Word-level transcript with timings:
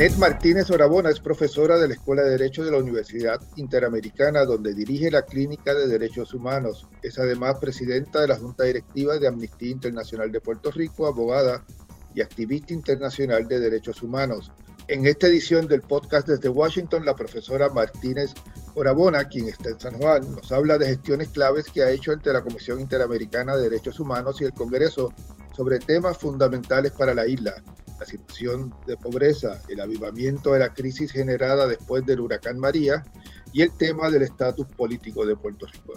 Anet 0.00 0.16
Martínez 0.16 0.70
Orabona 0.70 1.10
es 1.10 1.20
profesora 1.20 1.76
de 1.78 1.86
la 1.86 1.92
Escuela 1.92 2.22
de 2.22 2.30
Derecho 2.30 2.64
de 2.64 2.70
la 2.70 2.78
Universidad 2.78 3.38
Interamericana, 3.56 4.46
donde 4.46 4.72
dirige 4.72 5.10
la 5.10 5.26
Clínica 5.26 5.74
de 5.74 5.88
Derechos 5.88 6.32
Humanos. 6.32 6.88
Es 7.02 7.18
además 7.18 7.58
presidenta 7.60 8.22
de 8.22 8.28
la 8.28 8.38
Junta 8.38 8.64
Directiva 8.64 9.18
de 9.18 9.28
Amnistía 9.28 9.68
Internacional 9.68 10.32
de 10.32 10.40
Puerto 10.40 10.70
Rico, 10.70 11.06
abogada 11.06 11.66
y 12.14 12.22
activista 12.22 12.72
internacional 12.72 13.46
de 13.46 13.60
derechos 13.60 14.02
humanos. 14.02 14.50
En 14.90 15.06
esta 15.06 15.28
edición 15.28 15.68
del 15.68 15.82
podcast 15.82 16.26
desde 16.26 16.48
Washington, 16.48 17.04
la 17.04 17.14
profesora 17.14 17.68
Martínez 17.68 18.34
Orabona, 18.74 19.22
quien 19.28 19.46
está 19.46 19.68
en 19.68 19.78
San 19.78 19.96
Juan, 19.98 20.28
nos 20.32 20.50
habla 20.50 20.78
de 20.78 20.86
gestiones 20.86 21.28
claves 21.28 21.66
que 21.66 21.84
ha 21.84 21.92
hecho 21.92 22.10
ante 22.10 22.32
la 22.32 22.42
Comisión 22.42 22.80
Interamericana 22.80 23.54
de 23.54 23.70
Derechos 23.70 24.00
Humanos 24.00 24.40
y 24.40 24.46
el 24.46 24.52
Congreso 24.52 25.14
sobre 25.56 25.78
temas 25.78 26.18
fundamentales 26.18 26.90
para 26.90 27.14
la 27.14 27.24
isla, 27.28 27.62
la 28.00 28.04
situación 28.04 28.74
de 28.84 28.96
pobreza, 28.96 29.62
el 29.68 29.80
avivamiento 29.80 30.54
de 30.54 30.58
la 30.58 30.74
crisis 30.74 31.12
generada 31.12 31.68
después 31.68 32.04
del 32.04 32.18
huracán 32.18 32.58
María 32.58 33.04
y 33.52 33.62
el 33.62 33.70
tema 33.76 34.10
del 34.10 34.22
estatus 34.22 34.66
político 34.66 35.24
de 35.24 35.36
Puerto 35.36 35.66
Rico. 35.66 35.92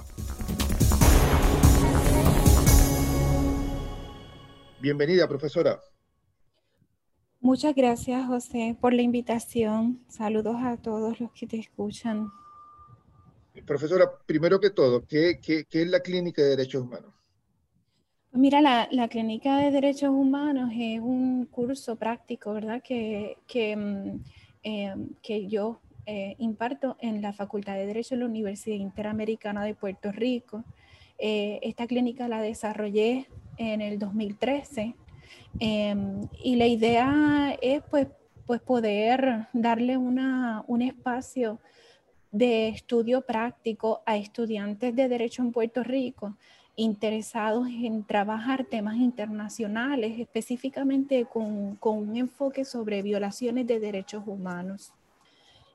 Bienvenida, 4.79 5.27
profesora. 5.27 5.81
Muchas 7.43 7.75
gracias, 7.75 8.25
José, 8.25 8.77
por 8.79 8.93
la 8.93 9.01
invitación. 9.01 9.99
Saludos 10.07 10.55
a 10.63 10.77
todos 10.77 11.19
los 11.19 11.29
que 11.33 11.45
te 11.45 11.59
escuchan. 11.59 12.31
Profesora, 13.65 14.09
primero 14.25 14.61
que 14.61 14.69
todo, 14.69 15.05
¿qué, 15.05 15.41
es 15.69 15.87
la 15.87 15.99
Clínica 15.99 16.41
de 16.41 16.51
Derechos 16.51 16.83
Humanos? 16.83 17.13
Mira, 18.31 18.61
la, 18.61 19.07
Clínica 19.09 19.57
de 19.57 19.71
Derechos 19.71 20.11
Humanos 20.11 20.71
es 20.73 21.01
un 21.01 21.45
curso 21.47 21.97
práctico, 21.97 22.53
¿verdad? 22.53 22.81
Que, 22.81 23.35
que, 23.45 23.75
mm, 23.75 24.23
eh, 24.63 25.47
yo 25.49 25.81
eh, 26.05 26.35
imparto 26.37 26.95
en 27.01 27.21
la 27.21 27.33
Facultad 27.33 27.75
de 27.75 27.85
Derecho 27.85 28.15
de 28.15 28.19
la 28.19 28.27
Universidad 28.27 28.77
Interamericana 28.77 29.65
de 29.65 29.75
Puerto 29.75 30.13
Rico. 30.13 30.63
Eh, 31.17 31.59
esta 31.61 31.87
clínica 31.87 32.29
la 32.29 32.41
desarrollé 32.41 33.27
en 33.57 33.81
el 33.81 33.99
2013 33.99 34.95
Em, 35.59 36.27
y 36.43 36.55
la 36.55 36.67
idea 36.67 37.57
es 37.61 37.81
pues, 37.89 38.07
pues 38.45 38.61
poder 38.61 39.47
darle 39.53 39.97
una, 39.97 40.63
un 40.67 40.81
espacio 40.81 41.59
de 42.31 42.69
estudio 42.69 43.21
práctico 43.21 44.01
a 44.05 44.17
estudiantes 44.17 44.95
de 44.95 45.07
derecho 45.07 45.41
en 45.41 45.51
Puerto 45.51 45.83
Rico 45.83 46.35
interesados 46.75 47.67
en 47.67 48.03
trabajar 48.03 48.65
temas 48.65 48.95
internacionales, 48.95 50.19
específicamente 50.19 51.25
con, 51.25 51.75
con 51.75 51.97
un 52.09 52.17
enfoque 52.17 52.65
sobre 52.65 53.03
violaciones 53.03 53.67
de 53.67 53.79
derechos 53.79 54.23
humanos 54.25 54.91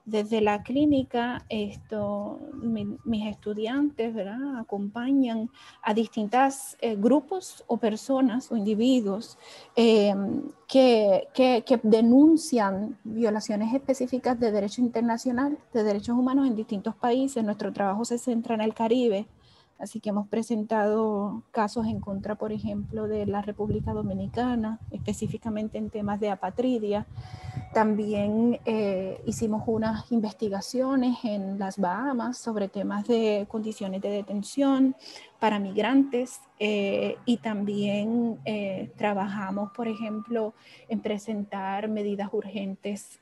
desde 0.08 0.40
la 0.40 0.62
clínica, 0.62 1.44
esto, 1.48 2.40
mis 2.62 3.26
estudiantes 3.26 4.14
acompañan 4.56 5.50
a 5.82 5.94
distintos 5.94 6.76
eh, 6.80 6.96
grupos 6.96 7.64
o 7.66 7.76
personas 7.76 8.50
o 8.50 8.56
individuos 8.56 9.38
que, 9.74 10.14
que, 11.34 11.64
que, 11.66 11.80
denuncian 11.82 12.98
violaciones 13.04 13.74
específicas 13.74 14.38
de 14.38 14.52
derecho 14.52 14.80
internacional, 14.80 15.58
de 15.72 15.82
derechos 15.82 16.16
humanos 16.16 16.46
en 16.46 16.56
distintos 16.56 16.94
países. 16.94 17.44
Nuestro 17.44 17.72
trabajo 17.72 18.04
se 18.04 18.18
centra 18.18 18.54
en 18.54 18.60
el 18.60 18.74
Caribe, 18.74 19.26
Así 19.78 20.00
que 20.00 20.10
hemos 20.10 20.26
presentado 20.26 21.44
casos 21.52 21.86
en 21.86 22.00
contra, 22.00 22.34
por 22.34 22.52
ejemplo, 22.52 23.06
de 23.06 23.26
la 23.26 23.42
República 23.42 23.92
Dominicana, 23.92 24.80
específicamente 24.90 25.78
en 25.78 25.88
temas 25.88 26.18
de 26.18 26.30
apatridia. 26.30 27.06
También 27.72 28.58
eh, 28.64 29.20
hicimos 29.24 29.62
unas 29.66 30.10
investigaciones 30.10 31.18
en 31.22 31.60
las 31.60 31.78
Bahamas 31.78 32.38
sobre 32.38 32.68
temas 32.68 33.06
de 33.06 33.46
condiciones 33.48 34.02
de 34.02 34.10
detención 34.10 34.96
para 35.38 35.60
migrantes 35.60 36.40
eh, 36.58 37.16
y 37.24 37.36
también 37.36 38.40
eh, 38.44 38.90
trabajamos, 38.96 39.70
por 39.70 39.86
ejemplo, 39.86 40.54
en 40.88 41.00
presentar 41.00 41.88
medidas 41.88 42.30
urgentes 42.32 43.20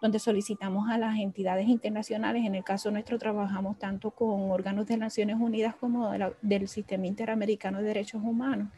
donde 0.00 0.18
solicitamos 0.18 0.88
a 0.90 0.98
las 0.98 1.18
entidades 1.18 1.68
internacionales, 1.68 2.44
en 2.44 2.54
el 2.54 2.64
caso 2.64 2.90
nuestro 2.90 3.18
trabajamos 3.18 3.78
tanto 3.78 4.10
con 4.10 4.50
órganos 4.50 4.86
de 4.86 4.96
Naciones 4.96 5.36
Unidas 5.40 5.74
como 5.74 6.10
del 6.42 6.68
Sistema 6.68 7.06
Interamericano 7.06 7.78
de 7.78 7.84
Derechos 7.84 8.22
Humanos. 8.22 8.68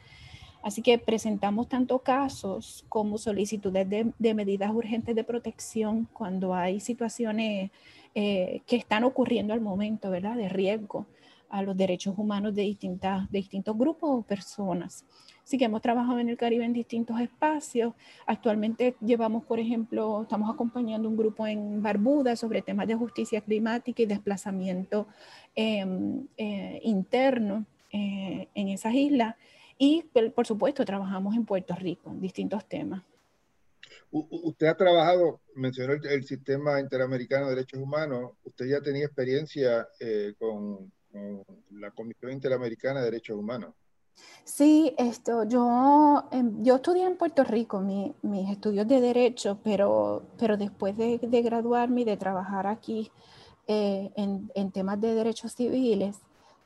Así 0.62 0.82
que 0.82 0.98
presentamos 0.98 1.68
tanto 1.68 2.00
casos 2.00 2.84
como 2.88 3.16
solicitudes 3.16 3.88
de, 3.88 4.34
medidas 4.34 4.70
urgentes 4.70 5.14
de 5.14 5.24
protección 5.24 6.06
cuando 6.12 6.54
hay 6.54 6.80
situaciones 6.80 7.70
eh, 8.14 8.60
que 8.66 8.76
están 8.76 9.04
ocurriendo 9.04 9.54
al 9.54 9.60
momento, 9.60 10.10
¿verdad? 10.10 10.36
De 10.36 10.48
riesgo 10.48 11.06
a 11.48 11.62
los 11.62 11.76
derechos 11.76 12.14
humanos 12.16 12.54
de, 12.54 12.62
distintas, 12.62 13.30
de 13.30 13.38
distintos 13.38 13.76
grupos 13.76 14.10
o 14.10 14.22
personas. 14.22 15.04
Así 15.50 15.58
que 15.58 15.64
hemos 15.64 15.82
trabajado 15.82 16.20
en 16.20 16.28
el 16.28 16.36
Caribe 16.36 16.64
en 16.64 16.72
distintos 16.72 17.18
espacios. 17.18 17.92
Actualmente 18.24 18.94
llevamos, 19.00 19.44
por 19.44 19.58
ejemplo, 19.58 20.22
estamos 20.22 20.48
acompañando 20.48 21.08
un 21.08 21.16
grupo 21.16 21.44
en 21.44 21.82
Barbuda 21.82 22.36
sobre 22.36 22.62
temas 22.62 22.86
de 22.86 22.94
justicia 22.94 23.40
climática 23.40 24.00
y 24.00 24.06
desplazamiento 24.06 25.08
em, 25.56 26.28
eh, 26.36 26.78
interno 26.84 27.66
eh, 27.92 28.46
en 28.54 28.68
esas 28.68 28.94
islas. 28.94 29.34
Y, 29.76 30.04
por 30.36 30.46
supuesto, 30.46 30.84
trabajamos 30.84 31.34
en 31.34 31.44
Puerto 31.44 31.74
Rico 31.74 32.12
en 32.12 32.20
distintos 32.20 32.64
temas. 32.68 33.02
Usted 34.12 34.68
ha 34.68 34.76
trabajado, 34.76 35.40
mencionó 35.56 35.94
el, 35.94 36.24
Sistema 36.24 36.78
Interamericano 36.78 37.48
de 37.48 37.56
Derechos 37.56 37.80
Humanos, 37.80 38.34
usted 38.44 38.66
ya 38.66 38.80
tenía 38.80 39.04
experiencia 39.06 39.88
eh, 39.98 40.32
con, 40.38 40.92
con 41.10 41.44
la 41.72 41.90
Comisión 41.90 42.30
Interamericana 42.30 43.00
de 43.00 43.06
Derechos 43.06 43.36
Humanos. 43.36 43.74
Sí, 44.44 44.94
esto, 44.98 45.44
yo, 45.44 46.24
em, 46.32 46.62
yo 46.64 46.76
estudié 46.76 47.04
en 47.04 47.16
Puerto 47.16 47.44
Rico 47.44 47.80
mis 47.80 48.50
estudios 48.50 48.86
de 48.88 49.00
derecho, 49.00 49.58
pero, 49.62 50.24
pero 50.38 50.56
después 50.56 50.96
de, 50.96 51.18
graduarme 51.42 52.02
y 52.02 52.04
de 52.04 52.16
trabajar 52.16 52.66
aquí 52.66 53.10
eh, 53.68 54.10
en, 54.16 54.50
en, 54.54 54.72
temas 54.72 55.00
de 55.00 55.14
derechos 55.14 55.54
civiles, 55.54 56.16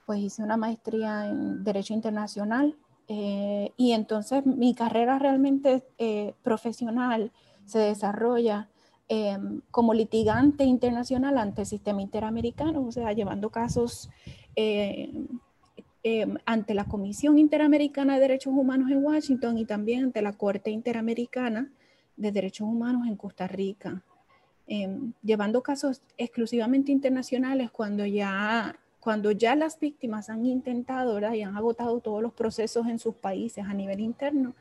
pues 0.06 0.20
hice 0.20 0.42
una 0.42 0.56
maestría 0.56 1.26
en 1.28 1.62
Derecho 1.64 1.94
Internacional 1.94 2.76
eh, 3.08 3.72
y 3.76 3.92
entonces 3.92 4.46
mi 4.46 4.74
carrera 4.74 5.18
realmente 5.18 5.84
eh, 5.98 6.34
profesional 6.42 7.32
se 7.66 7.78
desarrolla 7.78 8.68
em, 9.08 9.60
como 9.70 9.92
litigante 9.92 10.64
internacional 10.64 11.36
ante 11.38 11.62
el 11.62 11.66
sistema 11.66 12.00
interamericano, 12.00 12.82
o 12.82 12.92
sea, 12.92 13.12
llevando 13.12 13.50
casos 13.50 14.08
Em, 16.06 16.36
ante 16.44 16.74
la 16.74 16.84
Comisión 16.84 17.38
Interamericana 17.38 18.16
de 18.16 18.20
Derechos 18.20 18.52
Humanos 18.54 18.90
en 18.90 19.02
Washington 19.02 19.56
y 19.56 19.64
también 19.64 20.04
ante 20.04 20.20
la 20.20 20.34
Corte 20.34 20.70
Interamericana 20.70 21.72
de 22.18 22.30
Derechos 22.30 22.68
Humanos 22.68 23.06
en 23.06 23.16
Costa 23.16 23.48
Rica, 23.48 24.02
em, 24.66 25.14
llevando 25.22 25.62
casos 25.62 26.02
exclusivamente 26.18 26.92
internacionales 26.92 27.70
cuando 27.70 28.04
ya, 28.04 28.78
cuando 29.00 29.30
ya 29.30 29.56
las 29.56 29.80
víctimas 29.80 30.28
han 30.28 30.44
intentado 30.44 31.18
y 31.34 31.40
han 31.40 31.56
agotado 31.56 31.98
todos 32.00 32.20
los 32.20 32.34
procesos 32.34 32.86
en 32.86 32.98
sus 32.98 33.14
países 33.14 33.64
a 33.64 33.72
nivel 33.72 34.00
interno, 34.00 34.54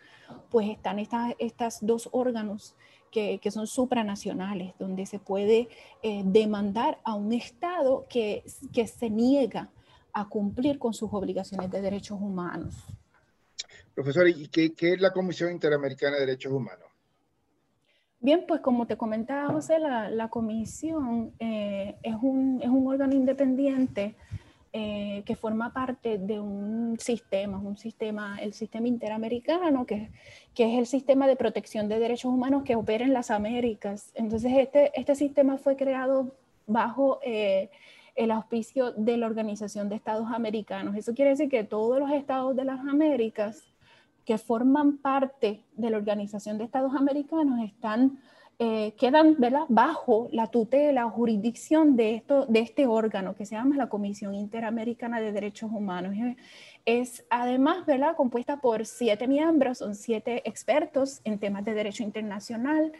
pues 0.50 0.70
están 0.70 0.98
estas, 0.98 1.36
estas 1.40 1.86
dos 1.86 2.08
órganos 2.14 2.74
que, 3.12 3.40
que, 3.40 3.52
son 3.52 3.68
supranacionales, 3.68 4.74
donde 4.80 5.06
se 5.06 5.20
puede 5.20 5.68
eh, 6.04 6.24
demandar 6.26 7.00
a 7.04 7.16
un 7.16 7.34
Estado 7.34 8.06
que, 8.08 8.46
que 8.72 8.88
se 8.88 9.10
niega 9.10 9.70
a 10.14 10.30
cumplir 10.30 10.80
con 10.80 10.94
sus 10.94 11.12
obligaciones 11.12 11.70
de 11.72 11.82
derechos 11.82 12.20
humanos. 12.22 12.76
Profesor, 13.94 14.28
¿y 14.28 14.48
qué, 14.48 14.74
es 14.80 15.02
la 15.02 15.12
Comisión 15.12 15.52
Interamericana 15.52 16.16
de 16.16 16.26
Derechos 16.26 16.52
Humanos? 16.52 16.88
Bien, 18.20 18.46
pues 18.48 18.62
como 18.62 18.88
te 18.88 18.96
comentaba 18.96 19.52
José, 19.52 19.80
la, 19.80 20.30
comisión 20.30 21.34
eh, 21.40 21.96
es, 22.02 22.16
un, 22.22 22.62
es, 22.64 22.70
un, 22.70 22.88
órgano 22.88 23.14
independiente 23.14 24.16
eh, 24.72 25.24
que 25.26 25.36
forma 25.36 25.74
parte 25.74 26.18
de 26.18 26.40
un 26.40 26.98
sistema, 27.00 27.60
un 27.60 27.78
sistema, 27.78 28.38
el 28.42 28.54
sistema 28.54 28.88
interamericano, 28.88 29.86
que, 29.86 30.10
que, 30.56 30.72
es 30.72 30.80
el 30.80 30.88
sistema 30.88 31.28
de 31.28 31.36
protección 31.36 31.90
de 31.90 32.00
derechos 32.00 32.32
humanos 32.32 32.64
que 32.64 32.76
opera 32.76 33.04
en 33.04 33.14
las 33.14 33.30
Américas. 33.30 34.12
Entonces, 34.16 34.54
este, 34.56 34.98
este 35.00 35.16
sistema 35.16 35.58
fue 35.58 35.76
creado 35.76 36.34
bajo 36.66 37.20
eh, 37.24 37.70
el 38.16 38.32
auspicio 38.32 38.92
de 38.92 39.18
la 39.18 39.26
Organización 39.26 39.90
de 39.90 39.96
Estados 39.96 40.28
Americanos. 40.32 40.96
Eso 40.96 41.14
quiere 41.14 41.32
decir 41.32 41.50
que 41.50 41.64
todos 41.64 42.00
los 42.00 42.12
estados 42.12 42.56
de 42.56 42.66
las 42.66 42.80
Américas 42.80 43.64
que 44.26 44.38
forman 44.38 44.98
parte 44.98 45.64
de 45.76 45.90
la 45.90 45.98
Organización 45.98 46.58
de 46.58 46.64
Estados 46.64 46.96
Americanos 46.96 47.60
están, 47.64 48.20
eh, 48.60 48.94
quedan 48.98 49.36
bajo 49.70 50.30
la 50.32 50.48
tutela 50.48 51.06
o 51.06 51.10
jurisdicción 51.10 51.96
de, 51.96 52.16
esto, 52.16 52.46
de 52.46 52.60
este 52.60 52.88
órgano 52.88 53.36
que 53.36 53.46
se 53.46 53.56
llama 53.56 53.76
la 53.76 53.90
Comisión 53.90 54.34
Interamericana 54.36 55.20
de 55.20 55.32
Derechos 55.32 55.72
Humanos. 55.72 56.14
Es 56.86 57.26
además, 57.30 57.86
¿verdad?, 57.86 58.16
compuesta 58.18 58.58
por 58.58 58.86
siete 58.86 59.26
miembros, 59.28 59.78
son 59.78 59.96
siete 59.96 60.48
expertos 60.48 61.22
en 61.24 61.40
temas 61.40 61.64
de 61.64 61.74
derecho 61.74 62.04
internacional 62.04 62.92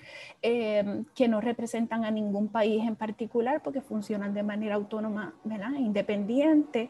em, 0.42 1.04
que 1.14 1.28
no 1.28 1.42
representan 1.42 2.06
a 2.06 2.12
ningún 2.12 2.48
país 2.48 2.82
en 2.88 2.96
particular 2.96 3.62
porque 3.62 3.82
funcionan 3.82 4.34
de 4.34 4.44
manera 4.44 4.76
autónoma, 4.76 5.34
¿verdad?, 5.44 5.74
independiente. 5.78 6.90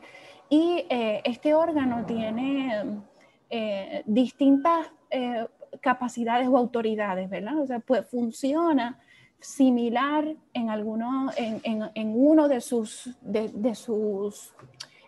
Y 0.49 0.85
eh, 0.87 1.21
este 1.23 1.55
órgano 1.55 2.05
tiene 2.05 3.01
eh, 3.49 4.03
distintas 4.05 4.91
eh, 5.09 5.47
capacidades 5.81 6.47
o 6.47 6.57
autoridades, 6.57 7.29
¿verdad? 7.29 7.59
O 7.59 7.65
sea, 7.65 7.79
pues 7.79 8.07
funciona 8.07 8.99
similar 9.39 10.35
en, 10.53 10.69
alguno, 10.69 11.29
en, 11.35 11.61
en, 11.93 12.13
uno 12.15 12.47
de 12.47 12.61
sus, 12.61 13.09
de, 13.21 13.75
sus 13.75 14.53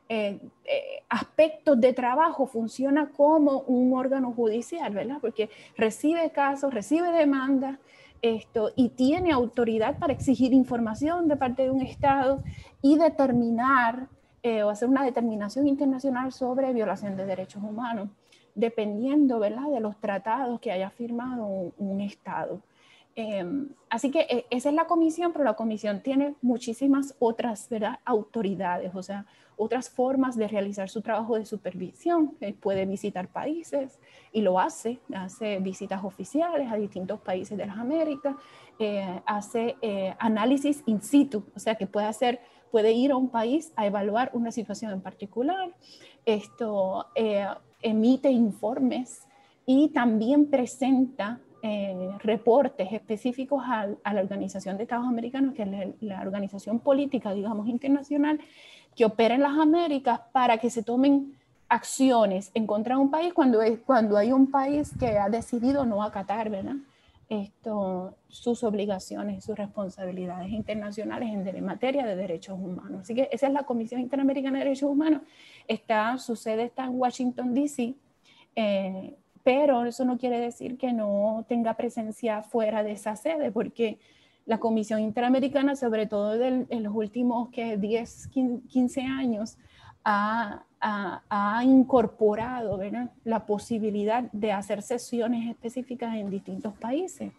eh, 0.08 0.40
eh, 0.66 1.04
aspectos 1.10 1.82
de 1.82 1.92
trabajo, 1.94 2.46
funciona 2.46 3.10
como 3.10 3.62
un 3.62 3.98
órgano 3.98 4.32
judicial, 4.34 4.94
¿verdad? 4.94 5.18
Porque 5.20 5.50
recibe 5.76 6.30
casos, 6.32 6.74
recibe 6.74 7.12
demandas 7.12 7.80
esto, 8.22 8.72
y 8.76 8.90
tiene 8.90 9.32
autoridad 9.32 9.98
para 9.98 10.14
exigir 10.14 10.54
información 10.54 11.28
de 11.28 11.38
parte 11.38 11.64
de 11.64 11.72
un 11.72 11.82
Estado 11.82 12.44
y 12.82 12.98
determinar 12.98 14.08
eh, 14.44 14.64
o 14.64 14.70
hacer 14.70 14.90
una 14.90 15.04
determinación 15.04 15.68
internacional 15.68 16.32
sobre 16.32 16.74
violación 16.74 17.18
de 17.18 17.26
derechos 17.26 17.64
humanos, 17.64 18.10
dependiendo 18.54 19.40
¿verdad? 19.40 19.70
de 19.72 19.80
los 19.80 19.98
tratados 19.98 20.60
que 20.60 20.72
haya 20.72 20.90
firmado 20.92 21.74
un 21.78 22.02
Estado. 22.02 22.62
Em, 23.18 23.70
así 23.90 24.12
que 24.12 24.28
eh, 24.30 24.46
esa 24.50 24.68
es 24.68 24.76
la 24.76 24.88
comisión, 24.88 25.32
pero 25.32 25.46
la 25.46 25.54
comisión 25.54 26.02
tiene 26.02 26.36
muchísimas 26.42 27.16
otras 27.20 27.70
¿verdad? 27.70 28.00
autoridades, 28.04 28.94
o 28.94 29.02
sea, 29.02 29.26
otras 29.56 29.90
formas 29.90 30.36
de 30.36 30.50
realizar 30.50 30.90
su 30.90 31.02
trabajo 31.02 31.38
de 31.38 31.46
supervisión. 31.46 32.36
Eh, 32.42 32.54
puede 32.54 32.86
visitar 32.86 33.30
países 33.30 34.00
y 34.34 34.42
lo 34.42 34.60
hace, 34.60 35.00
hace 35.16 35.60
visitas 35.60 36.04
oficiales 36.04 36.70
a 36.70 36.76
distintos 36.76 37.22
países 37.22 37.58
de 37.58 37.66
las 37.66 37.78
Américas, 37.78 38.36
eh, 38.80 39.22
hace 39.26 39.78
análisis 40.20 40.84
in 40.86 41.02
situ, 41.02 41.46
o 41.56 41.60
sea, 41.60 41.76
que 41.76 41.88
puede 41.88 42.08
hacer, 42.08 42.42
puede 42.70 42.92
ir 42.92 43.12
a 43.12 43.16
un 43.16 43.30
país 43.30 43.72
a 43.78 43.86
evaluar 43.86 44.30
una 44.34 44.52
situación 44.52 44.92
en 44.92 45.00
particular. 45.00 45.74
Esto 46.26 47.08
emite 47.82 48.30
informes 48.30 49.26
y 49.66 49.88
también 49.90 50.50
presenta 50.50 51.40
eh, 51.68 52.12
reportes 52.20 52.94
específicos 52.94 53.64
a, 53.66 53.88
la 53.88 54.22
Organización 54.22 54.78
de 54.78 54.84
Estados 54.84 55.08
Americanos, 55.08 55.56
que 55.56 55.64
es 55.64 55.70
la, 56.00 56.22
organización 56.22 56.78
política, 56.78 57.34
digamos, 57.34 57.68
internacional, 57.68 58.40
que 58.96 59.04
opera 59.04 59.34
en 59.34 59.42
las 59.42 59.58
Américas 59.58 60.20
para 60.32 60.60
que 60.60 60.70
se 60.70 60.84
tomen 60.84 61.34
acciones 61.68 62.52
en 62.54 62.68
contra 62.68 62.94
de 62.94 63.02
un 63.02 63.10
país 63.10 63.34
cuando, 63.34 63.64
es, 63.64 63.80
cuando 63.80 64.16
hay 64.16 64.32
un 64.32 64.52
país 64.52 64.92
que 65.00 65.18
ha 65.18 65.28
decidido 65.28 65.88
no 65.88 66.04
acatar, 66.04 66.52
¿verdad? 66.52 66.76
Esto, 67.30 68.14
sus 68.28 68.64
obligaciones, 68.64 69.44
sus 69.44 69.58
responsabilidades 69.58 70.52
internacionales 70.52 71.30
en 71.34 71.66
materia 71.66 72.06
de 72.06 72.16
derechos 72.16 72.60
humanos. 72.60 73.02
Así 73.02 73.16
que 73.16 73.28
esa 73.32 73.48
es 73.48 73.54
la 73.54 73.64
Comisión 73.64 74.02
Interamericana 74.02 74.60
de 74.60 74.66
Derechos 74.66 74.92
Humanos. 74.92 75.24
Está, 75.68 76.16
su 76.20 76.36
sede 76.36 76.66
está 76.66 76.86
en 76.86 77.00
Washington, 77.00 77.56
D.C. 77.56 77.96
Eh, 78.56 79.16
pero 79.46 79.86
eso 79.86 80.06
no 80.06 80.18
quiere 80.18 80.40
decir 80.40 80.76
que 80.76 80.92
no 80.92 81.46
tenga 81.48 81.76
presencia 81.76 82.42
fuera 82.42 82.82
de 82.82 82.94
esa 82.94 83.16
sede, 83.16 83.52
porque 83.52 84.00
la 84.48 84.60
Comisión 84.60 85.02
Interamericana, 85.02 85.76
sobre 85.76 86.08
todo 86.08 86.34
en 86.44 86.84
los 86.84 86.96
últimos 86.96 87.50
que 87.50 87.78
10, 87.78 88.30
15 88.68 89.02
años, 89.04 89.60
ha, 90.04 91.62
incorporado 91.64 92.80
la 93.24 93.46
posibilidad 93.46 94.24
de 94.32 94.52
hacer 94.52 94.82
sesiones 94.82 95.48
específicas 95.48 96.16
en 96.16 96.32
distintos 96.32 96.74
países. 96.74 97.32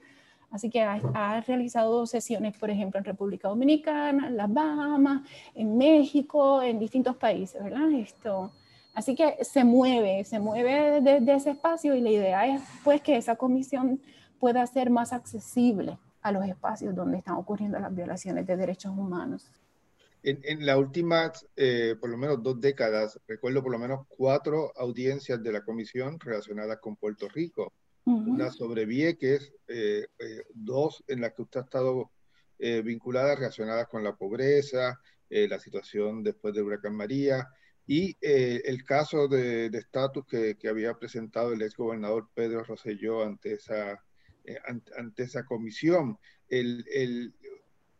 Así 0.52 0.70
que 0.70 0.82
ha, 0.82 1.00
ha, 1.14 1.40
realizado 1.40 2.06
sesiones, 2.06 2.56
por 2.56 2.70
ejemplo, 2.70 2.98
en 2.98 3.04
República 3.04 3.48
Dominicana, 3.48 4.28
en 4.28 4.36
las 4.36 4.52
Bahamas, 4.52 5.22
en 5.56 5.76
México, 5.76 6.62
en 6.62 6.78
distintos 6.78 7.16
países, 7.16 7.62
¿verdad? 7.64 7.90
Esto, 7.90 8.52
Así 8.96 9.14
que 9.14 9.44
se 9.44 9.62
mueve, 9.62 10.24
se 10.24 10.40
mueve 10.40 11.02
de, 11.02 11.34
ese 11.34 11.50
espacio 11.50 11.94
y 11.94 12.00
la 12.00 12.08
idea 12.08 12.54
es 12.54 12.62
pues 12.82 13.02
que 13.02 13.18
esa 13.18 13.36
comisión 13.36 14.00
pueda 14.40 14.66
ser 14.66 14.88
más 14.88 15.12
accesible 15.12 15.98
a 16.22 16.32
los 16.32 16.46
espacios 16.46 16.94
donde 16.94 17.18
están 17.18 17.34
ocurriendo 17.34 17.78
las 17.78 17.94
violaciones 17.94 18.46
de 18.46 18.56
derechos 18.56 18.92
humanos. 18.96 19.52
En, 20.22 20.40
en 20.44 20.64
las 20.64 20.78
últimas, 20.78 21.46
eh, 21.56 21.94
por 22.00 22.08
lo 22.08 22.16
menos 22.16 22.42
dos 22.42 22.58
décadas, 22.58 23.20
recuerdo 23.28 23.62
por 23.62 23.72
lo 23.72 23.78
menos 23.78 24.06
cuatro 24.08 24.72
audiencias 24.76 25.42
de 25.42 25.52
la 25.52 25.62
comisión 25.62 26.18
relacionadas 26.18 26.78
con 26.78 26.96
Puerto 26.96 27.28
Rico. 27.28 27.74
Una 28.06 28.50
sobre 28.50 28.86
Vieques, 28.86 29.52
eh, 29.68 30.06
eh, 30.18 30.42
dos 30.54 31.04
en 31.06 31.20
las 31.20 31.34
que 31.34 31.42
usted 31.42 31.60
ha 31.60 31.64
estado 31.64 32.12
vinculada 32.58 33.34
relacionadas 33.34 33.88
con 33.88 34.02
la 34.02 34.16
pobreza, 34.16 34.98
la 35.28 35.58
situación 35.58 36.22
después 36.22 36.54
del 36.54 36.64
huracán 36.64 36.94
María, 36.94 37.46
y 37.86 38.16
eh, 38.20 38.62
el 38.64 38.84
caso 38.84 39.28
de 39.28 39.66
estatus 39.66 40.26
que, 40.26 40.56
que, 40.56 40.68
había 40.68 40.94
presentado 40.94 41.52
el 41.52 41.62
ex 41.62 41.76
gobernador 41.76 42.28
Pedro 42.34 42.64
Rosselló 42.64 43.22
ante 43.22 43.54
esa, 43.54 44.02
eh, 44.44 44.58
ante, 44.96 45.22
esa 45.22 45.44
comisión. 45.44 46.18
El, 46.48 46.84
el, 46.92 47.34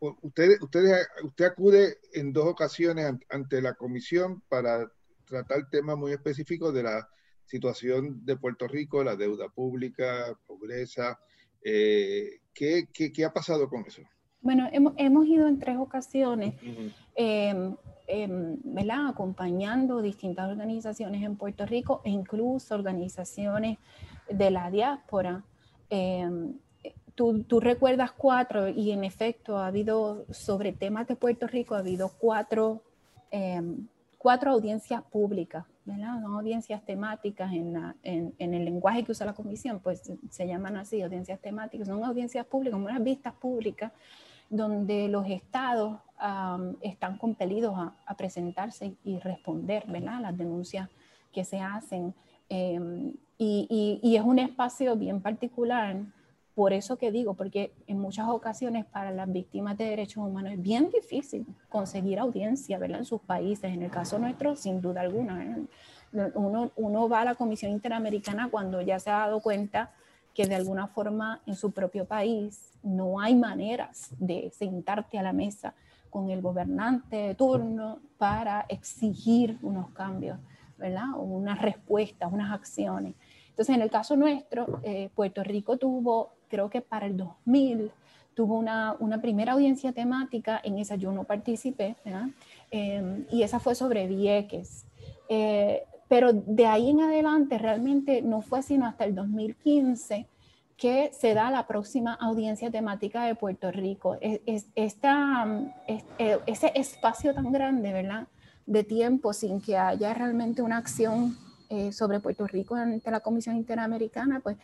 usted, 0.01 0.61
usted, 0.61 1.07
usted 1.23 1.45
acude 1.45 1.99
en 2.13 2.33
dos 2.33 2.47
ocasiones 2.47 3.13
ante 3.29 3.63
la 3.63 3.75
comisión 3.75 4.43
para 4.49 4.91
tratar 5.25 5.69
temas 5.71 5.97
muy 5.97 6.13
específicos 6.13 6.75
de 6.75 6.83
la 6.83 7.09
situación 7.45 8.25
de 8.25 8.37
Puerto 8.37 8.67
Rico, 8.67 9.05
la 9.05 9.15
deuda 9.15 9.49
pública, 9.49 10.37
pobreza. 10.47 11.19
Eh, 11.63 12.41
¿qué, 12.53 12.89
qué, 12.93 13.13
qué, 13.13 13.25
ha 13.25 13.33
pasado 13.33 13.69
con 13.69 13.85
eso? 13.87 14.03
Bueno, 14.41 14.69
hemos, 14.73 14.95
hemos 14.97 15.27
ido 15.27 15.47
en 15.47 15.59
tres 15.59 15.77
ocasiones. 15.79 16.55
Em, 17.17 17.75
acompañando 19.09 20.03
distintas 20.03 20.49
organizaciones 20.51 21.23
en 21.23 21.37
Puerto 21.37 21.65
Rico 21.65 22.03
e 22.05 22.11
incluso 22.11 22.75
organizaciones 22.75 23.79
de 24.29 24.51
la 24.51 24.71
diáspora. 24.71 25.43
Em, 25.89 26.55
tú, 27.15 27.43
tú, 27.45 27.59
recuerdas 27.59 28.13
cuatro 28.13 28.69
y 28.69 28.93
en 28.93 29.03
efecto 29.03 29.57
ha 29.57 29.67
habido 29.69 30.27
sobre 30.31 30.73
temas 30.73 31.09
de 31.09 31.17
Puerto 31.17 31.47
Rico, 31.47 31.75
ha 31.75 31.79
habido 31.79 32.11
cuatro, 32.19 32.83
cuatro 34.19 34.53
audiencias 34.53 35.03
públicas, 35.03 35.65
¿verdad? 35.85 36.21
Son 36.23 36.35
audiencias 36.35 36.85
temáticas 36.85 37.53
en, 37.53 37.77
en, 38.03 38.35
en, 38.39 38.55
el 38.55 38.65
lenguaje 38.65 39.05
que 39.05 39.13
usa 39.13 39.27
la 39.27 39.35
comisión, 39.35 39.81
pues 39.81 40.13
se 40.31 40.47
llaman 40.47 40.77
así, 40.77 41.03
audiencias 41.03 41.41
temáticas, 41.41 41.89
son 41.89 42.05
audiencias 42.05 42.47
públicas, 42.47 42.79
unas 42.79 43.03
vistas 43.03 43.35
públicas 43.35 43.93
donde 44.49 45.09
los 45.09 45.27
estados 45.29 45.99
están 46.81 47.19
compelidos 47.19 47.75
a, 47.77 48.15
presentarse 48.17 48.95
y 49.05 49.19
responder 49.19 49.85
¿verdad? 49.87 50.21
las 50.21 50.37
denuncias 50.37 50.89
que 51.33 51.45
se 51.45 51.61
hacen. 51.61 52.15
Em, 52.49 53.13
y, 53.39 54.17
es 54.17 54.23
un 54.23 54.39
espacio 54.39 54.97
bien 54.97 55.21
particular, 55.21 55.97
por 56.55 56.73
eso 56.73 56.97
que 56.97 57.13
digo, 57.13 57.35
porque 57.35 57.75
en 57.87 57.99
muchas 57.99 58.29
ocasiones 58.29 58.87
para 58.87 59.11
las 59.11 59.31
víctimas 59.31 59.77
de 59.77 59.85
derechos 59.85 60.25
humanos 60.25 60.53
es 60.53 60.63
bien 60.63 60.91
difícil 60.91 61.45
conseguir 61.69 62.19
audiencia 62.19 62.79
¿verdad? 62.79 63.01
en 63.01 63.05
sus 63.05 63.21
países. 63.21 63.71
En 63.71 63.83
el 63.83 63.91
caso 63.91 64.19
nuestro, 64.19 64.57
sin 64.57 64.81
duda 64.81 65.03
alguna. 65.03 65.59
Uno, 66.35 66.71
uno 66.77 67.09
va 67.11 67.21
a 67.21 67.25
la 67.27 67.35
Comisión 67.35 67.73
Interamericana 67.73 68.49
cuando 68.51 68.81
ya 68.81 68.99
se 68.99 69.11
ha 69.11 69.19
dado 69.19 69.41
cuenta 69.41 69.91
que 70.37 70.47
de 70.47 70.55
alguna 70.55 70.87
forma 70.87 71.41
en 71.47 71.57
su 71.57 71.73
propio 71.73 72.05
país 72.05 72.71
no 72.83 73.19
hay 73.19 73.35
maneras 73.35 74.11
de 74.19 74.53
sentarte 74.55 75.19
a 75.19 75.23
la 75.23 75.33
mesa 75.33 75.73
con 76.11 76.29
el 76.29 76.43
gobernante 76.43 77.17
de 77.17 77.35
turno 77.35 78.01
para 78.19 78.67
exigir 78.69 79.59
unos 79.63 79.89
cambios, 79.93 80.39
¿verdad? 80.77 81.15
O 81.17 81.23
unas 81.23 81.63
respuestas, 81.63 82.31
unas 82.31 82.53
acciones. 82.53 83.15
Entonces, 83.49 83.75
en 83.75 83.81
el 83.81 83.91
caso 83.91 84.15
nuestro, 84.15 84.81
eh, 84.83 85.09
Puerto 85.15 85.43
Rico 85.43 85.79
tuvo, 85.79 86.35
creo 86.49 86.69
que 86.69 86.83
para 86.83 87.07
el 87.07 87.17
2000, 87.17 87.91
tuvo 88.35 88.59
una, 88.59 88.95
una, 89.01 89.23
primera 89.23 89.53
audiencia 89.53 89.93
temática, 89.93 90.61
en 90.63 90.77
esa 90.77 90.97
yo 90.97 91.13
no 91.13 91.25
participé, 91.25 91.97
¿verdad? 92.05 92.27
Eh, 92.71 93.25
y 93.31 93.43
esa 93.43 93.59
fue 93.59 93.75
sobre 93.75 94.07
Vieques. 94.07 94.85
Eh, 95.31 95.83
pero 96.09 96.33
de 96.33 96.67
ahí 96.67 96.91
en 96.91 97.01
adelante 97.01 97.59
realmente 97.59 98.23
no 98.23 98.43
fue 98.43 98.63
sino 98.63 98.87
hasta 98.87 99.05
el 99.05 99.15
2015 99.15 100.27
que 100.77 101.11
se 101.13 101.35
da 101.35 101.51
la 101.51 101.67
próxima 101.67 102.15
audiencia 102.15 102.71
temática 102.71 103.25
de 103.25 103.35
Puerto 103.35 103.73
Rico. 103.73 104.19
Es, 104.21 104.67
esta, 104.75 105.47
eh, 105.87 106.39
ese 106.47 106.73
espacio 106.75 107.35
tan 107.35 107.51
grande, 107.51 107.93
¿verdad? 107.93 108.29
De 108.67 108.85
tiempo 108.85 109.33
sin 109.33 109.61
que 109.61 109.79
haya 109.79 110.13
realmente 110.13 110.61
una 110.61 110.77
acción 110.77 111.37
sobre 111.91 112.21
Puerto 112.21 112.47
Rico 112.47 112.77
ante 112.77 113.11
la 113.11 113.19
Comisión 113.21 113.57
Interamericana, 113.57 114.39
pues 114.39 114.57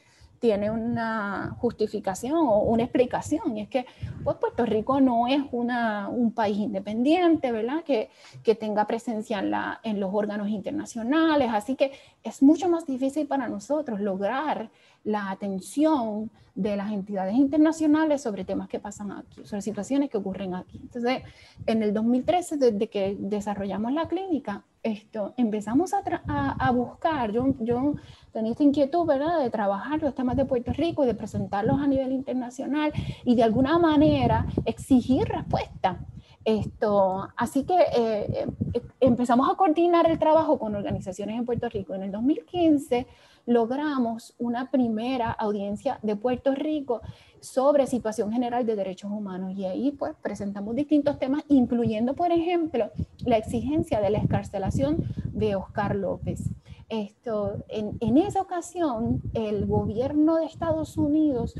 tiene 0.42 0.72
una 0.72 1.56
justificación 1.60 2.34
o 2.34 2.62
una 2.64 2.82
explicación, 2.82 3.56
y 3.56 3.60
es 3.60 3.68
que 3.68 3.86
pues, 4.24 4.36
Puerto 4.38 4.66
Rico 4.66 5.00
no 5.00 5.28
es 5.28 5.40
una, 5.52 6.08
un 6.08 6.32
país 6.32 6.58
independiente, 6.58 7.52
¿verdad? 7.52 7.84
Que, 7.84 8.10
que 8.42 8.56
tenga 8.56 8.88
presencia 8.88 9.38
en, 9.38 9.54
en 9.84 10.00
los 10.00 10.10
órganos 10.12 10.48
internacionales, 10.48 11.48
así 11.52 11.76
que 11.76 11.92
es 12.24 12.42
mucho 12.42 12.68
más 12.68 12.86
difícil 12.86 13.28
para 13.28 13.46
nosotros 13.46 14.00
lograr 14.00 14.68
la 15.04 15.30
atención 15.30 16.30
de 16.54 16.76
las 16.76 16.92
entidades 16.92 17.34
internacionales 17.34 18.20
sobre 18.22 18.44
temas 18.44 18.68
que 18.68 18.78
pasan 18.78 19.10
aquí, 19.10 19.44
sobre 19.44 19.62
situaciones 19.62 20.10
que 20.10 20.18
ocurren 20.18 20.54
aquí. 20.54 20.78
Entonces, 20.82 21.22
en 21.66 21.82
el 21.82 21.94
2013, 21.94 22.58
desde 22.58 22.88
que 22.88 23.16
desarrollamos 23.18 23.92
la 23.92 24.06
clínica, 24.06 24.64
esto, 24.82 25.32
empezamos 25.36 25.94
a, 25.94 26.02
a, 26.26 26.70
buscar, 26.72 27.32
yo, 27.32 27.54
yo 27.60 27.94
tenía 28.32 28.52
esta 28.52 28.64
inquietud, 28.64 29.06
¿verdad?, 29.06 29.40
de 29.40 29.48
trabajar 29.48 30.02
los 30.02 30.14
temas 30.14 30.36
de 30.36 30.44
Puerto 30.44 30.72
Rico 30.72 31.04
y 31.04 31.06
de 31.06 31.14
presentarlos 31.14 31.80
a 31.80 31.86
nivel 31.86 32.12
internacional 32.12 32.92
y 33.24 33.34
de 33.34 33.44
alguna 33.44 33.78
manera 33.78 34.46
exigir 34.66 35.24
respuesta. 35.28 36.00
Esto, 36.44 37.28
así 37.36 37.62
que 37.62 37.74
eh, 37.74 38.46
eh, 38.74 38.82
empezamos 38.98 39.48
a 39.48 39.54
coordinar 39.54 40.10
el 40.10 40.18
trabajo 40.18 40.58
con 40.58 40.74
organizaciones 40.74 41.38
en 41.38 41.46
Puerto 41.46 41.68
Rico. 41.68 41.94
En 41.94 42.02
el 42.02 42.10
2015 42.10 43.06
logramos 43.46 44.34
una 44.38 44.70
primera 44.70 45.30
audiencia 45.30 45.98
de 46.02 46.16
Puerto 46.16 46.54
Rico 46.54 47.00
sobre 47.40 47.86
situación 47.86 48.32
general 48.32 48.64
de 48.66 48.76
derechos 48.76 49.10
humanos 49.10 49.52
y 49.56 49.64
ahí 49.64 49.90
pues 49.90 50.14
presentamos 50.22 50.76
distintos 50.76 51.18
temas, 51.18 51.42
incluyendo 51.48 52.14
por 52.14 52.30
ejemplo 52.30 52.90
la 53.24 53.36
exigencia 53.36 54.00
de 54.00 54.10
la 54.10 54.18
escarcelación 54.18 55.04
de 55.32 55.56
Oscar 55.56 55.96
López. 55.96 56.50
Esto, 56.88 57.64
en, 57.68 57.96
en 58.00 58.18
esa 58.18 58.42
ocasión, 58.42 59.22
el 59.32 59.66
gobierno 59.66 60.36
de 60.36 60.44
Estados 60.44 60.98
Unidos 60.98 61.54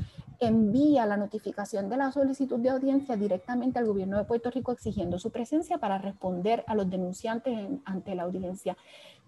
envía 0.46 1.06
la 1.06 1.16
notificación 1.16 1.88
de 1.88 1.96
la 1.96 2.10
solicitud 2.10 2.58
de 2.58 2.70
audiencia 2.70 3.16
directamente 3.16 3.78
al 3.78 3.86
gobierno 3.86 4.18
de 4.18 4.24
Puerto 4.24 4.50
Rico 4.50 4.72
exigiendo 4.72 5.18
su 5.18 5.30
presencia 5.30 5.78
para 5.78 5.98
responder 5.98 6.64
a 6.66 6.74
los 6.74 6.90
denunciantes 6.90 7.56
ante 7.84 8.14
la 8.14 8.24
audiencia 8.24 8.76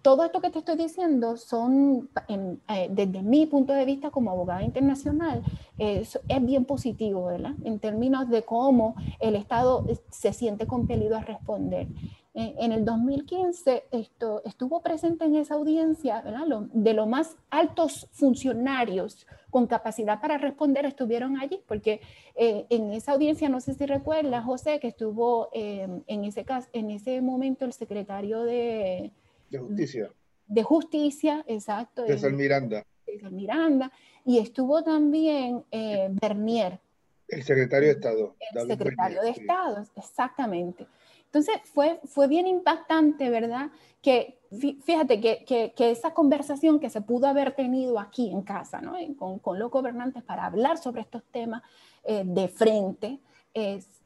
todo 0.05 0.23
esto 0.23 0.39
que 0.39 0.51
te 0.51 0.59
estoy 0.59 0.75
diciendo 0.75 1.35
son, 1.35 2.11
eh, 2.27 2.87
desde 2.91 3.23
mi 3.23 3.47
punto 3.47 3.73
de 3.73 3.85
vista 3.85 4.11
como 4.11 4.29
abogada 4.29 4.61
internacional, 4.61 5.41
es, 5.79 6.19
bien 6.41 6.63
positivo, 6.65 7.25
¿verdad? 7.25 7.55
En 7.63 7.79
términos 7.79 8.29
de 8.29 8.43
cómo 8.43 8.93
el 9.19 9.35
Estado 9.35 9.83
se 10.11 10.31
siente 10.31 10.67
compelido 10.67 11.17
a 11.17 11.21
responder. 11.21 11.87
en 12.35 12.71
el 12.71 12.85
2015 12.85 13.85
esto, 13.91 14.43
estuvo 14.45 14.81
presente 14.81 15.25
en 15.25 15.37
esa 15.37 15.55
audiencia, 15.55 16.21
¿verdad? 16.21 16.45
de 16.71 16.93
los 16.93 17.07
más 17.07 17.35
altos 17.49 18.07
funcionarios 18.11 19.25
con 19.49 19.65
capacidad 19.65 20.21
para 20.21 20.37
responder 20.37 20.85
estuvieron 20.85 21.39
allí, 21.39 21.61
porque 21.65 22.01
eh, 22.35 22.67
en 22.69 22.91
esa 22.91 23.13
audiencia, 23.13 23.49
no 23.49 23.59
sé 23.59 23.73
si 23.73 23.87
recuerda, 23.87 24.43
José, 24.43 24.79
que 24.79 24.89
estuvo 24.89 25.49
eh, 25.51 25.87
en, 26.05 26.25
ese 26.25 26.43
caso, 26.45 26.67
en 26.73 26.91
ese 26.91 27.21
momento 27.21 27.65
el 27.65 27.73
secretario 27.73 28.43
de 28.43 29.11
de 29.55 29.67
justicia. 29.67 30.11
De 30.47 30.63
justicia, 30.63 31.43
exacto. 31.47 32.03
De 32.03 32.31
Miranda. 32.31 32.85
De 33.05 33.29
Miranda. 33.29 33.91
Y 34.25 34.39
estuvo 34.39 34.83
también 34.83 35.63
eh, 35.71 36.09
Bernier. 36.21 36.79
El 37.27 37.43
secretario 37.43 37.87
de 37.87 37.93
Estado. 37.93 38.35
El 38.53 38.67
secretario 38.67 39.21
de 39.21 39.29
Estado, 39.31 39.83
exactamente. 39.95 40.87
Entonces 41.25 41.55
fue, 41.73 41.99
fue 42.05 42.27
bien 42.27 42.47
impactante, 42.47 43.29
¿verdad? 43.29 43.71
Que 44.01 44.39
fíjate 44.83 45.19
que, 45.19 45.43
que, 45.43 45.73
que, 45.75 45.91
esa 45.91 46.13
conversación 46.13 46.79
que 46.79 46.89
se 46.89 47.01
pudo 47.01 47.27
haber 47.27 47.55
tenido 47.55 47.99
aquí 47.99 48.31
en 48.31 48.41
casa, 48.41 48.79
¿no? 48.79 48.93
con, 49.17 49.39
con 49.39 49.59
los 49.59 49.69
gobernantes 49.69 50.23
para 50.23 50.45
hablar 50.45 50.77
sobre 50.77 51.01
estos 51.01 51.23
temas 51.31 51.61
eh, 52.03 52.23
de 52.25 52.47
frente, 52.47 53.19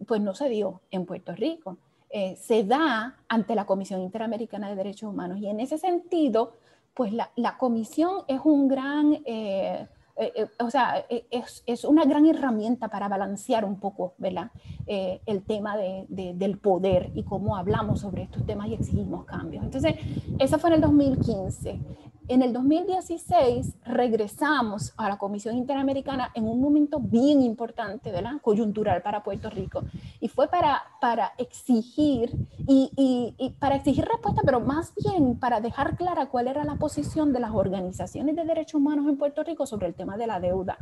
pues 0.07 0.21
no 0.21 0.33
se 0.33 0.49
dio 0.49 0.81
en 0.89 1.05
Puerto 1.05 1.33
Rico. 1.33 1.77
Eh, 2.11 2.35
se 2.37 2.63
da 2.63 3.17
ante 3.27 3.53
la 3.53 3.65
Comisión 3.65 4.01
Interamericana 4.01 4.69
de 4.69 4.75
Derechos 4.75 5.11
Humanos. 5.11 5.37
Y 5.39 5.47
en 5.47 5.59
ese 5.59 5.77
sentido, 5.77 6.53
pues 6.95 7.13
la, 7.13 7.57
comisión 7.57 8.23
es 8.27 8.41
un 8.43 8.67
gran, 8.67 9.19
eh, 9.25 9.87
eh, 10.17 10.47
o 10.59 10.71
sea, 10.71 11.05
es, 11.09 11.85
una 11.85 12.05
gran 12.05 12.25
herramienta 12.25 12.87
para 12.87 13.07
balancear 13.07 13.63
un 13.63 13.79
poco, 13.79 14.15
¿verdad? 14.17 14.51
el 14.87 15.43
tema 15.43 15.77
de, 15.77 16.07
del 16.09 16.57
poder 16.57 17.11
y 17.13 17.23
cómo 17.23 17.55
hablamos 17.55 18.01
sobre 18.01 18.23
estos 18.23 18.43
temas 18.45 18.67
y 18.69 18.73
exigimos 18.73 19.25
cambios. 19.25 19.63
Entonces, 19.63 19.95
eso 20.39 20.57
fue 20.57 20.71
en 20.71 20.75
el 20.77 20.81
2015. 20.81 21.79
En 22.29 22.43
el 22.43 22.53
2016 22.53 23.73
regresamos 23.85 24.93
a 24.97 25.09
la 25.09 25.17
Comisión 25.17 25.57
Interamericana 25.57 26.29
en 26.35 26.43
un 26.43 26.61
momento 26.61 26.99
bien 26.99 27.41
importante, 27.41 28.11
¿verdad? 28.11 28.33
Coyuntural 28.43 29.01
para 29.01 29.23
Puerto 29.23 29.49
Rico. 29.49 29.81
Y 30.19 30.27
fue 30.27 30.47
para, 30.47 30.83
para 31.01 31.33
exigir, 31.39 32.31
y, 32.67 32.91
y, 32.95 33.49
para 33.57 33.77
exigir 33.77 34.05
respuesta, 34.05 34.43
pero 34.45 34.59
más 34.59 34.93
bien 34.93 35.39
para 35.39 35.59
dejar 35.59 35.97
clara 35.97 36.27
cuál 36.27 36.47
era 36.47 36.63
la 36.65 36.75
posición 36.75 37.33
de 37.33 37.39
las 37.39 37.51
organizaciones 37.51 38.35
de 38.35 38.45
derechos 38.45 38.75
humanos 38.75 39.07
en 39.07 39.17
Puerto 39.17 39.43
Rico 39.43 39.65
sobre 39.65 39.87
el 39.87 39.95
tema 39.95 40.15
de 40.15 40.27
la 40.27 40.39
deuda. 40.39 40.77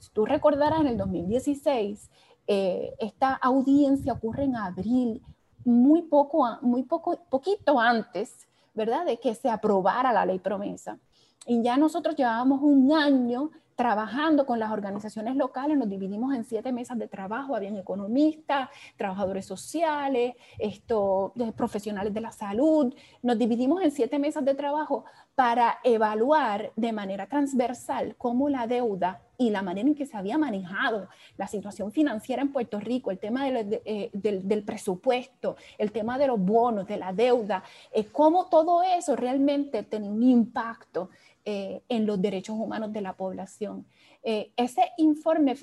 Si 0.00 0.10
tú 0.10 0.26
recordarás, 0.26 0.80
en 0.80 0.88
el 0.88 0.96
2016, 0.96 2.10
eh, 2.48 2.96
esta 2.98 3.34
audiencia 3.34 4.14
ocurre 4.14 4.42
en 4.42 4.56
abril, 4.56 5.22
muy 5.64 6.02
poco, 6.02 6.58
muy 6.62 6.82
poco, 6.82 7.20
poquito 7.30 7.78
antes 7.78 8.48
¿verdad? 8.74 9.06
De 9.06 9.18
que 9.18 9.34
se 9.34 9.48
aprobara 9.48 10.12
la 10.12 10.26
ley 10.26 10.38
promesa. 10.38 10.98
Y 11.46 11.62
ya 11.62 11.76
nosotros 11.76 12.14
llevábamos 12.16 12.60
un 12.62 12.92
año 12.92 13.50
trabajando 13.78 14.44
con 14.44 14.58
las 14.58 14.72
organizaciones 14.72 15.36
locales, 15.36 15.78
nos 15.78 15.88
dividimos 15.88 16.34
en 16.34 16.42
siete 16.42 16.72
mesas 16.72 16.98
de 16.98 17.06
trabajo, 17.06 17.54
habían 17.54 17.76
economistas, 17.76 18.68
trabajadores 18.96 19.46
sociales, 19.46 20.34
esto, 20.58 21.32
profesionales 21.54 22.12
de 22.12 22.20
la 22.20 22.32
salud, 22.32 22.92
nos 23.22 23.38
dividimos 23.38 23.80
en 23.84 23.92
siete 23.92 24.18
mesas 24.18 24.44
de 24.44 24.56
trabajo 24.56 25.04
para 25.36 25.78
evaluar 25.84 26.72
de 26.74 26.92
manera 26.92 27.28
transversal 27.28 28.16
cómo 28.18 28.48
la 28.48 28.66
deuda 28.66 29.22
y 29.36 29.50
la 29.50 29.62
manera 29.62 29.88
en 29.88 29.94
que 29.94 30.06
se 30.06 30.16
había 30.16 30.36
manejado 30.36 31.08
la 31.36 31.46
situación 31.46 31.92
financiera 31.92 32.42
en 32.42 32.50
Puerto 32.50 32.80
Rico, 32.80 33.12
el 33.12 33.20
tema 33.20 33.48
eh, 33.48 34.10
del, 34.12 34.64
presupuesto, 34.64 35.54
el 35.78 35.92
tema 35.92 36.18
de 36.18 36.26
los 36.26 36.40
bonos, 36.40 36.88
de 36.88 36.96
la 36.96 37.12
deuda, 37.12 37.62
eh, 37.92 38.06
cómo 38.06 38.46
todo 38.46 38.82
eso 38.82 39.14
realmente 39.14 39.84
tenía 39.84 40.10
un 40.10 40.24
impacto 40.24 41.10
eh, 41.44 41.82
en 41.88 42.06
los 42.06 42.20
derechos 42.20 42.56
humanos 42.58 42.92
de 42.92 43.00
la 43.00 43.16
población. 43.16 43.86
Eh, 44.22 44.52
ese 44.56 44.82
informe 44.98 45.56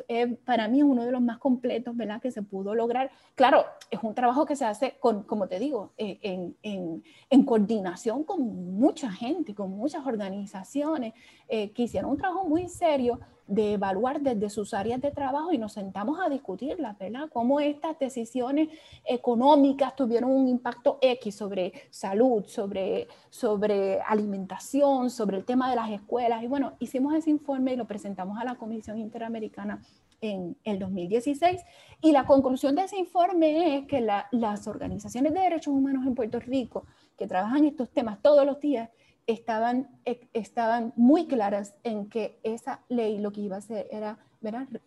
para 0.46 0.67
mí 0.67 0.79
es 0.79 0.84
uno 0.86 1.05
de 1.05 1.12
los 1.12 1.22
más 1.22 1.38
completos 1.38 1.96
¿verdad? 1.96 2.22
que 2.22 2.32
se 2.32 2.41
pudo 2.41 2.74
lograr. 2.74 3.12
Claro, 3.36 3.65
es 3.91 4.00
un 4.01 4.15
trabajo 4.15 4.46
que 4.46 4.55
se 4.55 4.65
hace, 4.65 4.98
con, 5.00 5.24
como 5.24 5.48
te 5.48 5.60
digo, 5.60 5.94
eh, 5.98 6.20
en, 6.22 6.55
en, 6.63 7.03
en, 7.29 7.44
coordinación 7.44 8.24
con 8.24 8.41
mucha 8.77 9.12
gente, 9.12 9.53
con 9.53 9.72
muchas 9.72 10.05
organizaciones 10.05 11.13
que 11.48 11.82
hicieron 11.84 12.12
un 12.12 12.17
trabajo 12.17 12.48
muy 12.48 12.67
serio 12.67 13.20
de 13.47 13.73
evaluar 13.73 14.21
desde 14.21 14.49
sus 14.49 14.73
áreas 14.73 15.01
de 15.01 15.11
trabajo 15.11 15.51
y 15.51 15.57
nos 15.57 15.73
sentamos 15.73 16.19
a 16.19 16.29
discutirlas, 16.29 16.97
¿verdad? 16.97 17.29
Cómo 17.31 17.59
estas 17.59 17.97
decisiones 17.99 18.69
económicas 19.05 19.95
tuvieron 19.95 20.31
un 20.31 20.47
impacto 20.47 20.97
X 21.01 21.35
sobre 21.35 21.73
salud, 21.89 22.45
sobre, 22.47 23.07
sobre 23.29 24.01
alimentación, 24.01 25.09
sobre 25.09 25.37
el 25.37 25.45
tema 25.45 25.69
de 25.69 25.75
las 25.75 25.91
escuelas. 25.91 26.43
Y 26.43 26.47
bueno, 26.47 26.73
hicimos 26.79 27.13
ese 27.13 27.29
informe 27.29 27.73
y 27.73 27.75
lo 27.75 27.85
presentamos 27.85 28.39
a 28.39 28.43
la 28.43 28.55
Comisión 28.55 28.97
Interamericana 28.97 29.81
en 30.21 30.57
el 30.63 30.79
2016. 30.79 31.61
Y 32.01 32.11
la 32.11 32.25
conclusión 32.25 32.75
de 32.75 32.83
ese 32.83 32.97
informe 32.97 33.77
es 33.77 33.85
que 33.85 34.01
las 34.01 34.67
organizaciones 34.67 35.33
de 35.33 35.41
derechos 35.41 35.73
humanos 35.73 36.05
en 36.05 36.15
Puerto 36.15 36.39
Rico, 36.39 36.85
que 37.17 37.27
trabajan 37.27 37.65
estos 37.65 37.89
temas 37.91 38.21
todos 38.21 38.45
los 38.45 38.59
días, 38.59 38.89
estaban, 39.27 39.88
e, 40.05 40.27
estaban 40.34 40.94
muy 40.96 41.27
claras 41.27 41.75
en 41.84 42.10
que 42.10 42.39
esa 42.44 42.82
ley 42.89 43.20
lo 43.20 43.32
que 43.32 43.41
iba 43.41 43.55
a 43.55 43.60
hacer 43.60 43.88
era 43.91 44.17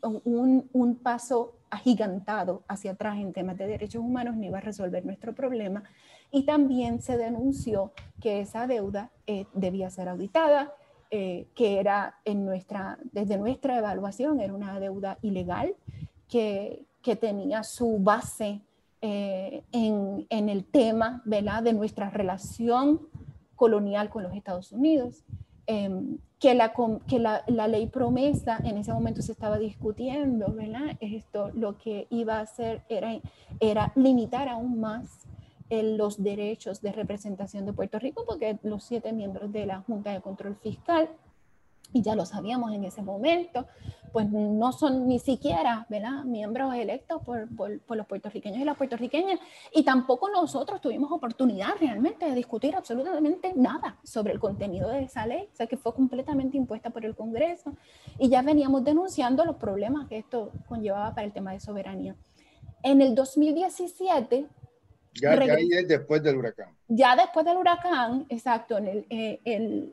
Un, 0.02 0.68
un, 0.72 0.94
paso 0.96 1.56
agigantado 1.68 2.62
hacia 2.68 2.92
atrás 2.92 3.18
en 3.18 3.32
temas 3.32 3.58
de 3.58 3.66
derechos 3.66 4.04
humanos, 4.04 4.36
no 4.36 4.44
iba 4.44 4.58
a 4.58 4.60
resolver 4.60 5.04
nuestro 5.04 5.34
problema. 5.34 5.82
Y 6.30 6.44
también 6.44 7.02
se 7.02 7.16
denunció 7.16 7.92
que 8.20 8.40
esa 8.40 8.68
deuda 8.68 9.10
eh, 9.26 9.46
debía 9.54 9.90
ser 9.90 10.08
auditada, 10.08 10.72
eh, 11.10 11.48
que 11.56 11.80
era 11.80 12.14
en 12.24 12.44
nuestra, 12.44 12.98
desde 13.12 13.36
nuestra 13.36 13.78
evaluación, 13.78 14.38
era 14.40 14.54
una 14.54 14.78
deuda 14.78 15.18
ilegal, 15.22 15.74
que, 16.28 16.84
que 17.02 17.16
tenía 17.16 17.64
su 17.64 17.98
base 17.98 18.60
eh, 19.00 19.64
en, 19.72 20.26
en, 20.28 20.48
el 20.48 20.64
tema 20.64 21.22
¿verdad? 21.24 21.62
de 21.62 21.72
nuestra 21.72 22.10
relación 22.10 23.00
colonial 23.58 24.08
con 24.08 24.22
los 24.22 24.34
Estados 24.34 24.72
Unidos, 24.72 25.24
em, 25.66 26.16
que, 26.38 26.54
la, 26.54 26.72
que 27.06 27.18
la, 27.18 27.68
ley 27.68 27.88
promesa 27.88 28.58
en 28.64 28.78
ese 28.78 28.92
momento 28.92 29.20
se 29.20 29.32
estaba 29.32 29.58
discutiendo, 29.58 30.54
¿verdad? 30.54 30.96
Esto 31.00 31.50
lo 31.52 31.76
que 31.76 32.06
iba 32.08 32.36
a 32.36 32.42
hacer 32.42 32.82
era, 32.88 33.20
era 33.60 33.92
limitar 33.96 34.48
aún 34.48 34.80
más 34.80 35.26
los 35.70 36.22
derechos 36.22 36.80
de 36.80 36.92
representación 36.92 37.66
de 37.66 37.74
Puerto 37.74 37.98
Rico, 37.98 38.24
porque 38.26 38.58
los 38.62 38.84
siete 38.84 39.12
miembros 39.12 39.52
de 39.52 39.66
la 39.66 39.80
Junta 39.82 40.12
de 40.12 40.22
Control 40.22 40.56
Fiscal 40.56 41.10
y 41.92 42.02
ya 42.02 42.14
lo 42.14 42.26
sabíamos 42.26 42.72
en 42.72 42.84
ese 42.84 43.02
momento, 43.02 43.66
pues 44.12 44.28
no 44.30 44.72
son 44.72 45.06
ni 45.06 45.18
siquiera 45.18 45.86
¿verdad? 45.88 46.24
miembros 46.24 46.74
electos 46.74 47.22
por, 47.22 47.48
por, 47.54 47.96
los 47.96 48.06
puertorriqueños 48.06 48.60
y 48.60 48.64
las 48.64 48.76
puertorriqueñas, 48.76 49.38
y 49.72 49.82
tampoco 49.82 50.28
nosotros 50.30 50.80
tuvimos 50.80 51.10
oportunidad 51.12 51.70
realmente 51.80 52.26
de 52.26 52.34
discutir 52.34 52.74
absolutamente 52.74 53.52
nada 53.54 53.96
sobre 54.02 54.32
el 54.32 54.40
contenido 54.40 54.88
de 54.88 55.04
esa 55.04 55.26
ley, 55.26 55.48
o 55.52 55.56
sea 55.56 55.66
que 55.66 55.76
fue 55.76 55.94
completamente 55.94 56.56
impuesta 56.56 56.90
por 56.90 57.04
el 57.04 57.14
Congreso, 57.14 57.74
y 58.18 58.28
ya 58.28 58.42
veníamos 58.42 58.84
denunciando 58.84 59.44
los 59.44 59.56
problemas 59.56 60.08
que 60.08 60.18
esto 60.18 60.52
conllevaba 60.66 61.14
para 61.14 61.26
el 61.26 61.32
tema 61.32 61.52
de 61.52 61.60
soberanía. 61.60 62.16
En 62.82 63.02
el 63.02 63.14
2017 63.14 64.46
ya, 65.20 65.44
ya 65.44 65.54
es 65.54 65.88
después 65.88 66.22
del 66.22 66.36
huracán. 66.36 66.68
Ya 66.88 67.16
después 67.16 67.44
del 67.44 67.56
huracán, 67.56 68.26
exacto, 68.28 68.78
en 68.78 68.88
el, 68.88 69.06
eh, 69.10 69.40
en, 69.44 69.92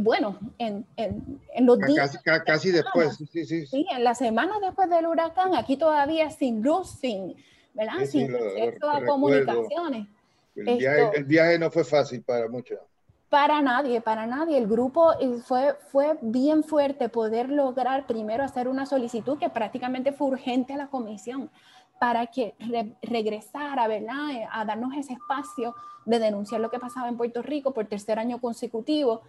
bueno, 0.00 0.38
en, 0.58 0.86
en, 0.96 1.66
los 1.66 1.78
días. 1.78 2.18
Casi, 2.44 2.70
después, 2.70 3.16
sí, 3.16 3.44
sí, 3.44 3.66
sí. 3.66 3.86
en 3.90 4.04
las 4.04 4.18
semanas 4.18 4.58
después 4.60 4.88
del 4.90 5.06
huracán, 5.06 5.54
aquí 5.54 5.76
todavía 5.76 6.30
sin 6.30 6.62
luz, 6.62 6.90
sin, 7.00 7.34
¿verdad? 7.72 8.04
sin 8.06 8.34
comunicaciones. 9.06 10.08
El 10.56 10.78
viaje, 10.78 11.10
el 11.14 11.24
viaje, 11.24 11.58
no 11.58 11.70
fue 11.70 11.84
fácil 11.84 12.22
para 12.22 12.48
muchos. 12.48 12.78
Para 13.28 13.60
nadie, 13.62 14.00
para 14.00 14.26
nadie. 14.26 14.56
El 14.56 14.68
grupo 14.68 15.12
eh, 15.20 15.40
fue, 15.44 15.74
fue 15.90 16.16
bien 16.20 16.62
fuerte 16.62 17.08
poder 17.08 17.48
lograr 17.48 18.06
primero 18.06 18.44
hacer 18.44 18.68
una 18.68 18.86
solicitud 18.86 19.38
que 19.38 19.50
prácticamente 19.50 20.12
fue 20.12 20.28
urgente 20.28 20.74
a 20.74 20.76
la 20.76 20.86
comisión 20.86 21.50
para 22.04 22.26
que 22.26 22.54
regresara, 23.00 23.88
¿verdad? 23.88 24.30
Eh, 24.30 24.46
a 24.52 24.66
darnos 24.66 24.92
ese 24.94 25.14
espacio 25.14 25.74
de 26.04 26.18
denunciar 26.18 26.60
lo 26.60 26.68
que 26.68 26.78
pasaba 26.78 27.08
en 27.08 27.16
Puerto 27.16 27.40
Rico 27.40 27.72
por 27.72 27.86
tercer 27.86 28.18
año 28.18 28.38
consecutivo. 28.42 29.22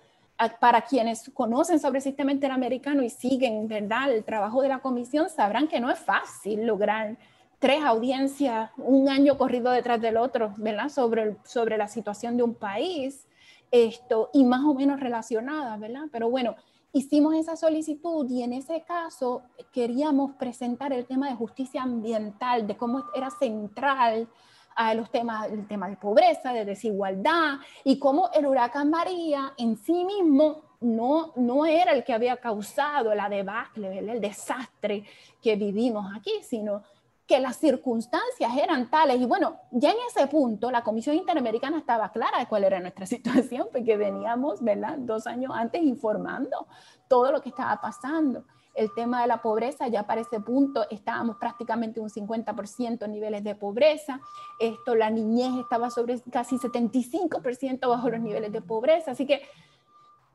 Para 0.60 0.82
quienes 0.82 1.32
conocen 1.34 1.80
sobre 1.80 2.00
el 2.00 2.04
sistema 2.04 2.34
interamericano 2.34 3.02
y 3.02 3.10
siguen, 3.10 3.70
¿verdad?, 3.70 4.12
el 4.12 4.26
trabajo 4.26 4.62
de 4.62 4.68
la 4.68 4.80
comisión, 4.80 5.30
sabrán 5.30 5.70
que 5.70 5.80
no 5.80 5.90
es 5.90 5.98
fácil 5.98 6.66
lograr 6.66 7.16
tres 7.60 7.82
audiencias, 7.82 8.70
un 8.76 9.08
año 9.08 9.38
corrido 9.38 9.72
detrás 9.72 10.02
del 10.02 10.18
otro, 10.18 10.54
¿verdad?, 10.58 10.90
sobre, 10.90 11.38
sobre 11.46 11.78
la 11.78 11.88
situación 11.88 12.36
de 12.36 12.44
un 12.44 12.56
país, 12.56 13.26
esto, 13.72 14.32
y 14.34 14.44
más 14.44 14.66
o 14.66 14.74
menos 14.74 15.00
relacionadas, 15.00 15.80
¿verdad? 15.80 16.08
Pero 16.12 16.30
bueno, 16.30 16.58
hicimos 16.96 17.36
esa 17.36 17.58
solicitud 17.58 18.26
y 18.30 18.42
en 18.42 18.54
ese 18.54 18.84
caso 18.84 19.42
queríamos 19.74 20.32
presentar 20.36 20.94
el 20.94 21.06
tema 21.06 21.28
de 21.28 21.36
justicia 21.36 21.84
ambiental, 21.84 22.66
de 22.66 22.78
cómo 22.78 23.04
era 23.14 23.30
central 23.32 24.30
a 24.78 24.94
los 24.94 25.12
temas, 25.12 25.52
el 25.52 25.68
tema 25.68 25.90
de 25.90 25.98
pobreza, 25.98 26.54
de 26.54 26.64
desigualdad 26.64 27.56
y 27.84 28.00
cómo 28.00 28.30
el 28.34 28.48
huracán 28.48 28.90
María 28.90 29.52
en 29.58 29.76
sí 29.76 30.06
mismo 30.06 30.62
no, 30.80 31.34
no 31.36 31.66
era 31.66 31.92
el 31.92 32.06
que 32.06 32.14
había 32.14 32.38
causado 32.38 33.14
la 33.14 33.28
debacle, 33.28 34.00
el 34.00 34.22
desastre 34.22 35.04
que 35.42 35.58
vivimos 35.58 36.06
aquí, 36.16 36.32
sino 36.44 36.82
que 37.28 37.40
las 37.40 37.58
circunstancias 37.58 38.52
eran 38.56 38.90
tales. 38.90 39.20
Y 39.20 39.26
bueno, 39.26 39.58
ya 39.72 39.92
en 39.92 39.98
ese 40.10 40.28
punto 40.28 40.70
la 40.70 40.84
Comisión 40.84 41.16
Interamericana 41.16 41.78
estaba 41.78 42.12
clara 42.12 42.40
de 42.40 42.46
cuál 42.48 42.64
era 42.64 42.80
nuestra 42.80 43.06
situación, 43.06 43.68
porque 43.72 43.98
veníamos, 43.98 44.62
¿verdad?, 44.64 44.98
dos 45.00 45.28
años 45.28 45.52
antes 45.56 45.82
informando 45.82 46.68
todo 47.08 47.32
lo 47.32 47.42
que 47.42 47.50
estaba 47.50 47.80
pasando. 47.82 48.46
El 48.74 48.94
tema 48.94 49.22
de 49.22 49.28
la 49.28 49.42
pobreza, 49.42 49.88
ya 49.88 50.04
para 50.04 50.22
ese 50.22 50.42
punto 50.42 50.86
estábamos 50.90 51.38
prácticamente 51.38 52.02
un 52.02 52.10
50% 52.10 53.06
en 53.06 53.12
niveles 53.12 53.44
de 53.44 53.56
pobreza. 53.56 54.20
Esto, 54.60 54.96
la 54.96 55.10
niñez 55.10 55.54
estaba 55.62 55.90
sobre 55.90 56.20
casi 56.30 56.58
75% 56.58 57.88
bajo 57.88 58.10
los 58.10 58.20
niveles 58.20 58.52
de 58.52 58.62
pobreza. 58.62 59.12
Así 59.12 59.26
que 59.26 59.44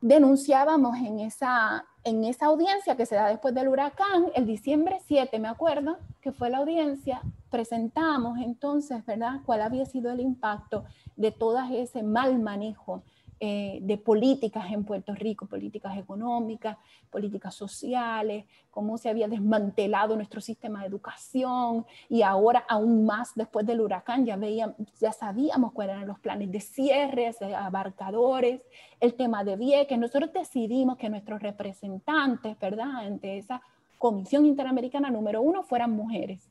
denunciábamos 0.01 0.97
en 0.97 1.21
esa, 1.21 1.85
en 2.03 2.25
esa 2.25 2.47
audiencia 2.47 2.97
que 2.97 3.05
se 3.05 3.15
da 3.15 3.29
después 3.29 3.55
del 3.55 3.69
huracán, 3.69 4.31
el 4.35 4.47
diciembre 4.47 5.01
7, 5.07 5.39
me 5.39 5.49
acuerdo, 5.49 5.99
que 6.21 6.33
fue 6.33 6.51
la 6.51 6.59
audiencia, 6.59 7.23
presentamos 7.51 8.39
entonces, 8.39 9.05
¿verdad?, 9.07 9.41
cuál 9.45 9.63
había 9.63 9.87
sido 9.87 10.13
el 10.13 10.21
impacto 10.21 10.85
de 11.17 11.33
todo 11.33 11.59
ese 11.73 12.03
mal 12.03 12.39
manejo 12.39 13.03
eh, 13.43 13.79
de 13.81 13.97
políticas 13.97 14.71
en 14.71 14.85
Puerto 14.85 15.15
Rico, 15.15 15.47
políticas 15.47 15.97
económicas, 15.97 16.77
políticas 17.09 17.55
sociales, 17.55 18.45
cómo 18.71 18.99
se 18.99 19.09
había 19.09 19.29
desmantelado 19.29 20.15
nuestro 20.15 20.43
sistema 20.43 20.81
de 20.81 20.89
educación 20.89 21.87
y 22.11 22.21
ahora 22.21 22.67
aún 22.69 23.07
más 23.07 23.35
después 23.35 23.65
del 23.67 23.81
huracán 23.81 24.27
ya, 24.27 24.37
veíamos, 24.37 24.77
ya 25.01 25.13
sabíamos 25.13 25.73
cuáles 25.73 25.97
eran 25.97 26.09
los 26.09 26.19
planes 26.19 26.53
de 26.53 26.61
cierres, 26.61 27.39
de 27.39 27.55
abarcadores, 27.55 28.61
el 29.01 29.15
tema 29.15 29.43
de 29.43 29.57
Vieques. 29.57 29.99
Nosotros 29.99 30.35
decidimos 30.35 30.99
que 30.99 31.09
nuestros 31.09 31.41
representantes, 31.41 32.59
¿verdad?, 32.59 33.07
ante 33.07 33.39
esa 33.39 33.63
Comisión 34.01 34.47
Interamericana 34.47 35.11
número 35.11 35.43
uno 35.43 35.63
fueran 35.63 35.91
mujeres 35.91 36.49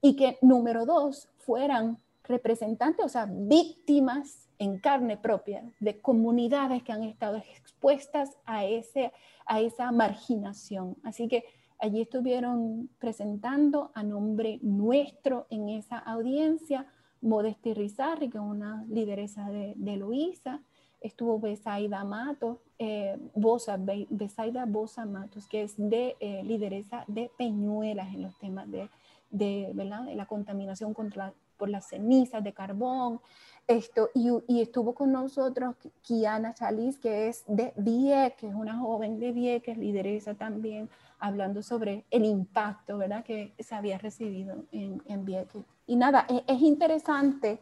y 0.00 0.16
que 0.16 0.38
número 0.40 0.86
dos 0.86 1.28
fueran 1.36 1.98
representantes, 2.24 3.04
o 3.04 3.10
sea, 3.10 3.26
víctimas 3.30 4.48
en 4.58 4.78
carne 4.78 5.18
propia 5.18 5.70
de 5.80 6.00
comunidades 6.00 6.82
que 6.82 6.92
han 6.92 7.02
estado 7.02 7.36
expuestas 7.36 8.38
a, 8.46 8.64
ese, 8.64 9.12
a 9.44 9.60
esa 9.60 9.92
marginación. 9.92 10.96
Así 11.02 11.28
que 11.28 11.44
allí 11.78 12.00
estuvieron 12.00 12.88
presentando 12.98 13.90
a 13.92 14.02
nombre 14.02 14.58
nuestro 14.62 15.46
en 15.50 15.68
esa 15.68 15.98
audiencia 15.98 16.86
Modesti 17.20 17.74
Rizarri, 17.74 18.30
que 18.30 18.38
es 18.38 18.44
una 18.44 18.82
lideresa 18.88 19.50
de, 19.50 19.74
de 19.76 19.96
Luisa, 19.98 20.62
estuvo 21.06 21.38
Besaida 21.38 22.04
Matos, 22.04 22.58
eh, 22.78 23.16
Bosa, 23.34 23.78
Besaida 23.78 24.66
Bosa 24.66 25.06
Matos, 25.06 25.46
que 25.46 25.62
es 25.62 25.74
de 25.76 26.16
eh, 26.20 26.42
lideresa 26.44 27.04
de 27.06 27.30
Peñuelas 27.36 28.12
en 28.14 28.22
los 28.22 28.38
temas 28.38 28.70
de, 28.70 28.90
de, 29.30 29.70
¿verdad? 29.74 30.04
de 30.04 30.14
la 30.14 30.26
contaminación 30.26 30.94
contra, 30.94 31.32
por 31.56 31.68
las 31.68 31.88
cenizas 31.88 32.44
de 32.44 32.52
carbón, 32.52 33.20
esto, 33.66 34.10
y, 34.14 34.60
estuvo 34.60 34.94
con 34.94 35.10
nosotros 35.10 35.74
Kiana 36.02 36.54
Chaliz, 36.54 36.98
que 36.98 37.28
es 37.28 37.42
de 37.48 37.72
Vieques, 37.76 38.54
una 38.54 38.78
joven 38.78 39.18
de 39.18 39.32
Vieques, 39.32 39.76
lideresa 39.76 40.34
también, 40.34 40.88
hablando 41.18 41.62
sobre 41.62 42.04
el 42.10 42.24
impacto, 42.24 42.98
¿verdad?, 42.98 43.24
que 43.24 43.54
se 43.58 43.74
había 43.74 43.98
recibido 43.98 44.64
en, 44.70 45.02
en 45.06 45.24
Vieques. 45.24 45.64
Y 45.86 45.96
nada, 45.96 46.26
es, 46.28 46.42
es, 46.46 46.62
interesante, 46.62 47.58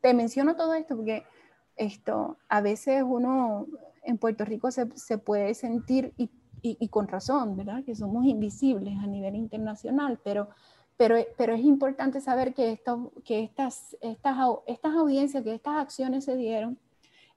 te 0.00 0.14
menciono 0.14 0.54
todo 0.54 0.74
esto 0.74 0.94
porque 0.94 1.24
esto, 1.78 2.36
a 2.48 2.60
veces 2.60 3.02
uno 3.06 3.66
en 4.02 4.18
Puerto 4.18 4.44
Rico 4.44 4.70
se, 4.70 4.88
se 4.96 5.18
puede 5.18 5.54
sentir, 5.54 6.12
y, 6.16 6.30
y, 6.60 6.76
y 6.80 6.88
con 6.88 7.08
razón, 7.08 7.56
¿verdad?, 7.56 7.84
que 7.84 7.94
somos 7.94 8.26
invisibles 8.26 8.98
a 8.98 9.06
nivel 9.06 9.36
internacional, 9.36 10.18
pero 10.22 10.48
pero, 10.98 11.14
pero 11.36 11.54
es 11.54 11.64
importante 11.64 12.20
saber 12.20 12.52
que, 12.52 12.72
esto, 12.72 13.12
que 13.24 13.44
estas, 13.44 13.96
estas, 14.00 14.36
estas 14.66 14.96
audiencias, 14.96 15.44
que 15.44 15.54
estas 15.54 15.76
acciones 15.76 16.24
se 16.24 16.36
dieron 16.36 16.76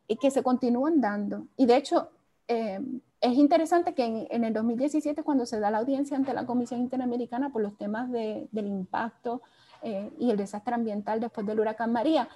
y 0.07 0.17
que 0.17 0.31
se 0.31 0.41
continúan 0.41 0.99
dando. 0.99 1.45
Y 1.57 1.67
de 1.67 1.77
hecho, 1.77 2.09
eh, 2.47 2.79
es 3.21 3.33
interesante 3.33 3.93
que 3.93 4.27
en, 4.31 4.43
el 4.43 4.51
2017, 4.51 5.21
cuando 5.21 5.45
se 5.45 5.59
da 5.59 5.69
la 5.69 5.77
audiencia 5.77 6.17
ante 6.17 6.33
la 6.33 6.47
Comisión 6.47 6.81
Interamericana 6.81 7.51
por 7.51 7.61
los 7.61 7.77
temas 7.77 8.11
de, 8.11 8.49
del 8.51 8.65
impacto 8.65 9.43
eh, 9.83 10.09
y 10.17 10.31
el 10.31 10.37
desastre 10.37 10.73
ambiental 10.73 11.19
después 11.19 11.45
del 11.45 11.59
huracán 11.59 11.93
María, 11.93 12.29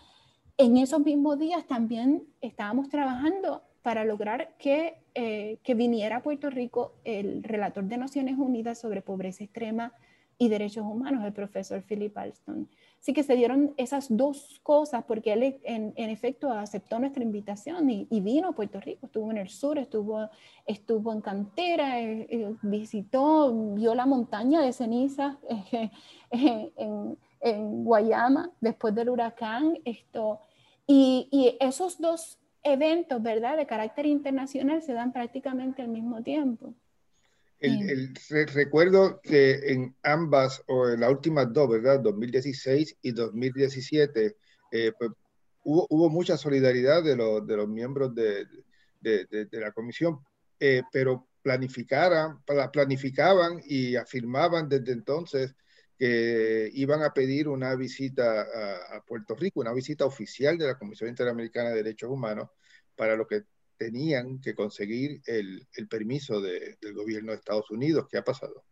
en 0.58 0.78
esos 0.78 1.00
mismos 1.02 1.38
días 1.38 1.66
también 1.66 2.24
estábamos 2.42 2.90
trabajando 2.90 3.62
para 3.82 4.04
lograr 4.06 4.56
que, 4.58 4.96
eh, 5.14 5.60
que 5.64 5.76
viniera 5.76 6.18
a 6.18 6.24
Puerto 6.24 6.50
Rico 6.50 6.94
el 7.04 7.44
relator 7.44 7.84
de 7.84 7.98
Naciones 7.98 8.38
Unidas 8.38 8.80
sobre 8.80 9.02
pobreza 9.02 9.44
extrema 9.44 9.94
y 10.38 10.50
Derechos 10.50 10.86
Humanos, 10.86 11.24
el 11.24 11.34
profesor 11.34 11.82
Philip 11.84 12.18
Alston. 12.18 12.68
Así 13.00 13.14
que 13.14 13.24
se 13.24 13.36
dieron 13.36 13.74
esas 13.78 14.08
dos 14.10 14.60
cosas 14.64 15.04
porque 15.06 15.34
él 15.34 15.60
en, 15.64 15.94
efecto 16.10 16.52
aceptó 16.52 17.00
nuestra 17.00 17.24
invitación 17.24 17.90
y, 17.90 18.08
vino 18.20 18.50
a 18.50 18.52
Puerto 18.52 18.82
Rico, 18.82 19.06
estuvo 19.06 19.32
en 19.32 19.38
el 19.38 19.50
sur, 19.50 19.78
estuvo, 19.78 20.28
estuvo 20.66 21.14
en 21.14 21.22
Cantera, 21.22 22.02
eh, 22.02 22.28
eh, 22.30 22.56
visitó, 22.64 23.54
vio 23.76 23.96
la 23.96 24.06
montaña 24.06 24.62
de 24.62 24.74
cenizas 24.74 25.38
en, 26.32 27.18
en, 27.46 27.86
Guayama 27.86 28.52
después 28.60 28.94
del 28.94 29.10
huracán. 29.10 29.80
Esto, 29.86 30.42
y, 30.86 31.30
y 31.32 31.58
esos 31.64 32.00
dos 32.00 32.40
eventos, 32.64 33.22
¿verdad?, 33.22 33.58
de 33.58 33.68
carácter 33.68 34.06
internacional 34.08 34.82
se 34.82 34.94
dan 34.94 35.14
prácticamente 35.14 35.82
al 35.82 35.90
mismo 35.90 36.22
tiempo. 36.24 36.74
El, 37.60 38.14
recuerdo 38.54 39.22
que 39.22 39.72
en 39.72 39.96
ambas, 40.04 40.64
o 40.68 40.90
en 40.90 41.00
las 41.00 41.10
últimas 41.10 41.52
dos, 41.54 41.70
¿verdad? 41.70 42.00
2016 42.02 42.98
y 43.02 43.12
2017, 43.12 44.36
eh, 44.72 44.92
pues, 44.98 45.12
hubo, 45.64 45.88
hubo, 45.90 46.10
mucha 46.10 46.38
solidaridad 46.38 47.04
de, 47.04 47.16
los, 47.16 47.46
de 47.48 47.56
los 47.56 47.68
miembros 47.68 48.14
de, 48.14 48.46
de, 49.00 49.26
de, 49.26 49.60
la 49.60 49.72
comisión, 49.72 50.20
eh, 50.60 50.82
pero 50.92 51.28
planificaran, 51.42 52.42
planificaban 52.74 53.62
y 53.64 53.96
afirmaban 53.96 54.68
desde 54.68 54.92
entonces 54.92 55.56
que 55.98 56.70
iban 56.74 57.04
a 57.04 57.14
pedir 57.14 57.48
una 57.48 57.76
visita 57.76 58.42
a, 58.42 59.02
Puerto 59.06 59.36
Rico, 59.36 59.62
una 59.62 59.74
visita 59.74 60.06
oficial 60.06 60.58
de 60.58 60.68
la 60.68 60.78
Comisión 60.78 61.10
Interamericana 61.10 61.70
de 61.70 61.78
Derechos 61.78 62.10
Humanos, 62.10 62.50
para 62.96 63.16
lo 63.16 63.28
que 63.28 63.44
tenían 63.78 64.40
que 64.40 64.56
conseguir 64.56 65.22
el, 65.26 65.68
permiso 65.90 66.42
del 66.42 66.94
gobierno 66.94 67.32
de 67.32 67.38
Estados 67.38 67.70
Unidos. 67.72 68.08
¿Qué 68.10 68.18
ha 68.18 68.24
pasado? 68.24 68.64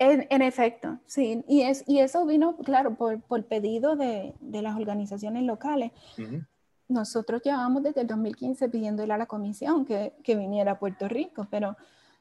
En, 0.00 0.42
efecto, 0.42 1.00
sí. 1.06 1.44
Y, 1.48 1.62
es, 1.62 1.82
y 1.88 1.98
eso 1.98 2.24
vino, 2.24 2.56
claro, 2.58 2.94
por, 2.94 3.20
por 3.22 3.44
pedido 3.46 3.96
de, 3.96 4.32
de, 4.40 4.62
las 4.62 4.76
organizaciones 4.76 5.42
locales. 5.42 5.90
Nosotros 6.86 7.42
llevábamos 7.42 7.82
desde 7.82 8.02
el 8.02 8.06
2015 8.06 8.68
pidiéndole 8.68 9.12
a 9.12 9.18
la 9.18 9.26
comisión 9.26 9.84
que, 9.84 10.14
que 10.22 10.36
viniera 10.36 10.72
a 10.72 10.78
Puerto 10.78 11.08
Rico, 11.08 11.48
pero 11.50 11.76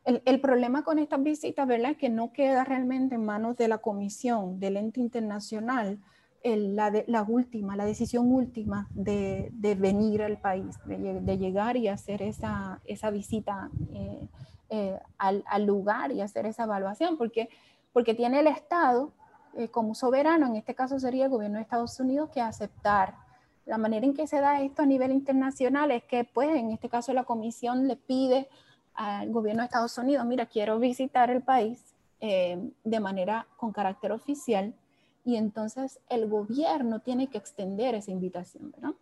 el, 0.08 0.40
problema 0.40 0.84
con 0.84 1.00
estas 1.00 1.22
visitas, 1.22 1.68
¿verdad? 1.68 1.92
Es 1.92 1.98
que 1.98 2.10
no 2.10 2.32
queda 2.32 2.64
realmente 2.64 3.16
en 3.16 3.26
manos 3.26 3.58
de 3.58 3.68
la 3.68 3.80
comisión, 3.80 4.58
del 4.60 4.78
ente 4.78 5.02
internacional, 5.02 6.00
la, 6.44 7.26
última, 7.28 7.76
la 7.76 7.86
decisión 7.86 8.32
última 8.32 8.88
de, 8.92 9.52
venir 9.78 10.24
al 10.24 10.38
país, 10.38 10.78
de, 10.86 11.38
llegar 11.38 11.76
y 11.76 11.90
hacer 11.90 12.22
esa, 12.22 12.80
visita 13.12 13.70
eh, 13.94 14.28
eh, 14.70 15.00
al, 15.18 15.66
lugar 15.66 16.14
y 16.14 16.22
hacer 16.22 16.46
esa 16.46 16.64
evaluación, 16.64 17.18
porque, 17.18 17.50
porque 17.92 18.14
tiene 18.14 18.40
el 18.40 18.48
Estado 18.48 19.12
eh, 19.58 19.68
como 19.68 19.94
soberano, 19.94 20.48
en 20.48 20.56
este 20.56 20.74
caso 20.74 21.00
sería 21.00 21.26
el 21.26 21.32
gobierno 21.32 21.58
de 21.58 21.64
Estados 21.64 22.00
Unidos, 22.00 22.30
que 22.30 22.40
aceptar. 22.40 23.16
La 23.66 23.78
manera 23.78 24.06
en 24.06 24.14
que 24.14 24.28
se 24.28 24.40
da 24.40 24.62
esto 24.62 24.84
a 24.84 24.86
nivel 24.86 25.12
internacional 25.12 25.92
es 25.92 26.04
que, 26.04 26.24
pues, 26.24 26.56
en 26.56 26.72
este 26.72 26.88
caso 26.88 27.12
la 27.12 27.26
comisión 27.26 27.90
le 27.90 27.98
pide 27.98 28.48
al 28.98 29.32
gobierno 29.32 29.62
de 29.62 29.68
Estados 29.68 29.98
Unidos, 29.98 30.26
mira, 30.26 30.48
quiero 30.48 30.80
visitar 30.80 31.30
el 31.30 31.42
país 31.42 31.96
eh, 32.20 32.72
de 32.84 33.00
manera 33.00 33.48
con 33.56 33.72
carácter 33.72 34.12
oficial 34.12 34.74
y 35.24 35.36
entonces 35.36 36.00
el 36.10 36.28
gobierno 36.28 37.00
tiene 37.00 37.28
que 37.28 37.38
extender 37.38 37.94
esa 37.94 38.12
invitación, 38.12 38.72
¿verdad? 38.72 38.96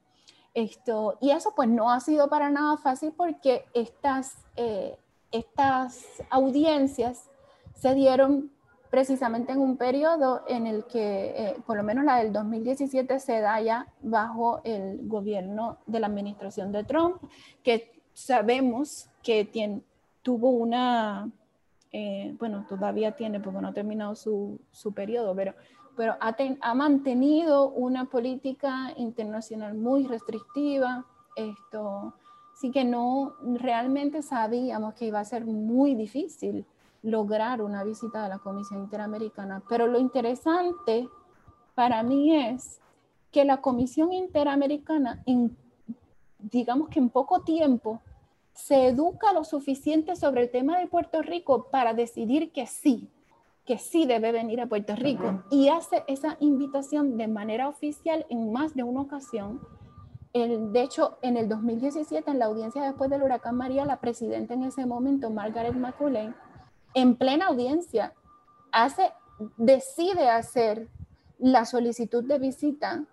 Esto, 0.54 1.18
y 1.22 1.32
eso 1.32 1.54
pues 1.56 1.70
no 1.70 1.92
ha 1.92 2.00
sido 2.02 2.30
para 2.30 2.50
nada 2.50 2.78
fácil 2.78 3.14
porque 3.16 3.66
estas, 3.74 4.36
eh, 4.58 4.98
estas 5.32 6.06
audiencias 6.30 7.30
se 7.74 7.94
dieron 7.94 8.52
precisamente 8.90 9.54
en 9.54 9.60
un 9.60 9.78
periodo 9.78 10.44
en 10.48 10.68
el 10.68 10.86
que, 10.86 11.34
eh, 11.38 11.56
por 11.66 11.78
lo 11.78 11.84
menos 11.84 12.04
la 12.04 12.18
del 12.18 12.34
2017, 12.34 13.20
se 13.20 13.40
da 13.40 13.62
ya 13.62 13.88
bajo 14.02 14.62
el 14.64 15.08
gobierno 15.08 15.78
de 15.86 16.00
la 16.00 16.08
administración 16.08 16.72
de 16.72 16.84
Trump, 16.84 17.22
que 17.64 18.02
sabemos 18.14 19.10
que 19.26 19.44
tiene, 19.44 19.82
tuvo 20.22 20.52
una, 20.52 21.30
eh, 21.92 22.36
bueno, 22.40 22.66
todavía 22.70 23.14
tiene, 23.14 23.40
porque 23.40 23.60
no 23.60 23.70
ha 23.70 23.74
terminado 23.74 24.16
su, 24.16 24.62
su 24.72 24.94
periodo, 24.94 25.36
pero, 25.36 25.56
pero 25.98 26.16
ha, 26.22 26.36
ha, 26.62 26.74
mantenido 26.76 27.70
una 27.70 28.06
política 28.06 28.94
internacional 28.98 29.74
muy 29.74 30.06
restrictiva. 30.06 31.06
Esto, 31.36 32.14
sí 32.54 32.70
que 32.70 32.86
no 32.86 33.34
realmente 33.56 34.22
sabíamos 34.22 34.94
que 34.94 35.08
iba 35.08 35.20
a 35.20 35.26
ser 35.26 35.44
muy 35.44 35.96
difícil 35.96 36.64
lograr 37.02 37.64
una 37.64 37.84
visita 37.84 38.26
a 38.26 38.30
la 38.30 38.38
Comisión 38.38 38.82
Interamericana. 38.82 39.64
Pero 39.68 39.88
lo 39.88 40.00
interesante 40.00 41.10
para 41.74 42.04
mí 42.04 42.36
es 42.36 42.80
que 43.32 43.44
la 43.44 43.58
Comisión 43.58 44.14
Interamericana 44.14 45.24
en 45.26 45.58
digamos 46.52 46.90
que 46.90 47.00
en 47.00 47.10
poco 47.10 47.42
tiempo 47.42 48.02
se 48.56 48.88
educa 48.88 49.34
lo 49.34 49.44
suficiente 49.44 50.16
sobre 50.16 50.44
el 50.44 50.50
tema 50.50 50.80
de 50.80 50.88
Puerto 50.88 51.22
Rico 51.22 51.68
para 51.70 51.94
decidir 51.94 52.52
que 52.52 52.66
sí, 52.66 53.10
que 53.66 53.78
sí 53.78 54.06
debe 54.06 54.32
venir 54.32 54.62
a 54.62 54.68
Puerto 54.68 54.96
Rico 54.96 55.44
y 55.52 55.68
hace 55.68 56.04
esa 56.08 56.38
invitación 56.40 57.18
de 57.18 57.28
manera 57.28 57.68
oficial 57.68 58.26
en 58.30 58.52
más 58.52 58.74
de 58.74 58.84
una 58.84 59.02
ocasión. 59.02 59.60
de 60.34 60.82
hecho, 60.82 61.18
en 61.22 61.38
el 61.38 61.50
2017, 61.50 62.32
en 62.32 62.40
la 62.40 62.46
audiencia 62.46 62.82
después 62.84 63.10
del 63.10 63.24
huracán 63.24 63.56
María, 63.56 63.86
la 63.86 64.00
presidenta 64.00 64.54
en 64.54 64.64
ese 64.64 64.86
momento, 64.86 65.30
Margaret 65.30 65.76
McCulley, 65.76 66.34
en 66.94 67.16
plena 67.18 67.48
audiencia, 67.48 68.14
hace, 68.72 69.12
decide 69.58 70.30
hacer 70.30 70.88
la 71.40 71.66
solicitud 71.66 72.24
de 72.24 72.40
visita 72.40 73.06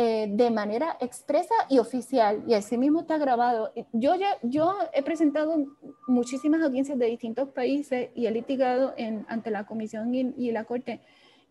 eh, 0.00 0.28
de 0.30 0.48
manera 0.52 0.96
expresa 1.00 1.56
y 1.68 1.80
oficial, 1.80 2.44
y 2.46 2.54
así 2.54 2.78
mismo 2.78 3.00
está 3.00 3.18
grabado. 3.18 3.72
Yo, 3.92 4.14
ya, 4.14 4.38
yo 4.44 4.76
he 4.92 5.02
presentado 5.02 5.66
muchísimas 6.06 6.62
audiencias 6.62 6.96
de 7.00 7.06
distintos 7.06 7.48
países 7.48 8.10
y 8.14 8.26
he 8.26 8.30
litigado 8.30 8.94
en, 8.96 9.26
ante 9.28 9.50
la 9.50 9.66
Comisión 9.66 10.14
y, 10.14 10.52
la 10.52 10.62
Corte 10.62 11.00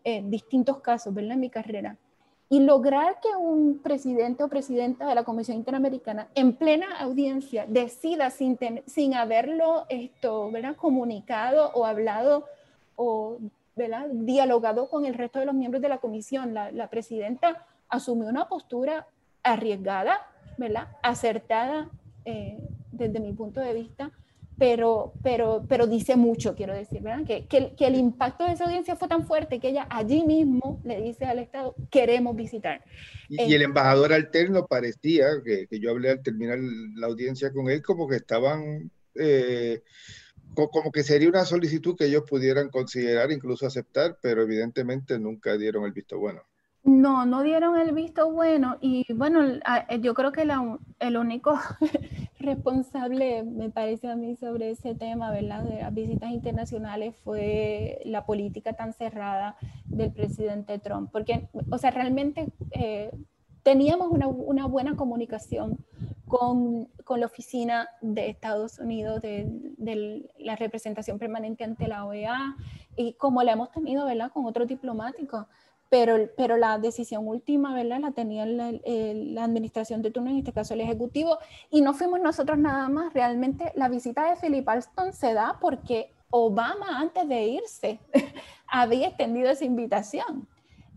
eh, 0.02 0.22
distintos 0.24 0.80
casos, 0.80 1.12
¿verdad? 1.12 1.32
En 1.32 1.40
mi 1.40 1.50
carrera. 1.50 1.98
Y 2.48 2.60
lograr 2.60 3.20
que 3.20 3.28
un 3.36 3.80
presidente 3.80 4.42
o 4.42 4.48
presidenta 4.48 5.06
de 5.06 5.14
la 5.14 5.24
Comisión 5.24 5.58
Interamericana 5.58 6.28
en 6.34 6.54
plena 6.54 6.86
audiencia 7.00 7.66
decida 7.68 8.30
sin, 8.30 8.58
sin 8.86 9.12
haberlo 9.12 9.84
esto, 9.90 10.50
¿verdad? 10.50 10.74
comunicado 10.74 11.70
o 11.74 11.84
hablado 11.84 12.46
o 12.96 13.36
¿verdad? 13.76 14.06
dialogado 14.10 14.88
con 14.88 15.04
el 15.04 15.12
resto 15.12 15.38
de 15.38 15.44
los 15.44 15.54
miembros 15.54 15.82
de 15.82 15.90
la 15.90 15.98
comisión, 15.98 16.54
la, 16.54 16.72
la 16.72 16.88
presidenta 16.88 17.66
asumió 17.88 18.28
una 18.28 18.48
postura 18.48 19.06
arriesgada, 19.42 20.20
¿verdad? 20.56 20.88
Acertada 21.02 21.90
eh, 22.24 22.58
desde 22.92 23.20
mi 23.20 23.32
punto 23.32 23.60
de 23.60 23.74
vista, 23.74 24.12
pero, 24.58 25.12
pero, 25.22 25.64
pero 25.68 25.86
dice 25.86 26.16
mucho, 26.16 26.56
quiero 26.56 26.74
decir, 26.74 27.00
¿verdad? 27.00 27.24
Que, 27.24 27.46
que, 27.46 27.86
el 27.86 27.94
impacto 27.94 28.44
de 28.44 28.52
esa 28.52 28.64
audiencia 28.64 28.96
fue 28.96 29.06
tan 29.06 29.24
fuerte 29.24 29.60
que 29.60 29.68
ella 29.68 29.86
allí 29.88 30.24
mismo 30.24 30.80
le 30.84 31.00
dice 31.00 31.24
al 31.26 31.38
Estado, 31.38 31.76
queremos 31.90 32.34
visitar. 32.34 32.84
Y, 33.28 33.40
el 33.54 33.62
eh, 33.62 33.66
embajador 33.66 34.12
alterno 34.12 34.66
parecía, 34.66 35.26
que, 35.44 35.68
que, 35.68 35.78
yo 35.78 35.90
hablé 35.90 36.10
al 36.10 36.22
terminar 36.22 36.58
la 36.58 37.06
audiencia 37.06 37.52
con 37.52 37.70
él, 37.70 37.82
como 37.82 38.08
que 38.08 38.16
estaban... 38.16 38.90
Eh, 39.14 39.82
como 40.54 40.90
que 40.90 41.04
sería 41.04 41.28
una 41.28 41.44
solicitud 41.44 41.94
que 41.96 42.06
ellos 42.06 42.24
pudieran 42.28 42.68
considerar, 42.68 43.30
incluso 43.30 43.66
aceptar, 43.66 44.18
pero 44.20 44.42
evidentemente 44.42 45.16
nunca 45.18 45.56
dieron 45.56 45.84
el 45.84 45.92
visto 45.92 46.18
bueno. 46.18 46.42
No, 46.84 47.26
no 47.26 47.42
dieron 47.42 47.76
el 47.76 47.92
visto 47.92 48.32
bueno 48.32 48.78
y 48.80 49.04
bueno, 49.12 49.44
eh, 49.44 50.00
yo 50.00 50.14
creo 50.14 50.32
que 50.32 50.46
el 51.00 51.16
único 51.16 51.58
responsable, 52.38 53.42
me 53.42 53.68
parece 53.68 54.08
a 54.08 54.16
mí, 54.16 54.36
sobre 54.36 54.70
ese 54.70 54.94
tema, 54.94 55.30
¿verdad? 55.30 55.64
De 55.64 55.82
las 55.82 55.92
visitas 55.92 56.30
internacionales 56.30 57.14
fue 57.24 58.00
la 58.04 58.24
política 58.24 58.72
tan 58.74 58.92
cerrada 58.92 59.56
del 59.84 60.12
presidente 60.12 60.78
Trump, 60.78 61.10
porque, 61.12 61.48
o 61.70 61.78
sea, 61.78 61.90
realmente 61.90 62.48
eh, 62.70 63.10
teníamos 63.62 64.08
una, 64.10 64.66
buena 64.66 64.96
comunicación 64.96 65.84
con, 66.26 66.86
con, 67.04 67.20
la 67.20 67.26
oficina 67.26 67.88
de 68.00 68.30
Estados 68.30 68.78
Unidos, 68.78 69.20
de, 69.20 69.46
de, 69.76 70.30
la 70.38 70.56
representación 70.56 71.18
permanente 71.18 71.64
ante 71.64 71.88
la 71.88 72.04
OEA, 72.06 72.56
y 72.96 73.14
como 73.14 73.42
la 73.42 73.52
hemos 73.52 73.70
tenido, 73.72 74.06
¿verdad? 74.06 74.30
Con 74.32 74.46
otros 74.46 74.68
diplomáticos 74.68 75.46
pero, 75.90 76.28
pero 76.36 76.56
la 76.56 76.78
decisión 76.78 77.26
última, 77.26 77.74
¿verdad? 77.74 78.00
La 78.00 78.12
tenía 78.12 78.44
la, 78.44 78.72
la, 78.72 79.44
administración 79.44 80.02
de 80.02 80.10
turno, 80.10 80.30
en 80.30 80.38
este 80.38 80.52
caso 80.52 80.74
el 80.74 80.80
Ejecutivo, 80.82 81.38
y 81.70 81.80
no 81.80 81.94
fuimos 81.94 82.20
nosotros 82.20 82.58
nada 82.58 82.88
más. 82.88 83.12
Realmente 83.14 83.72
la 83.74 83.88
visita 83.88 84.28
de 84.28 84.36
Philip 84.36 84.68
Alston 84.68 85.12
se 85.12 85.32
da 85.32 85.58
porque 85.60 86.12
Obama, 86.30 87.00
antes 87.00 87.26
de 87.26 87.42
irse, 87.44 88.00
había 88.66 89.08
extendido 89.08 89.50
esa 89.50 89.64
invitación. 89.64 90.46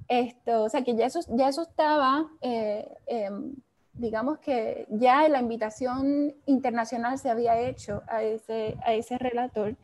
Esto, 0.08 0.63
o 0.63 0.69
sea, 0.69 0.84
que 0.84 0.95
ya 0.95 1.06
eso, 1.06 1.21
ya 1.30 1.47
eso 1.47 1.62
estaba, 1.62 2.30
eh, 2.41 2.86
em, 3.08 3.56
digamos 3.93 4.39
que 4.39 4.86
ya 4.89 5.27
la 5.30 5.39
invitación 5.39 6.34
internacional 6.45 7.17
se 7.17 7.30
había 7.30 7.58
hecho 7.62 8.04
a 8.08 8.23
ese, 8.23 8.75
a 8.86 8.93
ese 8.93 9.17
relator. 9.17 9.75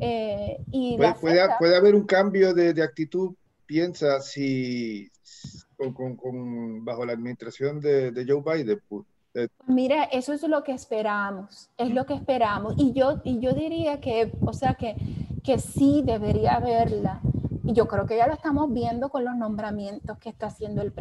Eh, 0.00 0.58
y 0.72 0.96
puede, 0.96 1.48
puede, 1.58 1.76
haber 1.76 1.94
un 1.94 2.06
cambio 2.06 2.54
de, 2.54 2.72
de 2.72 2.82
actitud 2.82 3.34
piensa 3.68 4.20
si 4.20 5.12
con, 5.94 6.84
bajo 6.84 7.04
la 7.04 7.12
administración 7.12 7.78
de, 7.80 8.24
Joe 8.26 8.42
Biden? 8.42 8.80
Pues, 8.88 9.04
Mira, 9.68 10.04
eso 10.04 10.32
es 10.32 10.42
lo 10.42 10.64
que 10.64 10.72
esperamos, 10.72 11.70
es 11.76 11.90
lo 11.92 12.06
que 12.06 12.14
esperamos. 12.14 12.74
Y 12.78 12.92
yo, 12.92 13.20
y 13.22 13.38
yo 13.38 13.52
diría 13.52 14.00
que, 14.00 14.32
o 14.40 14.52
sea, 14.52 14.74
que, 14.74 14.96
que 15.44 15.58
sí 15.58 16.02
debería 16.04 16.54
haberla. 16.54 17.20
Y 17.62 17.74
yo 17.74 17.86
creo 17.86 18.06
que 18.06 18.16
ya 18.16 18.26
lo 18.26 18.32
estamos 18.32 18.72
viendo 18.72 19.10
con 19.10 19.24
los 19.24 19.36
nombramientos 19.36 20.18
que 20.18 20.30
está 20.30 20.46
haciendo 20.46 20.80
el, 20.82 20.92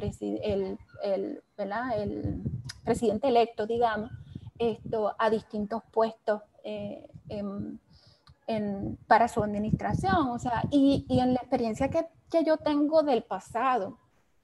el, 0.43 0.77
el, 1.01 1.41
el 1.57 2.41
presidente 2.83 3.29
electo, 3.29 3.65
digamos, 3.65 4.11
esto, 4.59 5.15
a 5.17 5.29
distintos 5.29 5.81
puestos 5.91 6.41
eh, 6.63 7.07
para 9.07 9.27
su 9.27 9.43
administración. 9.43 10.29
O 10.29 10.39
sea, 10.39 10.63
y, 10.71 11.05
y 11.09 11.19
en 11.19 11.33
la 11.33 11.39
experiencia 11.39 11.89
que 11.89 12.05
que 12.29 12.43
yo 12.43 12.57
tengo 12.57 13.03
del 13.03 13.23
pasado. 13.23 13.97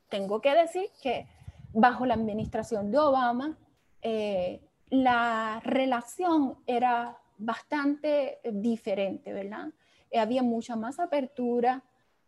Tengo 0.09 0.41
que 0.41 0.53
decir 0.53 0.89
que 1.01 1.27
bajo 1.73 2.05
la 2.05 2.13
administración 2.13 2.91
de 2.91 2.99
Obama, 2.99 3.57
eh, 4.01 4.61
la 4.89 5.59
relación 5.63 6.57
era 6.67 7.17
bastante 7.37 8.39
diferente, 8.51 9.33
¿verdad? 9.33 9.69
Eh, 10.11 10.19
había 10.19 10.43
mucha 10.43 10.75
más 10.75 10.99
apertura 10.99 11.83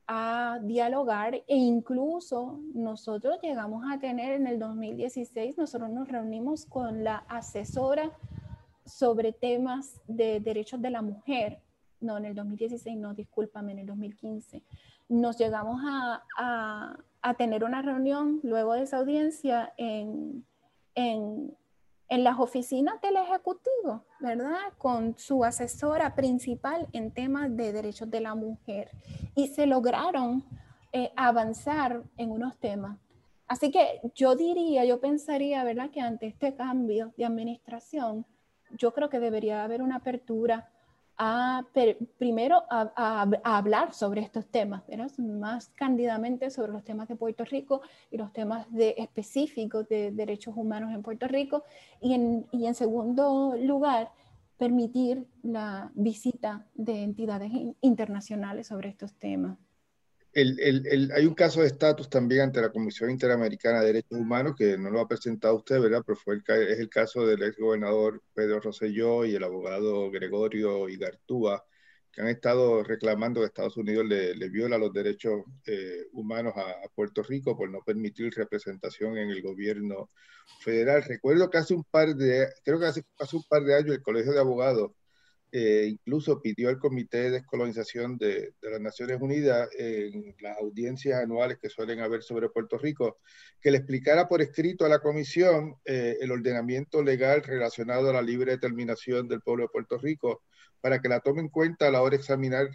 a 0.07 0.59
dialogar 0.61 1.35
e 1.35 1.55
incluso 1.55 2.59
nosotros 2.73 3.39
llegamos 3.41 3.83
a 3.91 3.99
tener 3.99 4.33
en 4.33 4.47
el 4.47 4.59
2016, 4.59 5.57
nosotros 5.57 5.89
nos 5.89 6.07
reunimos 6.07 6.65
con 6.65 7.03
la 7.03 7.17
asesora 7.27 8.11
sobre 8.85 9.31
temas 9.31 9.99
de 10.07 10.39
derechos 10.39 10.81
de 10.81 10.91
la 10.91 11.01
mujer, 11.01 11.59
no 12.05 12.17
en 12.17 12.25
el 12.25 12.35
2016, 12.35 12.97
no, 12.97 13.13
discúlpame, 13.13 13.73
en 13.73 13.79
el 13.79 13.85
2015. 13.87 14.63
Nos 15.09 15.37
llegamos 15.37 15.81
a, 15.85 16.23
a, 16.37 16.97
a 17.21 17.33
tener 17.33 17.63
una 17.63 17.81
reunión 17.81 18.39
luego 18.43 18.73
de 18.73 18.83
esa 18.83 18.97
audiencia 18.97 19.73
en, 19.77 20.45
en, 20.95 21.55
en 22.07 22.23
las 22.23 22.39
oficinas 22.39 23.01
del 23.01 23.17
Ejecutivo, 23.17 24.05
¿verdad? 24.19 24.57
Con 24.77 25.17
su 25.17 25.43
asesora 25.43 26.15
principal 26.15 26.87
en 26.93 27.11
temas 27.11 27.55
de 27.55 27.73
derechos 27.73 28.09
de 28.09 28.21
la 28.21 28.35
mujer. 28.35 28.91
Y 29.35 29.47
se 29.47 29.65
lograron 29.65 30.43
eh, 30.93 31.11
avanzar 31.15 32.03
en 32.17 32.31
unos 32.31 32.57
temas. 32.57 32.97
Así 33.47 33.71
que 33.71 34.01
yo 34.15 34.35
diría, 34.35 34.85
yo 34.85 34.99
pensaría, 34.99 35.63
¿verdad? 35.63 35.89
Que 35.91 36.01
ante 36.01 36.27
este 36.27 36.55
cambio 36.55 37.13
de 37.17 37.25
administración, 37.25 38.25
yo 38.71 38.93
creo 38.93 39.09
que 39.09 39.19
debería 39.19 39.63
haber 39.63 39.81
una 39.81 39.97
apertura 39.97 40.69
a, 41.17 41.63
primero 42.17 42.63
a, 42.69 43.27
hablar 43.43 43.93
sobre 43.93 44.21
estos 44.21 44.45
temas, 44.47 44.83
más 45.17 45.69
cándidamente 45.69 46.49
sobre 46.49 46.71
los 46.71 46.83
temas 46.83 47.07
de 47.07 47.15
Puerto 47.15 47.45
Rico 47.45 47.81
y 48.11 48.17
los 48.17 48.33
temas 48.33 48.71
de, 48.71 48.95
específicos 48.97 49.87
de 49.87 50.11
derechos 50.11 50.55
humanos 50.57 50.93
en 50.93 51.01
Puerto 51.01 51.27
Rico. 51.27 51.63
Y 52.01 52.13
en, 52.13 52.45
y 52.51 52.65
en 52.67 52.75
segundo 52.75 53.55
lugar, 53.57 54.11
permitir 54.57 55.25
la 55.43 55.91
visita 55.95 56.65
de 56.75 57.03
entidades 57.03 57.51
internacionales 57.81 58.67
sobre 58.67 58.89
estos 58.89 59.13
temas 59.13 59.57
hay 60.35 61.25
un 61.25 61.33
caso 61.33 61.61
de 61.61 61.67
estatus 61.67 62.09
también 62.09 62.41
ante 62.41 62.61
la 62.61 62.71
Comisión 62.71 63.09
Interamericana 63.09 63.79
de 63.79 63.87
Derechos 63.87 64.19
Humanos 64.19 64.55
que 64.57 64.77
no 64.77 64.89
lo 64.89 64.99
ha 64.99 65.07
presentado 65.07 65.55
usted, 65.55 65.79
¿verdad? 65.79 66.03
Pero 66.05 66.17
fue 66.17 66.35
el, 66.35 66.43
es 66.67 66.79
el 66.79 66.89
caso 66.89 67.25
del 67.25 67.41
ex 67.43 67.57
gobernador 67.57 68.21
Pedro 68.33 68.59
Rosselló 68.59 69.23
y 69.23 69.35
el 69.35 69.43
abogado 69.45 70.11
Gregorio 70.11 70.89
Igartúa, 70.89 71.63
que 72.11 72.21
han 72.21 72.27
estado 72.27 72.83
reclamando 72.83 73.39
que 73.39 73.47
Estados 73.47 73.77
Unidos 73.77 74.05
le, 74.05 74.49
viola 74.49 74.77
los 74.77 74.91
derechos 74.91 75.43
eh, 75.65 76.05
humanos 76.11 76.53
a, 76.57 76.87
Puerto 76.93 77.23
Rico 77.23 77.57
por 77.57 77.69
no 77.69 77.79
permitir 77.85 78.33
representación 78.35 79.17
en 79.17 79.29
el 79.29 79.41
gobierno 79.41 80.09
federal. 80.59 81.03
Recuerdo 81.03 81.49
que 81.49 81.59
hace 81.59 81.73
un 81.73 81.83
par 81.85 82.13
de, 82.15 82.47
creo 82.63 82.79
que 82.79 82.85
hace, 82.87 83.03
hace 83.19 83.35
un 83.37 83.43
par 83.49 83.63
de 83.63 83.75
años 83.75 83.95
el 83.95 84.01
Colegio 84.01 84.33
de 84.33 84.39
Abogados 84.39 84.91
eh, 85.57 85.87
incluso 85.87 86.41
pidió 86.41 86.67
al 86.67 86.79
Comité 86.79 87.17
de 87.17 87.31
Descolonización 87.31 88.17
de, 88.17 88.55
las 88.61 88.81
Naciones 88.81 89.21
Unidas 89.21 89.69
en 89.77 90.35
las 90.41 90.57
audiencias 90.57 91.23
anuales 91.23 91.59
que 91.61 91.69
suelen 91.69 92.01
haber 92.01 92.23
sobre 92.23 92.49
Puerto 92.49 92.77
Rico, 92.77 93.19
que 93.61 93.71
le 93.71 93.77
explicara 93.77 94.27
por 94.27 94.41
escrito 94.41 94.83
a 94.83 94.89
la 94.89 94.99
Comisión 94.99 95.77
eh, 95.85 96.17
el 96.19 96.31
ordenamiento 96.31 97.01
legal 97.01 97.41
relacionado 97.41 98.09
a 98.09 98.13
la 98.13 98.21
libre 98.21 98.51
determinación 98.51 99.29
del 99.29 99.39
pueblo 99.39 99.63
de 99.63 99.69
Puerto 99.69 99.97
Rico, 99.97 100.43
para 100.81 100.99
que 100.99 101.07
la 101.07 101.21
tome 101.21 101.39
en 101.39 101.47
cuenta 101.47 101.87
a 101.87 101.91
la 101.91 102.01
hora 102.01 102.17
de 102.17 102.21
examinar 102.21 102.67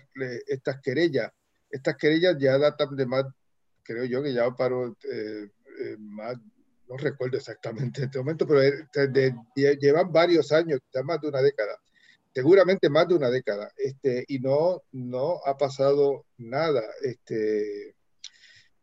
estas 0.46 0.80
querellas. 0.80 1.30
Estas 1.68 1.96
querellas 1.96 2.36
ya 2.38 2.56
datan 2.56 2.96
de 2.96 3.04
más, 3.04 3.26
creo 3.82 4.06
yo 4.06 4.22
que 4.22 4.32
ya 4.32 4.50
paró 4.52 4.96
eh, 5.12 5.50
más, 5.98 6.34
no 6.88 6.96
recuerdo 6.96 7.36
exactamente 7.36 8.00
en 8.00 8.06
este 8.06 8.18
momento, 8.18 8.46
pero 8.46 8.62
llevan 9.78 10.10
varios 10.10 10.50
años, 10.50 10.80
ya 10.94 11.02
más 11.02 11.20
de 11.20 11.28
una 11.28 11.42
década 11.42 11.78
seguramente 12.32 12.88
más 12.88 13.08
de 13.08 13.14
una 13.14 13.30
década, 13.30 13.72
este, 13.76 14.24
y 14.28 14.38
no, 14.38 14.82
no 14.92 15.40
ha 15.44 15.56
pasado 15.56 16.26
nada. 16.36 16.82
Este, 17.02 17.94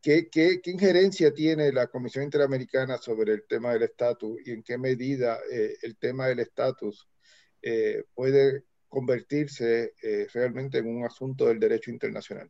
¿qué, 0.01 0.29
qué, 0.29 0.61
qué 0.61 0.71
injerencia 0.71 1.33
tiene 1.33 1.71
la 1.71 1.87
Comisión 1.87 2.23
Interamericana 2.23 2.97
sobre 2.97 3.33
el 3.33 3.47
tema 3.47 3.73
del 3.73 3.83
estatus 3.83 4.37
y 4.45 4.51
en 4.51 4.63
qué 4.63 4.77
medida 4.77 5.39
eh, 5.51 5.75
el 5.81 5.97
tema 5.97 6.27
del 6.27 6.39
estatus 6.39 7.07
eh, 7.61 8.03
puede 8.13 8.63
convertirse 8.87 9.93
eh, 10.01 10.27
realmente 10.33 10.77
en 10.77 10.87
un 10.87 11.05
asunto 11.05 11.45
del 11.45 11.59
derecho 11.59 11.91
internacional? 11.91 12.49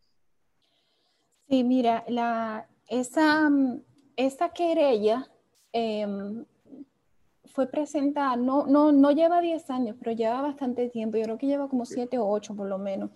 Sí, 1.50 1.64
mira, 1.64 2.04
la, 2.08 2.68
esa, 2.88 3.50
esa 4.16 4.50
querella 4.50 5.28
em, 5.72 6.46
fue 7.58 7.66
presentada, 7.66 8.36
no, 8.36 8.68
no, 8.68 8.92
no 8.92 9.10
lleva 9.10 9.42
10 9.42 9.72
años, 9.72 9.96
pero 9.98 10.12
lleva 10.12 10.44
bastante 10.44 10.90
tiempo, 10.90 11.18
yo 11.18 11.24
creo 11.24 11.38
que 11.40 11.48
lleva 11.48 11.68
como 11.68 11.86
7 11.86 12.20
o 12.20 12.30
8 12.30 12.56
por 12.56 12.68
lo 12.68 12.78
menos. 12.78 13.10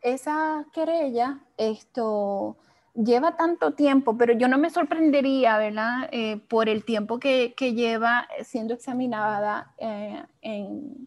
Esa 0.00 0.64
querella, 0.72 1.40
esto 1.58 2.56
lleva 2.94 3.36
tanto 3.36 3.74
tiempo, 3.74 4.16
pero 4.16 4.32
yo 4.32 4.48
no 4.48 4.56
me 4.56 4.70
sorprendería, 4.70 5.58
¿verdad? 5.58 6.08
Eh, 6.10 6.40
por 6.48 6.70
el 6.70 6.86
tiempo 6.86 7.18
que, 7.18 7.52
que 7.54 7.74
lleva 7.74 8.26
siendo 8.42 8.72
examinada 8.72 9.74
eh, 9.76 10.24
en, 10.40 11.06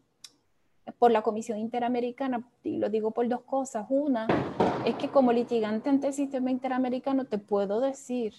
por 0.99 1.09
la 1.09 1.23
Comisión 1.23 1.57
Interamericana, 1.57 2.47
y 2.61 2.77
lo 2.77 2.89
digo 2.89 3.09
por 3.09 3.27
dos 3.27 3.41
cosas. 3.41 3.87
Una 3.89 4.27
es 4.85 4.93
que 4.93 5.09
como 5.09 5.33
litigante 5.33 5.89
ante 5.89 6.05
el 6.09 6.13
sistema 6.13 6.51
interamericano 6.51 7.25
te 7.25 7.39
puedo 7.39 7.79
decir 7.79 8.35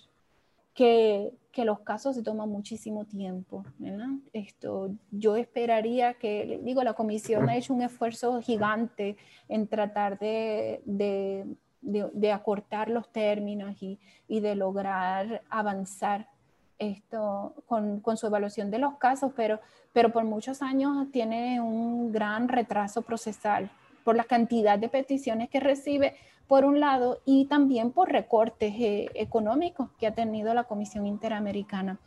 que, 0.77 1.33
que, 1.51 1.65
los 1.65 1.81
casos 1.81 2.15
se 2.15 2.23
toman 2.23 2.51
muchísimo 2.51 3.07
tiempo. 3.07 3.65
¿verdad? 3.79 4.11
Esto, 4.33 4.91
yo 5.11 5.35
esperaría 5.35 6.15
que, 6.15 6.61
digo, 6.63 6.85
la 6.85 6.93
comisión 6.93 7.49
ha 7.49 7.57
hecho 7.57 7.75
un 7.75 7.83
esfuerzo 7.83 8.41
gigante 8.43 9.17
en 9.49 9.67
tratar 9.67 10.19
de, 10.19 10.83
de, 10.85 11.47
de, 11.81 12.33
acortar 12.33 12.91
los 12.91 13.11
términos 13.11 13.83
y, 13.83 13.99
y, 14.29 14.41
de 14.41 14.55
lograr 14.55 15.43
avanzar 15.49 16.29
esto 16.79 17.55
con, 17.67 18.01
con, 18.01 18.19
su 18.19 18.27
evaluación 18.27 18.71
de 18.71 18.79
los 18.79 18.97
casos, 18.99 19.33
pero, 19.35 19.61
pero 19.95 20.13
por 20.13 20.25
muchos 20.25 20.61
años 20.61 21.11
tiene 21.11 21.59
un 21.59 22.13
gran 22.13 22.49
retraso 22.49 23.01
procesal 23.01 23.71
por 24.05 24.15
la 24.15 24.25
cantidad 24.25 24.79
de 24.79 24.91
peticiones 24.91 25.49
que 25.49 25.59
recibe, 25.59 26.15
por 26.49 26.65
un 26.65 26.81
lado, 26.81 27.21
y 27.25 27.47
también 27.47 27.93
por 27.93 28.11
recortes 28.11 28.73
eh, 28.79 29.09
económicos 29.15 29.91
que 29.99 30.07
ha 30.07 30.15
tenido 30.15 30.55
la 30.55 30.65
Comisión 30.65 31.07
Interamericana. 31.07 31.99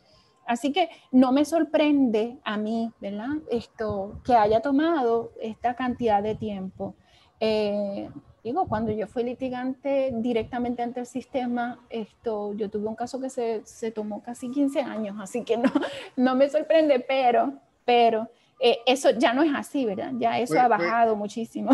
Así 0.46 0.72
que 0.72 0.88
no 1.12 1.30
me 1.32 1.44
sorprende 1.44 2.38
a 2.42 2.56
mí, 2.56 2.90
¿verdad? 3.00 3.36
Esto, 3.50 4.20
que 4.24 4.34
haya 4.34 4.60
tomado 4.60 5.32
esta 5.40 5.74
cantidad 5.74 6.22
de 6.22 6.34
tiempo. 6.34 6.94
Eh, 7.38 8.10
digo, 8.42 8.66
cuando 8.66 8.90
yo 8.90 9.06
fui 9.06 9.22
litigante 9.22 10.10
directamente 10.14 10.82
ante 10.82 11.00
el 11.00 11.06
sistema, 11.06 11.78
esto, 11.88 12.54
yo 12.54 12.68
tuve 12.68 12.88
un 12.88 12.96
caso 12.96 13.20
que 13.20 13.30
se, 13.30 13.60
se 13.64 13.92
tomó 13.92 14.22
casi 14.22 14.50
15 14.50 14.80
años, 14.80 15.16
así 15.20 15.44
que 15.44 15.56
no, 15.56 15.70
no 16.16 16.34
me 16.34 16.48
sorprende, 16.48 16.98
pero, 17.00 17.52
pero 17.84 18.28
eh, 18.62 18.80
eso 18.84 19.10
ya 19.16 19.32
no 19.32 19.42
es 19.42 19.50
así, 19.54 19.86
¿verdad? 19.86 20.12
Ya 20.18 20.38
eso 20.38 20.60
ha 20.60 20.68
bajado 20.68 21.16
muchísimo. 21.16 21.72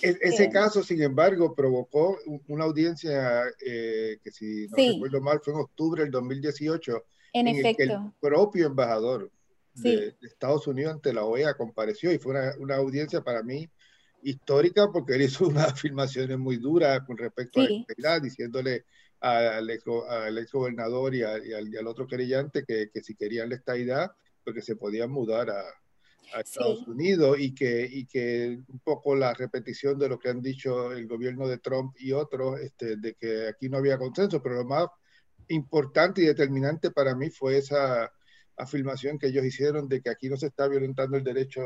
E-, 0.00 0.16
ese 0.22 0.44
eh, 0.44 0.50
caso, 0.50 0.82
sin 0.82 1.02
embargo, 1.02 1.54
provocó 1.54 2.18
una 2.48 2.64
audiencia 2.64 3.42
eh, 3.64 4.18
que, 4.22 4.30
si 4.30 4.66
no 4.68 4.76
recuerdo 4.76 5.20
mal, 5.20 5.40
fue 5.44 5.52
en 5.52 5.60
octubre 5.60 6.02
del 6.02 6.10
2018. 6.10 7.04
En, 7.34 7.48
efecto. 7.48 7.82
El, 7.82 8.12
propio 8.20 8.66
embajador 8.68 9.30
de, 9.74 10.16
Estados 10.22 10.66
Unidos 10.66 10.94
ante 10.94 11.12
la 11.12 11.24
OEA 11.24 11.54
compareció 11.58 12.10
y 12.10 12.18
fue 12.18 12.32
una, 12.32 12.54
una, 12.58 12.76
audiencia 12.76 13.20
para 13.22 13.42
mí 13.42 13.68
histórica 14.22 14.90
porque 14.90 15.16
él 15.16 15.22
hizo 15.22 15.46
unas 15.48 15.72
afirmaciones 15.72 16.38
muy 16.38 16.56
duras 16.56 17.00
con 17.06 17.18
respecto 17.18 17.60
a 17.60 17.64
la 17.64 17.72
integridad, 17.72 18.22
diciéndole 18.22 18.86
al 19.20 19.68
ex, 19.68 19.84
al 20.08 20.38
ex 20.38 20.52
gobernador 20.52 21.14
y, 21.14 21.22
al, 21.22 21.46
y 21.46 21.76
al, 21.76 21.86
otro 21.86 22.06
querellante 22.06 22.64
que, 22.66 22.88
que 22.90 23.02
si 23.02 23.14
querían 23.14 23.50
la 23.50 23.56
estadidad, 23.56 24.12
porque 24.42 24.60
pues 24.60 24.66
se 24.66 24.76
podían 24.76 25.10
mudar 25.10 25.50
a, 25.50 25.64
a 26.32 26.40
Estados 26.40 26.86
Unidos 26.86 27.36
y 27.38 27.54
que, 27.54 27.88
y 27.90 28.06
que 28.06 28.60
un 28.68 28.78
poco 28.80 29.14
la 29.14 29.34
repetición 29.34 29.98
de 29.98 30.08
lo 30.08 30.18
que 30.18 30.30
han 30.30 30.40
dicho 30.40 30.92
el 30.92 31.06
gobierno 31.06 31.46
de 31.46 31.58
Trump 31.58 31.94
y 31.98 32.12
otros, 32.12 32.60
este, 32.60 32.96
de 32.96 33.14
que 33.14 33.48
aquí 33.48 33.68
no 33.68 33.78
había 33.78 33.98
consenso, 33.98 34.42
pero 34.42 34.56
lo 34.56 34.64
más 34.64 34.88
importante 35.48 36.22
y 36.22 36.26
determinante 36.26 36.90
para 36.90 37.14
mí 37.14 37.30
fue 37.30 37.58
esa 37.58 38.10
afirmación 38.56 39.18
que 39.18 39.28
ellos 39.28 39.44
hicieron 39.44 39.88
de 39.88 40.00
que 40.00 40.10
aquí 40.10 40.28
no 40.28 40.36
se 40.36 40.46
está 40.46 40.68
violentando 40.68 41.16
el 41.16 41.24
derecho 41.24 41.62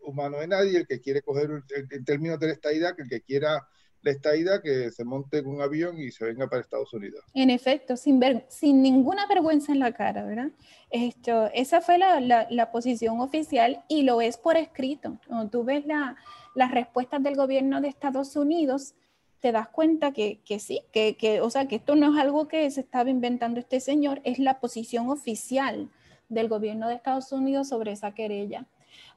humano 0.00 0.38
de 0.38 0.48
nadie, 0.48 0.78
el 0.78 0.86
que 0.86 1.00
quiere 1.00 1.22
coger, 1.22 1.50
en 1.90 2.04
términos 2.04 2.38
de 2.38 2.50
esta 2.50 2.72
idea, 2.72 2.94
que 2.94 3.02
el 3.02 3.08
que 3.08 3.22
quiera 3.22 3.66
la 4.08 4.14
estadía 4.14 4.62
que 4.62 4.90
se 4.90 5.04
monte 5.04 5.38
en 5.38 5.46
un 5.46 5.60
avión 5.60 5.98
y 5.98 6.10
se 6.10 6.24
venga 6.24 6.48
para 6.48 6.62
Estados 6.62 6.92
Unidos. 6.94 7.24
En 7.34 7.50
efecto, 7.50 7.96
sin, 7.96 8.18
ver, 8.18 8.46
sin 8.48 8.82
ninguna 8.82 9.26
vergüenza 9.26 9.72
en 9.72 9.80
la 9.80 9.92
cara, 9.92 10.24
¿verdad? 10.24 10.50
Esto, 10.90 11.50
esa 11.52 11.80
fue 11.80 11.98
la, 11.98 12.20
la, 12.20 12.72
posición 12.72 13.20
oficial 13.20 13.84
y 13.88 14.02
lo 14.02 14.20
es 14.20 14.38
por 14.38 14.56
escrito. 14.56 15.18
Cuando 15.26 15.50
tú 15.50 15.64
ves 15.64 15.86
la, 15.86 16.16
las 16.54 16.70
respuestas 16.70 17.22
del 17.22 17.36
gobierno 17.36 17.80
de 17.80 17.88
Estados 17.88 18.34
Unidos, 18.36 18.94
te 19.40 19.52
das 19.52 19.68
cuenta 19.68 20.12
que, 20.12 20.40
que 20.44 20.58
sí, 20.58 20.80
que, 20.90 21.16
que, 21.16 21.40
o 21.42 21.50
sea, 21.50 21.68
que 21.68 21.76
esto 21.76 21.94
no 21.94 22.14
es 22.14 22.20
algo 22.20 22.48
que 22.48 22.70
se 22.70 22.80
estaba 22.80 23.10
inventando 23.10 23.60
este 23.60 23.80
señor, 23.80 24.20
es 24.24 24.38
la 24.38 24.58
posición 24.58 25.10
oficial 25.10 25.90
del 26.28 26.48
gobierno 26.48 26.88
de 26.88 26.94
Estados 26.94 27.30
Unidos 27.32 27.68
sobre 27.68 27.92
esa 27.92 28.12
querella. 28.12 28.66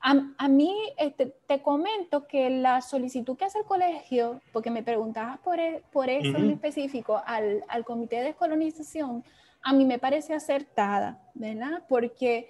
A, 0.01 0.47
mí 0.47 0.73
este, 0.97 1.27
te 1.45 1.61
comento 1.61 2.27
que 2.27 2.49
la 2.49 2.81
solicitud 2.81 3.37
que 3.37 3.45
hace 3.45 3.59
el 3.59 3.65
colegio, 3.65 4.41
porque 4.51 4.71
me 4.71 4.81
preguntabas 4.81 5.37
por, 5.39 5.59
e, 5.59 5.83
por 5.91 6.09
eso 6.09 6.37
en 6.37 6.49
específico, 6.49 7.21
al, 7.25 7.63
al, 7.67 7.85
Comité 7.85 8.17
de 8.17 8.23
Descolonización, 8.23 9.23
a 9.61 9.73
mí 9.73 9.85
me 9.85 9.99
parece 9.99 10.33
acertada, 10.33 11.21
¿verdad? 11.35 11.83
Porque, 11.87 12.49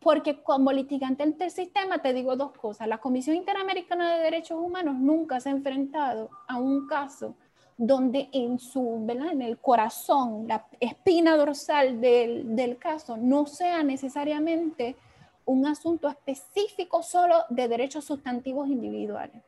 porque 0.00 0.42
como 0.42 0.72
litigante 0.72 1.24
del 1.24 1.50
sistema 1.50 1.98
te 1.98 2.12
digo 2.12 2.36
dos 2.36 2.52
cosas. 2.52 2.86
La 2.86 2.98
Comisión 2.98 3.36
Interamericana 3.36 4.14
de 4.14 4.22
Derechos 4.22 4.58
Humanos 4.60 4.96
nunca 4.96 5.40
se 5.40 5.48
ha 5.48 5.52
enfrentado 5.52 6.28
a 6.46 6.58
un 6.58 6.86
caso 6.86 7.34
donde 7.76 8.28
en 8.32 8.58
su, 8.58 9.04
¿verdad? 9.04 9.32
En 9.32 9.42
el 9.42 9.58
corazón, 9.58 10.46
la 10.46 10.66
espina 10.80 11.36
dorsal 11.36 12.00
del, 12.00 12.54
del 12.54 12.76
caso 12.76 13.16
no 13.16 13.46
sea 13.46 13.82
necesariamente 13.82 14.96
un 15.46 15.66
asunto 15.66 16.08
específico 16.08 17.02
solo 17.02 17.44
de 17.48 17.68
derechos 17.68 18.04
sustantivos 18.04 18.68
individuales, 18.68 19.42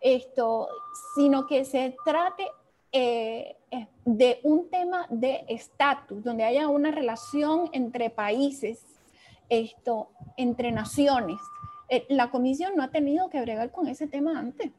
Esto, 0.00 0.68
sino 1.14 1.46
que 1.46 1.64
se 1.64 1.96
trate 2.04 2.46
eh, 2.92 3.56
de 4.04 4.40
un 4.44 4.70
tema 4.70 5.06
de 5.10 5.44
estatus, 5.48 6.22
donde 6.24 6.44
haya 6.44 6.68
una 6.68 6.90
relación 6.90 7.68
entre 7.72 8.10
países, 8.10 8.84
esto, 9.48 10.10
entre 10.36 10.72
naciones. 10.72 11.38
Eh, 11.88 12.06
la 12.08 12.30
comisión 12.30 12.72
no 12.76 12.82
ha 12.82 12.90
tenido 12.90 13.28
que 13.28 13.40
bregar 13.40 13.70
con 13.72 13.88
ese 13.88 14.06
tema 14.06 14.38
antes. 14.38 14.70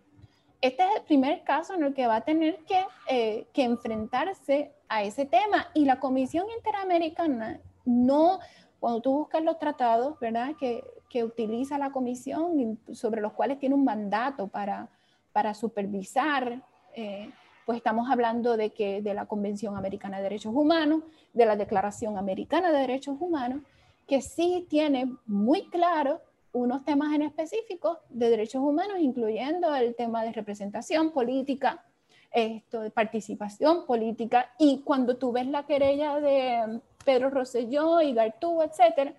Este 0.62 0.84
es 0.84 0.96
el 0.98 1.04
primer 1.04 1.44
caso 1.44 1.74
en 1.74 1.84
el 1.84 1.94
que 1.94 2.08
va 2.08 2.18
a 2.18 2.22
tener 2.22 2.58
que, 2.66 2.84
eh, 3.08 3.48
que 3.54 3.64
enfrentarse 3.64 4.74
a 4.90 5.04
ese 5.04 5.26
tema 5.26 5.68
y 5.74 5.86
la 5.86 6.00
Comisión 6.00 6.48
Interamericana 6.58 7.62
no, 7.86 8.40
cuando 8.80 9.02
tú 9.02 9.14
buscas 9.14 9.44
los 9.44 9.60
tratados, 9.60 10.20
¿verdad? 10.20 10.56
Que, 10.60 10.84
que 11.10 11.24
utiliza 11.24 11.78
la 11.78 11.92
comisión 11.92 12.80
sobre 12.94 13.22
los 13.22 13.34
cuales 13.34 13.60
tiene 13.60 13.76
un 13.76 13.84
mandato 13.84 14.48
para, 14.48 14.90
para 15.34 15.54
supervisar, 15.54 16.62
eh, 16.96 17.32
pues 17.66 17.78
estamos 17.78 18.10
hablando 18.10 18.58
de, 18.58 18.72
que, 18.72 19.02
de 19.02 19.14
la 19.14 19.26
Convención 19.26 19.78
Americana 19.78 20.18
de 20.18 20.24
Derechos 20.24 20.54
Humanos, 20.56 21.04
de 21.34 21.46
la 21.46 21.56
Declaración 21.56 22.18
Americana 22.18 22.72
de 22.72 22.80
Derechos 22.80 23.18
Humanos, 23.20 23.62
que 24.08 24.22
sí 24.22 24.66
tiene 24.70 25.16
muy 25.28 25.70
claro 25.70 26.22
unos 26.52 26.84
temas 26.84 27.14
en 27.14 27.22
específico 27.22 28.00
de 28.10 28.30
derechos 28.30 28.62
humanos, 28.62 28.98
incluyendo 29.00 29.76
el 29.76 29.96
tema 29.96 30.24
de 30.24 30.32
representación 30.32 31.12
política, 31.12 31.86
esto 32.32 32.82
de 32.82 32.90
participación 32.90 33.86
política, 33.86 34.52
y 34.58 34.82
cuando 34.82 35.18
tú 35.18 35.32
ves 35.32 35.48
la 35.48 35.68
querella 35.68 36.20
de 36.20 36.82
Pedro 37.10 37.32
Rosselló 37.32 38.02
y 38.02 38.14
Gartú, 38.14 38.62
etcétera, 38.62 39.16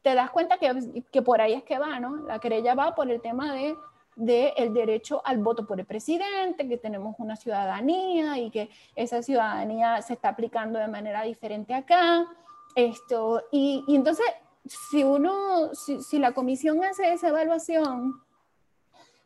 te 0.00 0.14
das 0.14 0.30
cuenta 0.30 0.56
que, 0.56 1.02
que, 1.12 1.20
por 1.20 1.42
ahí 1.42 1.52
es 1.52 1.62
que 1.62 1.78
va, 1.78 2.00
¿no? 2.00 2.16
La 2.26 2.38
querella 2.38 2.74
va 2.74 2.94
por 2.94 3.10
el 3.10 3.20
tema 3.20 3.52
de, 3.52 3.76
de, 4.16 4.54
el 4.56 4.72
derecho 4.72 5.20
al 5.26 5.36
voto 5.36 5.66
por 5.66 5.78
el 5.78 5.84
presidente, 5.84 6.66
que 6.66 6.78
tenemos 6.78 7.16
una 7.18 7.36
ciudadanía 7.36 8.38
y 8.38 8.50
que 8.50 8.70
esa 8.96 9.22
ciudadanía 9.22 10.00
se 10.00 10.14
está 10.14 10.30
aplicando 10.30 10.78
de 10.78 10.88
manera 10.88 11.20
diferente 11.24 11.74
acá. 11.74 12.26
Esto, 12.74 13.42
y, 13.52 13.84
y 13.86 13.96
entonces, 13.96 14.24
si 14.64 15.04
uno, 15.04 15.74
si, 15.74 16.00
si, 16.00 16.18
la 16.18 16.32
comisión 16.32 16.82
hace 16.82 17.12
esa 17.12 17.28
evaluación, 17.28 18.22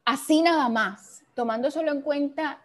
así 0.04 0.42
nada 0.42 0.68
más, 0.68 1.22
tomando 1.34 1.70
solo 1.70 1.92
en 1.92 2.02
cuenta 2.02 2.58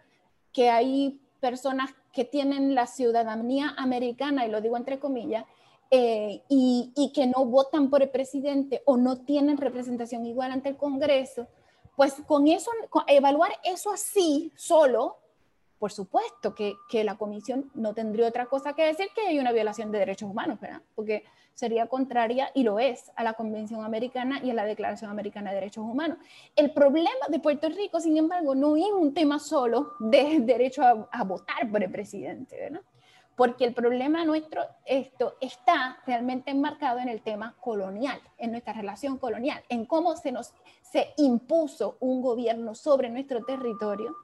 que 0.52 0.68
hay 0.68 1.20
personas 1.38 1.94
que 2.12 2.24
tienen 2.24 2.74
la 2.74 2.86
ciudadanía 2.86 3.74
americana, 3.76 4.46
y 4.46 4.50
lo 4.50 4.60
digo 4.60 4.76
entre 4.76 4.98
comillas, 4.98 5.44
eh, 5.90 6.42
y, 6.48 6.92
y, 6.94 7.12
que 7.12 7.26
no 7.26 7.46
votan 7.46 7.88
por 7.88 8.02
el 8.02 8.10
presidente 8.10 8.82
o 8.84 8.98
no 8.98 9.24
tienen 9.24 9.56
representación 9.56 10.26
igual 10.26 10.52
ante 10.52 10.68
el 10.68 10.76
Congreso, 10.76 11.46
pues 11.96 12.14
con 12.26 12.46
eso, 12.46 12.70
evaluar 13.06 13.50
eso 13.64 13.90
así 13.90 14.52
solo, 14.54 15.16
por 15.78 15.90
supuesto 15.90 16.54
que, 16.54 16.74
que, 16.90 17.04
la 17.04 17.16
comisión 17.16 17.70
no 17.74 17.94
tendría 17.94 18.28
otra 18.28 18.46
cosa 18.46 18.74
que 18.74 18.84
decir 18.84 19.08
que 19.14 19.22
hay 19.22 19.38
una 19.38 19.50
violación 19.50 19.90
de 19.90 19.98
derechos 19.98 20.30
humanos, 20.30 20.60
¿verdad? 20.60 20.82
Porque 20.94 21.24
sería 21.58 21.88
contraria, 21.88 22.52
y 22.54 22.62
lo 22.62 22.78
es, 22.78 23.10
a 23.16 23.24
la 23.24 23.32
Convención 23.32 23.84
Americana 23.84 24.38
y 24.44 24.50
a 24.50 24.54
la 24.54 24.64
Declaración 24.64 25.10
Americana 25.10 25.50
de 25.50 25.56
Derechos 25.56 25.82
Humanos. 25.82 26.18
El 26.54 26.70
problema 26.70 27.26
de 27.28 27.40
Puerto 27.40 27.68
Rico, 27.68 27.98
sin 27.98 28.16
embargo, 28.16 28.54
no 28.54 28.76
es 28.76 28.84
un 28.96 29.12
tema 29.12 29.40
solo 29.40 29.94
de 29.98 30.38
derecho 30.38 30.82
a, 30.84 31.24
votar 31.24 31.68
por 31.68 31.82
el 31.82 31.90
presidente, 31.90 32.56
¿verdad? 32.60 32.82
Porque 33.34 33.64
el 33.64 33.74
problema 33.74 34.24
nuestro 34.24 34.62
esto 34.84 35.34
está 35.40 35.98
realmente 36.06 36.52
enmarcado 36.52 37.00
en 37.00 37.08
el 37.08 37.22
tema 37.22 37.56
colonial, 37.60 38.20
en 38.36 38.52
nuestra 38.52 38.72
relación 38.72 39.18
colonial, 39.18 39.60
en 39.68 39.84
cómo 39.84 40.14
se 40.14 40.30
nos 40.30 40.54
se 40.92 41.12
impuso 41.16 41.96
un 41.98 42.22
gobierno 42.22 42.76
sobre 42.76 43.10
nuestro 43.10 43.44
territorio 43.44 44.14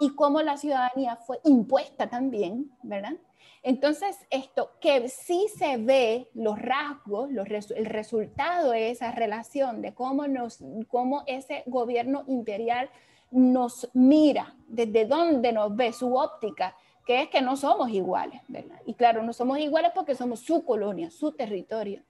y 0.00 0.14
cómo 0.14 0.42
la 0.42 0.56
ciudadanía 0.56 1.16
fue 1.16 1.40
impuesta 1.44 2.08
también, 2.08 2.70
¿verdad? 2.82 3.14
Entonces, 3.62 4.16
esto 4.30 4.70
que 4.80 5.08
sí 5.08 5.46
se 5.56 5.76
ve 5.78 6.30
los 6.34 6.60
rasgos, 6.60 7.30
los, 7.30 7.70
el 7.70 7.86
resultado 7.86 8.70
de 8.70 8.90
esa 8.90 9.10
relación, 9.12 9.82
de 9.82 9.94
cómo, 9.94 10.28
nos, 10.28 10.60
cómo 10.88 11.24
ese 11.26 11.64
gobierno 11.66 12.24
imperial 12.28 12.88
nos 13.30 13.90
mira, 13.94 14.54
desde 14.68 15.06
dónde 15.06 15.52
nos 15.52 15.74
ve 15.74 15.92
su 15.92 16.14
óptica, 16.14 16.76
que 17.04 17.22
es 17.22 17.28
que 17.28 17.40
no 17.40 17.56
somos 17.56 17.90
iguales, 17.90 18.40
¿verdad? 18.48 18.80
Y 18.86 18.94
claro, 18.94 19.22
no 19.22 19.32
somos 19.32 19.58
iguales 19.58 19.92
porque 19.94 20.14
somos 20.14 20.40
su 20.40 20.64
colonia, 20.64 21.10
su 21.10 21.32
territorio. 21.32 22.02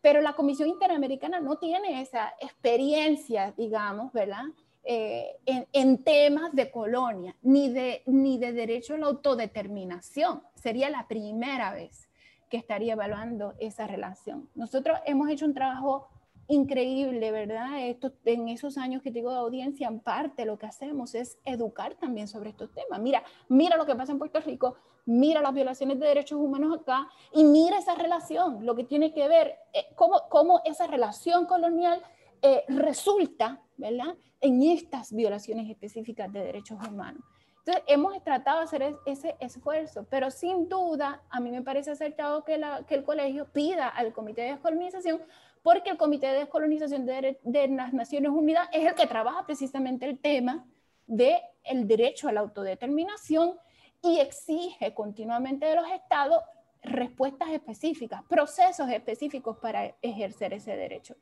Pero 0.00 0.20
la 0.20 0.34
Comisión 0.34 0.68
Interamericana 0.68 1.40
no 1.40 1.56
tiene 1.56 2.00
esa 2.00 2.34
experiencia, 2.40 3.54
digamos, 3.56 4.12
¿verdad? 4.12 4.44
Eh, 4.84 5.38
en, 5.46 6.02
temas 6.02 6.52
de 6.52 6.70
colonia, 6.70 7.36
ni 7.42 7.68
de, 7.68 8.02
ni 8.06 8.38
de 8.38 8.52
derecho 8.52 8.94
a 8.94 8.98
la 8.98 9.06
autodeterminación. 9.06 10.42
Sería 10.54 10.90
la 10.90 11.06
primera 11.06 11.72
vez 11.72 12.08
que 12.50 12.56
estaría 12.56 12.94
evaluando 12.94 13.54
esa 13.60 13.86
relación. 13.86 14.50
Nosotros 14.56 14.98
hemos 15.06 15.30
hecho 15.30 15.46
un 15.46 15.54
trabajo 15.54 16.08
increíble, 16.48 17.30
¿verdad? 17.30 17.86
Esto, 17.86 18.12
en 18.24 18.48
esos 18.48 18.76
años 18.76 19.02
que 19.02 19.10
digo 19.10 19.30
de 19.30 19.38
audiencia, 19.38 19.86
en 19.86 20.00
parte 20.00 20.44
lo 20.44 20.58
que 20.58 20.66
hacemos 20.66 21.14
es 21.14 21.38
educar 21.44 21.94
también 21.94 22.26
sobre 22.26 22.50
estos 22.50 22.72
temas. 22.72 23.00
Mira, 23.00 23.22
mira 23.48 23.76
lo 23.76 23.86
que 23.86 23.94
pasa 23.94 24.12
en 24.12 24.18
Puerto 24.18 24.40
Rico, 24.40 24.76
mira 25.06 25.40
las 25.40 25.54
violaciones 25.54 25.98
de 25.98 26.08
derechos 26.08 26.38
humanos 26.38 26.80
acá 26.80 27.08
y 27.32 27.44
mira 27.44 27.78
esa 27.78 27.94
relación, 27.94 28.66
lo 28.66 28.74
que 28.74 28.84
tiene 28.84 29.12
que 29.12 29.28
ver, 29.28 29.56
eh, 29.72 29.86
cómo, 29.94 30.22
cómo, 30.28 30.60
esa 30.64 30.86
relación 30.86 31.46
colonial 31.46 32.02
eh, 32.42 32.64
resulta, 32.68 33.62
¿verdad? 33.76 34.16
En 34.40 34.62
estas 34.62 35.12
violaciones 35.12 35.70
específicas 35.70 36.32
de 36.32 36.40
derechos 36.44 36.78
humanos. 36.88 37.22
Entonces, 37.64 37.84
hemos 37.86 38.20
tratado 38.24 38.58
de 38.58 38.64
hacer 38.64 38.96
ese 39.06 39.36
esfuerzo, 39.38 40.04
pero 40.10 40.32
sin 40.32 40.68
duda, 40.68 41.22
a 41.30 41.38
mí 41.38 41.52
me 41.52 41.62
parece 41.62 41.92
acertado 41.92 42.42
que, 42.42 42.60
el 42.88 43.04
colegio 43.04 43.46
pida 43.52 43.88
al 43.88 44.12
Comité 44.12 44.42
de 44.42 44.48
Descolonización, 44.52 45.22
porque 45.62 45.90
el 45.90 45.96
Comité 45.96 46.26
de 46.26 46.40
Descolonización 46.40 47.06
de, 47.06 47.68
las 47.68 47.92
Naciones 47.92 48.32
Unidas 48.32 48.68
es 48.72 48.84
el 48.84 48.96
que 48.96 49.06
trabaja 49.06 49.46
precisamente 49.46 50.06
el 50.06 50.18
tema 50.18 50.66
del 51.06 51.36
el 51.62 51.86
derecho 51.86 52.26
a 52.26 52.32
la 52.32 52.40
autodeterminación 52.40 53.56
y 54.02 54.18
exige 54.18 54.92
continuamente 54.92 55.66
de 55.66 55.76
los 55.76 55.88
estados 55.92 56.42
respuestas 56.82 57.50
específicas, 57.50 58.24
procesos 58.24 58.90
específicos 58.90 59.58
para 59.58 59.94
ejercer 60.02 60.52
ese 60.52 60.76
derecho. 60.76 61.14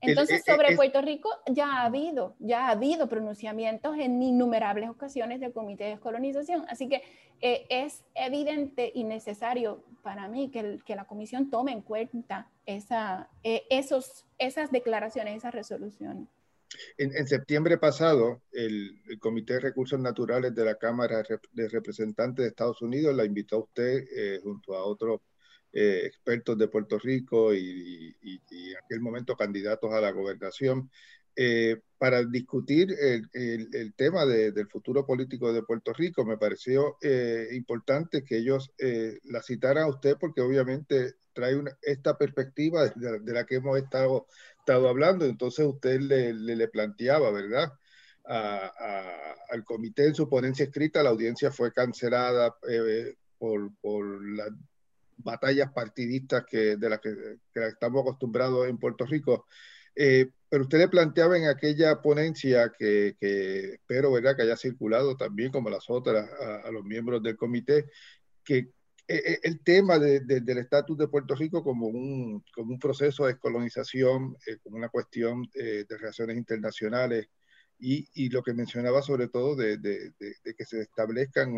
Entonces, 0.00 0.42
e, 0.46 0.50
e, 0.50 0.54
sobre 0.54 0.76
Puerto 0.76 1.00
Rico 1.00 1.30
ya 1.46 1.76
ha 1.76 1.84
habido, 1.84 2.34
ya 2.38 2.66
ha 2.66 2.70
habido 2.70 3.08
pronunciamientos 3.08 3.96
en 3.98 4.22
innumerables 4.22 4.90
ocasiones 4.90 5.40
del 5.40 5.52
Comité 5.52 5.84
de 5.84 5.90
Descolonización. 5.90 6.64
Así 6.68 6.88
que 6.88 7.02
eh, 7.40 7.66
es 7.70 8.02
evidente 8.14 8.92
y 8.94 9.04
necesario 9.04 9.84
para 10.02 10.28
mí 10.28 10.50
que, 10.50 10.78
que 10.84 10.96
la 10.96 11.06
Comisión 11.06 11.50
tome 11.50 11.72
en 11.72 11.82
cuenta 11.82 12.50
esa, 12.66 13.30
eh, 13.42 13.64
esos, 13.70 14.26
esas 14.38 14.70
declaraciones, 14.70 15.36
esas 15.36 15.54
resoluciones. 15.54 16.28
En, 16.96 17.26
septiembre 17.26 17.76
pasado, 17.78 18.40
el, 18.52 18.98
Comité 19.20 19.54
de 19.54 19.60
Recursos 19.60 20.00
Naturales 20.00 20.54
de 20.54 20.64
la 20.64 20.76
Cámara 20.76 21.22
de 21.52 21.68
Representantes 21.68 22.42
de 22.42 22.48
Estados 22.48 22.80
Unidos 22.80 23.14
la 23.14 23.24
invitó 23.24 23.56
a 23.56 23.60
usted 23.60 24.04
eh, 24.16 24.40
junto 24.42 24.74
a 24.74 24.84
otros 24.84 25.20
eh, 25.74 26.02
expertos 26.04 26.58
de 26.58 26.68
Puerto 26.68 26.98
Rico 26.98 27.54
y, 27.54 28.14
en 28.22 28.76
aquel 28.76 29.00
momento 29.00 29.34
candidatos 29.34 29.90
a 29.90 30.02
la 30.02 30.10
gobernación 30.10 30.90
eh, 31.34 31.80
para 31.96 32.22
discutir 32.24 32.94
el, 33.00 33.26
el, 33.72 33.94
tema 33.94 34.26
del 34.26 34.68
futuro 34.68 35.06
político 35.06 35.50
de 35.50 35.62
Puerto 35.62 35.94
Rico. 35.94 36.26
Me 36.26 36.36
pareció 36.36 36.98
eh, 37.00 37.48
importante 37.52 38.22
que 38.22 38.36
ellos 38.36 38.70
la 39.24 39.42
citaran 39.42 39.84
a 39.84 39.88
usted 39.88 40.18
porque 40.20 40.42
obviamente 40.42 41.14
trae 41.32 41.56
una, 41.56 41.74
esta 41.80 42.18
perspectiva 42.18 42.88
de, 42.88 43.32
la 43.32 43.46
que 43.46 43.54
hemos 43.54 43.78
estado, 43.78 44.26
estado 44.58 44.90
hablando. 44.90 45.24
Entonces 45.24 45.64
usted 45.64 46.00
le, 46.00 46.34
le, 46.34 46.68
planteaba, 46.68 47.30
¿verdad? 47.30 47.72
al 48.24 49.64
comité 49.64 50.06
en 50.06 50.14
su 50.14 50.28
ponencia 50.28 50.66
escrita, 50.66 51.02
la 51.02 51.10
audiencia 51.10 51.50
fue 51.50 51.72
cancelada 51.72 52.54
por, 53.38 53.74
por 53.80 54.22
la 54.36 54.50
batallas 55.16 55.72
partidistas 55.72 56.44
que, 56.44 56.76
de 56.76 56.88
las 56.88 57.00
que, 57.00 57.38
estamos 57.54 58.02
acostumbrados 58.02 58.68
en 58.68 58.78
Puerto 58.78 59.06
Rico. 59.06 59.46
Eh, 59.94 60.30
pero 60.48 60.64
usted 60.64 60.78
le 60.78 60.88
planteaba 60.88 61.36
en 61.36 61.46
aquella 61.46 62.00
ponencia 62.00 62.72
que, 62.76 63.16
que 63.18 63.74
espero 63.74 64.12
¿verdad? 64.12 64.36
que 64.36 64.42
haya 64.42 64.56
circulado 64.56 65.16
también, 65.16 65.50
como 65.50 65.70
las 65.70 65.88
otras, 65.88 66.28
a, 66.64 66.70
los 66.70 66.84
miembros 66.84 67.22
del 67.22 67.36
comité, 67.36 67.86
que 68.44 68.70
el 69.08 69.60
tema 69.62 69.98
del 69.98 70.58
estatus 70.58 70.96
de 70.96 71.08
Puerto 71.08 71.34
Rico 71.34 71.62
como 71.62 71.88
un, 71.88 72.42
como 72.54 72.72
un 72.72 72.78
proceso 72.78 73.24
de 73.24 73.32
descolonización, 73.32 74.36
como 74.62 74.76
una 74.76 74.88
cuestión 74.88 75.42
de 75.52 75.86
relaciones 75.88 76.36
internacionales, 76.36 77.28
y, 77.78 78.08
y, 78.14 78.28
lo 78.28 78.42
que 78.42 78.54
mencionaba 78.54 79.02
sobre 79.02 79.26
todo 79.26 79.56
de, 79.56 79.76
de, 79.76 80.12
de 80.18 80.54
que 80.54 80.64
se 80.64 80.82
establezcan 80.82 81.56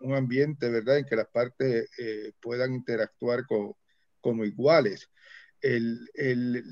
un 0.00 0.14
ambiente, 0.14 0.68
¿verdad?, 0.70 0.98
en 0.98 1.04
que 1.04 1.16
las 1.16 1.28
partes 1.28 1.88
eh, 1.98 2.32
puedan 2.40 2.74
interactuar 2.74 3.44
como 4.20 4.44
iguales. 4.44 5.10
El, 5.60 6.08
el, 6.14 6.64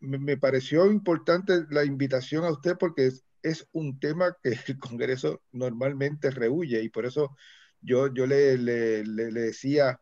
me 0.00 0.36
pareció 0.36 0.90
importante 0.90 1.64
la 1.70 1.84
invitación 1.84 2.44
a 2.44 2.50
usted 2.50 2.76
porque 2.78 3.06
es, 3.06 3.24
es, 3.42 3.66
un 3.72 3.98
tema 4.00 4.36
que 4.42 4.50
el 4.50 4.78
Congreso 4.78 5.42
normalmente 5.52 6.30
rehuye 6.30 6.82
y 6.82 6.88
por 6.88 7.06
eso 7.06 7.36
yo, 7.80 8.12
yo 8.12 8.26
le, 8.26 8.58
le, 8.58 9.04
le 9.04 9.40
decía 9.40 10.00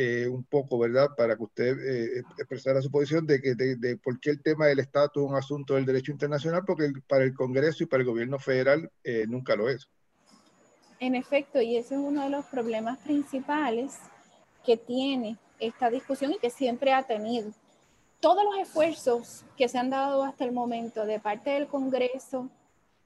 eh, 0.00 0.28
un 0.28 0.44
poco, 0.44 0.78
¿verdad?, 0.78 1.08
para 1.16 1.36
que 1.36 1.42
usted 1.42 1.76
eh, 1.80 2.22
expresara 2.38 2.80
su 2.80 2.88
posición 2.88 3.26
de, 3.26 3.40
que, 3.40 3.56
de, 3.56 3.74
de, 3.74 3.96
por 3.96 4.20
qué 4.20 4.30
el 4.30 4.40
tema 4.40 4.66
del 4.66 4.78
estatus 4.78 5.24
es 5.24 5.28
un 5.28 5.36
asunto 5.36 5.74
del 5.74 5.86
derecho 5.86 6.12
internacional, 6.12 6.62
porque 6.64 6.92
para 7.08 7.24
el 7.24 7.34
Congreso 7.34 7.82
y 7.82 7.86
para 7.86 8.02
el 8.02 8.08
gobierno 8.08 8.38
federal 8.38 8.88
eh, 9.02 9.26
nunca 9.26 9.56
lo 9.56 9.68
es. 9.68 9.88
En 11.00 11.14
efecto, 11.14 11.60
y 11.60 11.76
ese 11.76 11.94
es 11.94 12.00
uno 12.00 12.24
de 12.24 12.30
los 12.30 12.44
problemas 12.46 12.98
principales 12.98 13.98
que 14.64 14.76
tiene 14.76 15.36
esta 15.60 15.90
discusión 15.90 16.32
y 16.32 16.38
que 16.38 16.50
siempre 16.50 16.92
ha 16.92 17.02
tenido. 17.04 17.50
Todos 18.20 18.44
los 18.44 18.58
esfuerzos 18.58 19.44
que 19.56 19.68
se 19.68 19.78
han 19.78 19.90
dado 19.90 20.24
hasta 20.24 20.44
el 20.44 20.52
momento 20.52 21.06
de 21.06 21.20
parte 21.20 21.50
del 21.50 21.68
Congreso, 21.68 22.48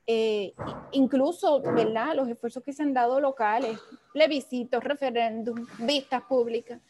eh, 0.07 0.55
incluso 0.93 1.61
¿verdad? 1.61 2.14
los 2.14 2.28
esfuerzos 2.28 2.62
que 2.62 2.72
se 2.72 2.82
han 2.82 2.95
dado 2.95 3.20
locales, 3.20 3.78
plebiscitos, 4.12 4.82
referéndum, 4.82 5.66
vistas 5.78 6.22
públicas, 6.22 6.80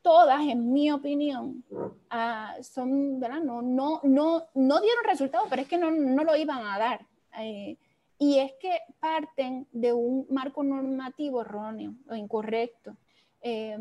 todas, 0.00 0.40
en 0.42 0.72
mi 0.72 0.92
opinión, 0.92 1.64
uh, 1.68 2.62
son, 2.62 3.18
¿verdad? 3.18 3.40
No, 3.40 3.60
no, 3.60 4.00
no, 4.04 4.44
no 4.54 4.80
dieron 4.80 5.04
resultados, 5.04 5.48
pero 5.50 5.62
es 5.62 5.68
que 5.68 5.78
no, 5.78 5.90
no 5.90 6.22
lo 6.22 6.36
iban 6.36 6.64
a 6.64 6.78
dar. 6.78 7.06
Eh, 7.40 7.76
y 8.18 8.38
es 8.38 8.52
que 8.60 8.78
parten 9.00 9.66
de 9.72 9.92
un 9.92 10.26
marco 10.30 10.62
normativo 10.62 11.42
erróneo 11.42 11.94
o 12.08 12.14
incorrecto. 12.14 12.96
Eh, 13.42 13.78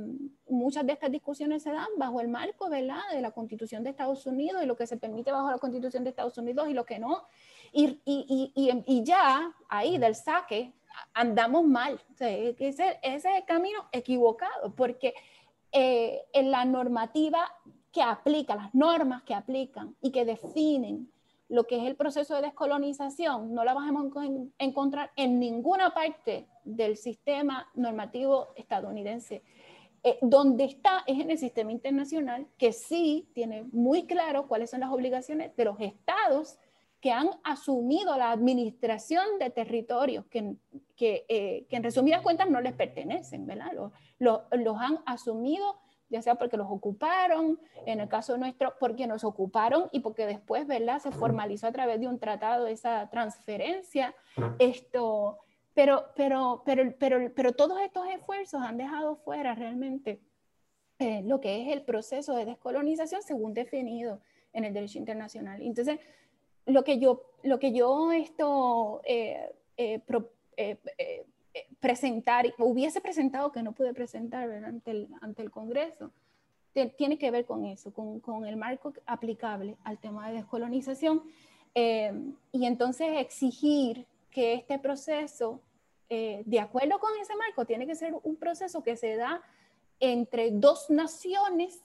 muchas 0.49 0.85
de 0.85 0.93
estas 0.93 1.11
discusiones 1.11 1.63
se 1.63 1.71
dan 1.71 1.87
bajo 1.97 2.21
el 2.21 2.27
marco 2.27 2.69
¿verdad? 2.69 3.01
de 3.11 3.21
la 3.21 3.31
Constitución 3.31 3.83
de 3.83 3.89
Estados 3.89 4.25
Unidos 4.27 4.61
y 4.61 4.67
lo 4.67 4.75
que 4.75 4.85
se 4.85 4.97
permite 4.97 5.31
bajo 5.31 5.49
la 5.49 5.57
Constitución 5.57 6.03
de 6.03 6.11
Estados 6.11 6.37
Unidos 6.37 6.67
y 6.69 6.73
lo 6.73 6.85
que 6.85 6.99
no. 6.99 7.23
Y, 7.71 8.01
y, 8.05 8.51
y, 8.53 8.83
y 8.85 9.03
ya 9.03 9.53
ahí 9.69 9.97
del 9.97 10.15
saque 10.15 10.73
andamos 11.13 11.65
mal. 11.65 11.99
ese, 12.19 12.55
ese, 12.59 12.99
es 13.01 13.25
el 13.25 13.45
camino 13.45 13.85
equivocado, 13.91 14.73
porque 14.75 15.13
eh, 15.71 16.21
en 16.33 16.51
la 16.51 16.65
normativa 16.65 17.51
que 17.91 18.01
aplica, 18.01 18.55
las 18.55 18.73
normas 18.75 19.23
que 19.23 19.33
aplican 19.33 19.95
y 20.01 20.11
que 20.11 20.25
definen 20.25 21.11
lo 21.47 21.65
que 21.65 21.77
es 21.77 21.83
el 21.83 21.95
proceso 21.95 22.35
de 22.35 22.41
descolonización, 22.41 23.53
no 23.53 23.63
la 23.63 23.73
vamos 23.73 24.15
a 24.17 24.63
encontrar 24.63 25.11
en 25.15 25.39
ninguna 25.39 25.93
parte 25.93 26.47
del 26.63 26.97
sistema 26.97 27.69
normativo 27.75 28.47
estadounidense. 28.55 29.43
Eh, 30.07 30.19
donde 30.21 30.65
está 30.65 31.03
es 31.07 31.19
en 31.19 31.31
el 31.31 31.37
sistema 31.39 31.71
internacional, 31.71 32.45
que 32.59 32.73
sí 32.73 33.27
tiene 33.33 33.63
muy 33.71 34.05
claro 34.05 34.47
cuáles 34.47 34.69
son 34.69 34.81
las 34.81 34.91
obligaciones 34.91 35.55
de 35.55 35.65
los 35.65 35.79
estados 35.79 36.59
que 37.01 37.11
han 37.11 37.29
asumido 37.43 38.15
la 38.15 38.31
administración 38.31 39.25
de 39.39 39.49
territorios 39.49 40.25
que, 40.27 40.57
que, 40.95 41.25
eh, 41.27 41.65
que 41.69 41.75
en 41.75 41.83
resumidas 41.83 42.21
cuentas 42.21 42.49
no 42.49 42.61
les 42.61 42.73
pertenecen, 42.73 43.47
¿verdad? 43.47 43.71
Los, 44.19 44.41
los 44.51 44.77
han 44.79 44.99
asumido 45.07 45.75
ya 46.09 46.21
sea 46.21 46.35
porque 46.35 46.57
los 46.57 46.67
ocuparon, 46.69 47.59
en 47.85 47.99
el 47.99 48.07
caso 48.07 48.37
nuestro, 48.37 48.73
porque 48.79 49.07
nos 49.07 49.23
ocuparon 49.23 49.89
y 49.91 50.01
porque 50.01 50.25
después, 50.25 50.67
¿verdad? 50.67 50.99
Se 50.99 51.11
formalizó 51.11 51.67
a 51.67 51.71
través 51.71 51.99
de 51.99 52.07
un 52.07 52.19
tratado 52.19 52.67
esa 52.67 53.09
transferencia. 53.09 54.15
Esto, 54.59 55.39
pero, 55.73 56.05
pero, 56.15 56.63
pero, 56.65 56.93
pero, 56.97 57.33
pero 57.35 57.53
todos 57.53 57.81
estos 57.81 58.07
esfuerzos 58.07 58.61
han 58.61 58.77
dejado 58.77 59.15
fuera 59.17 59.55
realmente 59.55 60.21
eh, 60.99 61.21
lo 61.25 61.41
que 61.41 61.61
es 61.61 61.73
el 61.73 61.83
proceso 61.83 62.35
de 62.35 62.45
descolonización 62.45 63.21
según 63.21 63.53
definido 63.53 64.21
en 64.53 64.63
el 64.63 64.73
derecho 64.73 64.97
internacional. 64.97 65.61
Entonces, 65.61 65.99
lo 66.65 66.83
que 66.83 66.99
yo, 66.99 67.23
lo 67.43 67.59
que 67.59 67.73
yo 67.73 68.11
esto, 68.13 69.01
eh, 69.03 69.53
eh, 69.77 69.99
presentar, 71.79 72.53
hubiese 72.57 73.01
presentado 73.01 73.51
que 73.51 73.63
no 73.63 73.71
pude 73.71 73.93
presentar 73.93 74.49
ante 74.51 74.91
el, 74.91 75.09
ante 75.21 75.41
el 75.41 75.51
Congreso, 75.51 76.11
tiene 76.97 77.17
que 77.17 77.31
ver 77.31 77.45
con 77.45 77.65
eso, 77.65 77.93
con, 77.93 78.19
con, 78.19 78.45
el 78.45 78.57
marco 78.57 78.93
aplicable 79.05 79.77
al 79.83 79.97
tema 79.97 80.27
de 80.27 80.35
descolonización. 80.35 81.23
Eh, 81.73 82.13
y 82.51 82.65
entonces 82.65 83.17
exigir 83.17 84.05
que 84.29 84.53
este 84.53 84.77
proceso, 84.79 85.61
eh, 86.09 86.43
de 86.45 86.59
acuerdo 86.59 86.99
con 86.99 87.11
ese 87.21 87.35
marco, 87.35 87.65
tiene 87.65 87.87
que 87.87 87.95
ser 87.95 88.13
un 88.23 88.35
proceso 88.35 88.83
que 88.83 88.97
se 88.97 89.15
da 89.15 89.41
entre 89.99 90.51
dos 90.51 90.89
naciones 90.89 91.79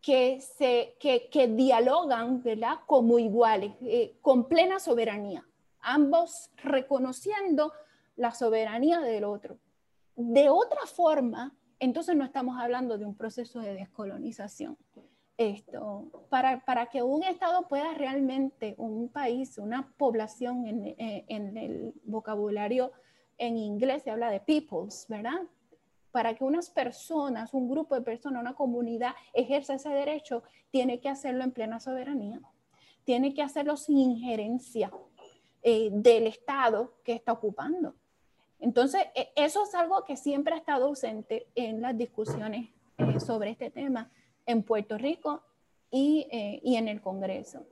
que, 0.00 0.40
se, 0.40 0.94
que, 1.00 1.28
que 1.28 1.48
dialogan 1.48 2.42
¿verdad? 2.42 2.78
como 2.86 3.18
iguales, 3.18 3.72
eh, 3.82 4.16
con 4.22 4.48
plena 4.48 4.78
soberanía, 4.78 5.44
ambos 5.80 6.50
reconociendo 6.62 7.72
la 8.16 8.32
soberanía 8.32 9.00
del 9.00 9.24
otro. 9.24 9.58
De 10.16 10.48
otra 10.48 10.86
forma, 10.86 11.54
entonces 11.78 12.16
no 12.16 12.24
estamos 12.24 12.58
hablando 12.58 12.98
de 12.98 13.04
un 13.04 13.14
proceso 13.14 13.60
de 13.60 13.74
descolonización. 13.74 14.76
Esto, 15.36 16.26
para, 16.30 16.64
para 16.64 16.86
que 16.86 17.02
un 17.02 17.22
Estado 17.22 17.68
pueda 17.68 17.92
realmente, 17.92 18.74
un 18.78 19.10
país, 19.10 19.58
una 19.58 19.92
población 19.98 20.66
en, 20.66 20.86
eh, 20.86 21.26
en, 21.28 21.56
el 21.58 21.92
vocabulario 22.04 22.92
en 23.36 23.58
inglés 23.58 24.02
se 24.02 24.10
habla 24.10 24.30
de 24.30 24.40
peoples, 24.40 25.04
¿verdad? 25.10 25.42
Para 26.10 26.34
que 26.34 26.42
unas 26.42 26.70
personas, 26.70 27.52
un 27.52 27.68
grupo 27.68 27.94
de 27.94 28.00
personas, 28.00 28.40
una 28.40 28.54
comunidad 28.54 29.12
ejerza 29.34 29.74
ese 29.74 29.90
derecho, 29.90 30.42
tiene 30.70 31.00
que 31.00 31.10
hacerlo 31.10 31.44
en 31.44 31.52
plena 31.52 31.80
soberanía, 31.80 32.40
tiene 33.04 33.34
que 33.34 33.42
hacerlo 33.42 33.76
sin 33.76 33.98
injerencia 33.98 34.90
eh, 35.62 35.90
del 35.92 36.28
Estado 36.28 36.94
que 37.04 37.12
está 37.12 37.32
ocupando. 37.32 37.94
Entonces, 38.58 39.02
e, 39.14 39.30
eso 39.36 39.64
es 39.64 39.74
algo 39.74 40.04
que 40.04 40.16
siempre 40.16 40.54
ha 40.54 40.58
estado 40.58 40.86
ausente 40.86 41.48
en 41.54 41.80
las 41.80 41.96
discusiones 41.96 42.70
eh, 42.98 43.20
sobre 43.20 43.50
este 43.50 43.70
tema 43.70 44.10
en 44.46 44.62
Puerto 44.62 44.96
Rico 44.96 45.44
y, 45.90 46.26
eh, 46.32 46.60
y, 46.62 46.76
en 46.76 46.88
el 46.88 47.00
Congreso. 47.00 47.66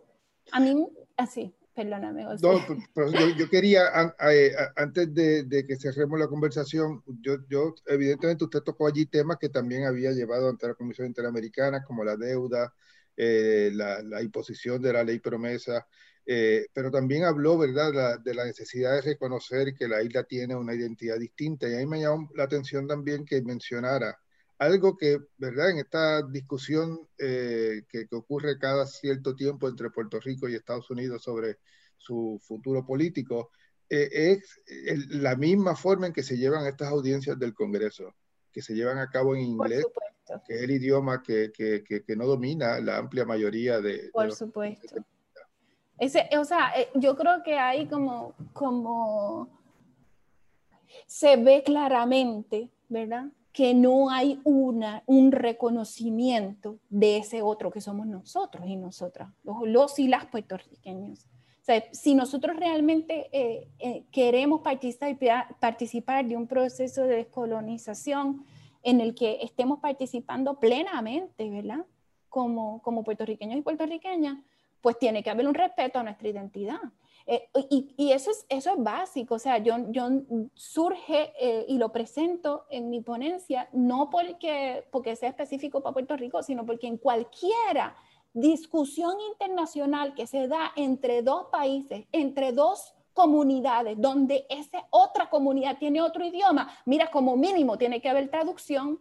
A 0.53 0.61
mí, 0.61 0.87
así, 1.16 1.55
perdóname. 1.74 2.24
No, 2.24 2.61
pero 2.95 3.11
yo, 3.11 3.28
yo, 3.37 3.49
quería, 3.49 3.85
eh, 4.30 4.53
antes 4.76 5.14
de, 5.14 5.45
de, 5.45 5.66
que 5.66 5.76
cerremos 5.76 6.18
la 6.18 6.28
conversación, 6.28 7.03
yo, 7.20 7.37
yo, 7.49 7.74
evidentemente 7.87 8.45
usted 8.45 8.61
tocó 8.61 8.87
allí 8.87 9.07
temas 9.07 9.39
que 9.39 9.49
también 9.49 9.85
había 9.85 10.12
llevado 10.12 10.49
ante 10.49 10.68
la 10.68 10.74
Comisión 10.74 11.07
Interamericana, 11.07 11.82
como 11.85 12.05
la 12.05 12.16
deuda, 12.16 12.74
la, 13.16 14.03
la, 14.03 14.22
imposición 14.22 14.82
de 14.82 14.93
la 14.93 15.05
ley 15.05 15.20
promesa, 15.20 15.87
eh, 16.27 16.66
pero 16.72 16.91
también 16.91 17.25
habló, 17.25 17.59
¿verdad?, 17.59 18.20
de 18.20 18.35
la 18.35 18.45
necesidad 18.45 18.93
de 18.95 19.03
reconocer 19.03 19.75
que 19.75 19.89
la 19.89 20.03
isla 20.03 20.25
tiene 20.25 20.55
una 20.57 20.75
identidad 20.75 21.18
distinta. 21.18 21.68
Y 21.68 21.75
a 21.75 21.79
mí 21.79 21.87
me 21.87 22.01
llamó 22.01 22.31
la 22.35 22.45
atención 22.45 22.87
también 22.87 23.25
que 23.25 23.43
mencionara 23.43 24.18
algo 24.59 24.97
que, 24.97 25.18
¿verdad?, 25.37 25.70
en 25.70 25.79
esta 25.79 26.22
discusión 26.22 27.09
eh, 27.18 27.83
que, 27.89 28.07
que, 28.07 28.16
ocurre 28.16 28.59
cada 28.59 28.87
cierto 28.87 29.35
tiempo 29.35 29.68
entre 29.68 29.91
Puerto 29.91 30.20
Rico 30.20 30.49
y 30.49 30.55
Estados 30.55 30.91
Unidos 30.91 31.22
sobre 31.22 31.59
su 31.97 32.41
futuro 32.43 32.85
político, 32.87 33.51
eh, 33.89 34.09
es 34.12 34.61
el, 34.66 35.22
la 35.22 35.37
misma 35.37 35.77
forma 35.77 36.07
en 36.07 36.12
que 36.12 36.22
se 36.22 36.37
llevan 36.37 36.66
estas 36.66 36.89
audiencias 36.89 37.39
del 37.39 37.55
Congreso, 37.55 38.14
que 38.53 38.62
se 38.62 38.75
llevan 38.75 38.99
a 38.99 39.11
cabo 39.11 39.35
en 39.35 39.43
inglés, 39.43 39.85
que 40.47 40.55
es 40.55 40.62
el 40.62 40.70
idioma 40.70 41.22
que, 41.22 41.53
que, 41.53 41.83
que, 41.85 42.16
no 42.16 42.27
domina 42.27 42.81
la 42.81 42.97
amplia 42.97 43.25
mayoría 43.25 43.81
de... 43.81 44.11
Por 44.12 44.27
de 44.27 44.33
supuesto. 44.33 45.05
Ese, 45.99 46.28
o 46.38 46.45
sea, 46.45 46.72
eh, 46.76 46.88
yo 46.95 47.16
creo 47.16 47.42
que 47.42 47.57
hay 47.57 47.86
como, 47.86 48.32
como, 48.53 49.49
se 51.07 51.36
ve 51.36 51.62
claramente, 51.62 52.68
¿verdad? 52.88 53.26
Que 53.53 53.74
no 53.74 54.11
hay 54.11 54.40
una, 54.45 55.03
un 55.07 55.30
reconocimiento 55.30 56.78
de 56.88 57.18
ese 57.18 57.42
otro 57.42 57.70
que 57.70 57.80
somos 57.80 58.07
nosotros 58.07 58.66
y 58.66 58.76
nosotras, 58.76 59.30
los, 59.45 59.99
y 59.99 60.09
las 60.09 60.26
puertorriqueños. 60.26 61.26
O 61.62 61.64
sea, 61.64 61.82
si 61.92 62.14
nosotros 62.14 62.57
realmente 62.57 63.28
eh, 63.32 63.68
eh, 63.78 64.05
queremos 64.11 64.61
participar, 64.61 65.57
participar 65.61 66.26
de 66.26 66.36
un 66.36 66.47
proceso 66.47 67.05
de 67.05 67.16
descolonización 67.16 68.45
en 68.82 69.01
el 69.01 69.14
que 69.14 69.38
estemos 69.40 69.78
participando 69.78 70.59
plenamente, 70.61 71.49
¿verdad? 71.49 71.86
Como, 72.28 72.82
como 72.82 73.03
puertorriqueños 73.03 73.57
y 73.57 73.62
puertorriqueñas, 73.62 74.38
pues 74.85 74.99
tiene 74.99 75.22
que 75.22 75.30
haber 75.30 75.49
un 75.49 75.55
respeto 75.55 75.99
a 75.99 76.03
nuestra 76.03 76.28
identidad. 76.28 76.78
Eh, 77.26 77.49
y, 77.70 78.12
eso, 78.12 78.30
es, 78.30 78.45
eso 78.51 78.70
es 78.70 78.76
básico, 78.76 79.37
o 79.37 79.39
sea, 79.39 79.57
yo, 79.57 79.76
yo 79.89 80.11
surge 80.53 81.32
eh, 81.41 81.64
y 81.66 81.78
lo 81.78 81.91
presento 81.91 82.66
en 82.68 82.91
mi 82.91 83.01
ponencia 83.01 83.66
no 83.72 84.11
porque, 84.11 84.87
porque 84.91 85.16
sea 85.16 85.30
específico 85.30 85.80
para 85.80 85.95
Puerto 85.95 86.18
Rico, 86.18 86.43
sino 86.43 86.66
porque 86.66 86.87
en 86.87 86.99
cualquiera 86.99 87.97
discusión 88.35 89.14
internacional 89.32 90.14
que 90.14 90.26
se 90.26 90.49
da 90.49 90.72
entre 90.76 91.22
dos 91.22 91.47
países, 91.51 92.05
entre 92.12 92.53
dos 92.53 92.93
comunidades, 93.14 93.99
donde 93.99 94.45
esa 94.51 94.87
otra 94.91 95.30
comunidad 95.30 95.78
tiene 95.78 96.03
otro 96.03 96.26
idioma, 96.26 96.68
mira, 96.85 97.11
como 97.11 97.39
mínimo 97.39 97.78
tiene 97.78 98.03
que 98.03 98.11
haber 98.11 98.28
traducción, 98.28 99.01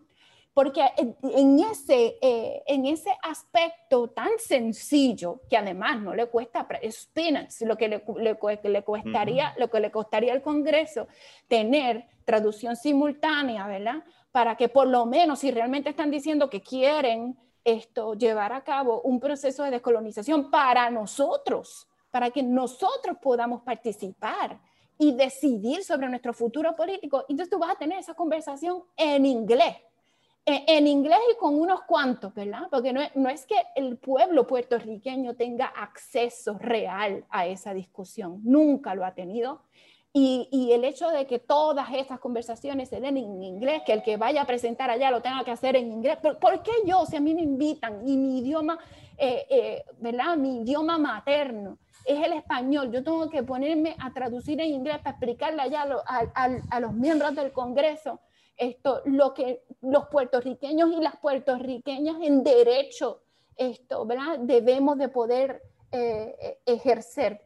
porque 0.53 0.83
en 0.97 1.59
ese, 1.59 2.17
eh, 2.21 2.63
en 2.67 2.85
ese 2.85 3.09
aspecto 3.23 4.09
tan 4.09 4.29
sencillo, 4.37 5.41
que 5.49 5.57
además 5.57 5.99
no 5.99 6.13
le 6.13 6.27
cuesta 6.27 6.67
spinach, 6.91 7.61
lo 7.61 7.75
que 7.75 7.87
le, 7.87 8.03
le, 8.17 8.37
le 8.63 8.83
costaría, 8.83 9.55
lo 9.57 9.69
que 9.69 9.79
le 9.79 9.89
costaría 9.89 10.31
al 10.31 10.43
Congreso 10.43 11.07
tener 11.47 12.05
traducción 12.23 12.75
simultánea, 12.75 13.65
¿verdad? 13.65 14.03
Para 14.31 14.55
que 14.55 14.69
por 14.69 14.87
lo 14.87 15.07
menos, 15.07 15.39
si 15.39 15.49
realmente 15.49 15.89
están 15.89 16.11
diciendo 16.11 16.49
que 16.49 16.61
quieren 16.61 17.35
esto, 17.63 18.13
llevar 18.13 18.53
a 18.53 18.63
cabo 18.63 19.01
un 19.01 19.19
proceso 19.19 19.63
de 19.63 19.71
descolonización 19.71 20.51
para 20.51 20.89
nosotros, 20.91 21.87
para 22.11 22.29
que 22.29 22.43
nosotros 22.43 23.17
podamos 23.19 23.63
participar 23.63 24.59
y 24.99 25.13
decidir 25.13 25.83
sobre 25.83 26.09
nuestro 26.09 26.31
futuro 26.31 26.75
político, 26.75 27.25
entonces 27.27 27.49
tú 27.49 27.57
vas 27.57 27.71
a 27.71 27.79
tener 27.79 27.97
esa 27.97 28.13
conversación 28.13 28.83
en 28.95 29.25
inglés 29.25 29.77
en 30.45 30.87
inglés 30.87 31.19
y 31.31 31.37
con 31.37 31.59
unos 31.59 31.83
cuantos, 31.83 32.33
¿verdad? 32.33 32.63
Porque 32.69 32.91
no, 32.91 33.01
no, 33.15 33.29
es 33.29 33.45
que 33.45 33.55
el 33.75 33.97
pueblo 33.97 34.45
puertorriqueño 34.45 35.35
tenga 35.35 35.67
acceso 35.67 36.57
real 36.59 37.25
a 37.29 37.47
esa 37.47 37.73
discusión, 37.73 38.41
nunca 38.43 38.93
lo 38.93 39.05
ha 39.05 39.13
tenido. 39.13 39.61
Y, 40.15 40.47
y, 40.51 40.73
el 40.73 40.83
hecho 40.83 41.09
de 41.09 41.25
que 41.25 41.39
todas 41.39 41.87
estas 41.91 42.19
conversaciones 42.19 42.89
se 42.89 42.99
den 42.99 43.17
en 43.17 43.41
inglés, 43.41 43.81
que 43.83 43.93
el 43.93 44.03
que 44.03 44.15
vaya 44.15 44.43
a 44.43 44.45
presentar 44.45 44.91
allá 44.91 45.09
lo 45.09 45.23
tenga 45.23 45.43
que 45.43 45.49
hacer 45.49 45.75
en 45.75 45.91
inglés, 45.91 46.17
¿por, 46.17 46.61
qué 46.61 46.71
yo, 46.85 47.03
si 47.07 47.15
a 47.15 47.19
mí 47.19 47.33
me 47.33 47.41
invitan 47.41 48.07
y 48.07 48.15
mi 48.15 48.39
idioma, 48.39 48.77
eh, 49.17 49.47
eh, 49.49 49.85
¿verdad? 49.97 50.37
Mi 50.37 50.61
idioma 50.61 50.99
materno 50.99 51.79
es 52.05 52.23
el 52.23 52.33
español, 52.33 52.91
yo 52.91 53.03
tengo 53.03 53.27
que 53.27 53.41
ponerme 53.41 53.95
a 53.97 54.13
traducir 54.13 54.61
en 54.61 54.67
inglés 54.67 54.99
para 54.99 55.11
explicarle 55.11 55.63
allá 55.63 55.87
a, 56.05 56.19
a, 56.35 56.49
a 56.69 56.79
los 56.79 56.93
miembros 56.93 57.33
del 57.33 57.51
Congreso 57.51 58.19
esto, 58.57 59.01
lo 59.05 59.33
que 59.33 59.63
los 59.81 60.07
puertorriqueños 60.07 60.91
y 60.91 61.01
las 61.01 61.17
puertorriqueñas 61.17 62.17
en 62.21 62.43
derecho, 62.43 63.21
esto, 63.55 64.05
¿verdad? 64.05 64.39
Debemos 64.39 64.97
de 64.97 65.09
poder 65.09 65.61
eh, 65.95 66.57
ejercer, 66.65 67.39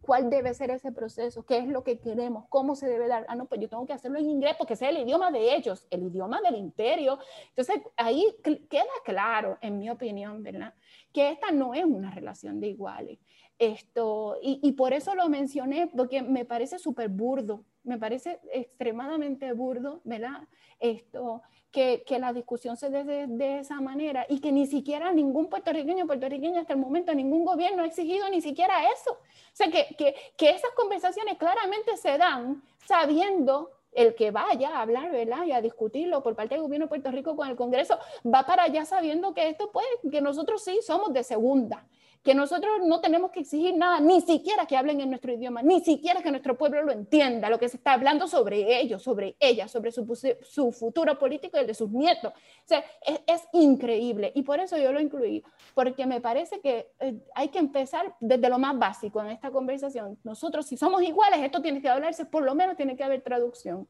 cuál 0.00 0.28
debe 0.28 0.52
ser 0.54 0.70
ese 0.70 0.90
proceso, 0.90 1.46
qué 1.46 1.58
es 1.58 1.68
lo 1.68 1.84
que 1.84 2.00
queremos, 2.00 2.46
cómo 2.48 2.74
se 2.74 2.88
debe 2.88 3.06
dar. 3.06 3.24
Ah, 3.28 3.36
no, 3.36 3.46
pues 3.46 3.60
yo 3.60 3.68
tengo 3.68 3.86
que 3.86 3.92
hacerlo 3.92 4.18
en 4.18 4.28
inglés 4.28 4.56
porque 4.58 4.74
es 4.74 4.82
el 4.82 4.98
idioma 4.98 5.30
de 5.30 5.54
ellos, 5.54 5.86
el 5.90 6.02
idioma 6.02 6.40
del 6.40 6.56
imperio. 6.56 7.20
Entonces, 7.50 7.80
ahí 7.96 8.24
queda 8.68 8.86
claro, 9.04 9.58
en 9.60 9.78
mi 9.78 9.88
opinión, 9.88 10.42
¿verdad? 10.42 10.74
Que 11.12 11.30
esta 11.30 11.52
no 11.52 11.74
es 11.74 11.84
una 11.84 12.10
relación 12.10 12.58
de 12.58 12.66
iguales. 12.66 13.20
Esto, 13.58 14.36
y, 14.42 14.72
por 14.72 14.92
eso 14.92 15.14
lo 15.14 15.28
mencioné, 15.28 15.86
porque 15.86 16.20
me 16.22 16.44
parece 16.44 16.78
súper 16.78 17.08
burdo 17.08 17.64
me 17.86 17.98
parece 17.98 18.40
extremadamente 18.52 19.52
burdo, 19.52 20.00
¿verdad? 20.04 20.42
Esto, 20.80 21.42
que, 21.70 22.02
que 22.04 22.18
la 22.18 22.32
discusión 22.32 22.76
se 22.76 22.90
dé 22.90 23.04
de, 23.04 23.60
esa 23.60 23.80
manera 23.80 24.26
y 24.28 24.40
que 24.40 24.50
ni 24.50 24.66
siquiera 24.66 25.12
ningún 25.12 25.48
puertorriqueño 25.48 26.04
o 26.04 26.06
puertorriqueña 26.06 26.60
hasta 26.60 26.72
el 26.72 26.80
momento, 26.80 27.14
ningún 27.14 27.44
gobierno 27.44 27.84
ha 27.84 27.86
exigido 27.86 28.28
ni 28.28 28.40
siquiera 28.40 28.90
eso. 28.90 29.12
O 29.12 29.18
sea, 29.52 29.70
que, 29.70 29.94
que, 29.96 30.14
que 30.36 30.50
esas 30.50 30.70
conversaciones 30.72 31.38
claramente 31.38 31.96
se 31.96 32.18
dan 32.18 32.62
sabiendo 32.84 33.70
el 33.92 34.14
que 34.14 34.32
vaya 34.32 34.70
a 34.70 34.82
hablar, 34.82 35.10
¿verdad? 35.12 35.44
Y 35.46 35.52
a 35.52 35.62
discutirlo 35.62 36.22
por 36.22 36.34
parte 36.34 36.56
del 36.56 36.62
gobierno 36.62 36.86
de 36.86 36.88
Puerto 36.88 37.10
Rico 37.12 37.36
con 37.36 37.48
el 37.48 37.56
Congreso, 37.56 37.98
va 38.26 38.44
para 38.44 38.64
allá 38.64 38.84
sabiendo 38.84 39.32
que 39.32 39.48
esto 39.48 39.70
puede, 39.70 39.86
que 40.10 40.20
nosotros 40.20 40.62
sí 40.62 40.80
somos 40.82 41.12
de 41.12 41.22
segunda 41.22 41.86
que 42.22 42.34
nosotros 42.34 42.80
no 42.84 43.00
tenemos 43.00 43.30
que 43.30 43.40
exigir 43.40 43.76
nada, 43.76 44.00
ni 44.00 44.20
siquiera 44.20 44.66
que 44.66 44.76
hablen 44.76 45.00
en 45.00 45.10
nuestro 45.10 45.32
idioma, 45.32 45.62
ni 45.62 45.80
siquiera 45.80 46.22
que 46.22 46.30
nuestro 46.30 46.56
pueblo 46.56 46.82
lo 46.82 46.92
entienda, 46.92 47.50
lo 47.50 47.58
que 47.58 47.68
se 47.68 47.76
está 47.76 47.92
hablando 47.92 48.28
sobre 48.28 48.80
ellos, 48.80 49.02
sobre 49.02 49.36
ella, 49.40 49.68
sobre 49.68 49.92
su, 49.92 50.36
su 50.42 50.72
futuro 50.72 51.18
político 51.18 51.56
y 51.56 51.60
el 51.60 51.66
de 51.66 51.74
sus 51.74 51.90
nietos. 51.90 52.32
O 52.32 52.68
sea, 52.68 52.84
es, 53.26 53.42
increíble 53.52 54.32
y 54.34 54.42
por 54.42 54.60
eso 54.60 54.76
yo 54.76 54.92
lo 54.92 55.00
incluí, 55.00 55.42
porque 55.74 56.04
me 56.06 56.20
parece 56.20 56.60
que 56.60 56.90
eh, 57.00 57.20
hay 57.34 57.48
que 57.48 57.58
empezar 57.58 58.14
desde 58.20 58.48
lo 58.48 58.58
más 58.58 58.76
básico 58.78 59.20
en 59.20 59.28
esta 59.28 59.50
conversación. 59.50 60.18
Nosotros, 60.24 60.66
si 60.66 60.76
somos 60.76 61.02
iguales, 61.02 61.40
esto 61.42 61.62
tiene 61.62 61.80
que 61.80 61.88
hablarse, 61.88 62.24
por 62.24 62.42
lo 62.42 62.54
menos 62.54 62.76
tiene 62.76 62.96
que 62.96 63.04
haber 63.04 63.22
traducción. 63.22 63.86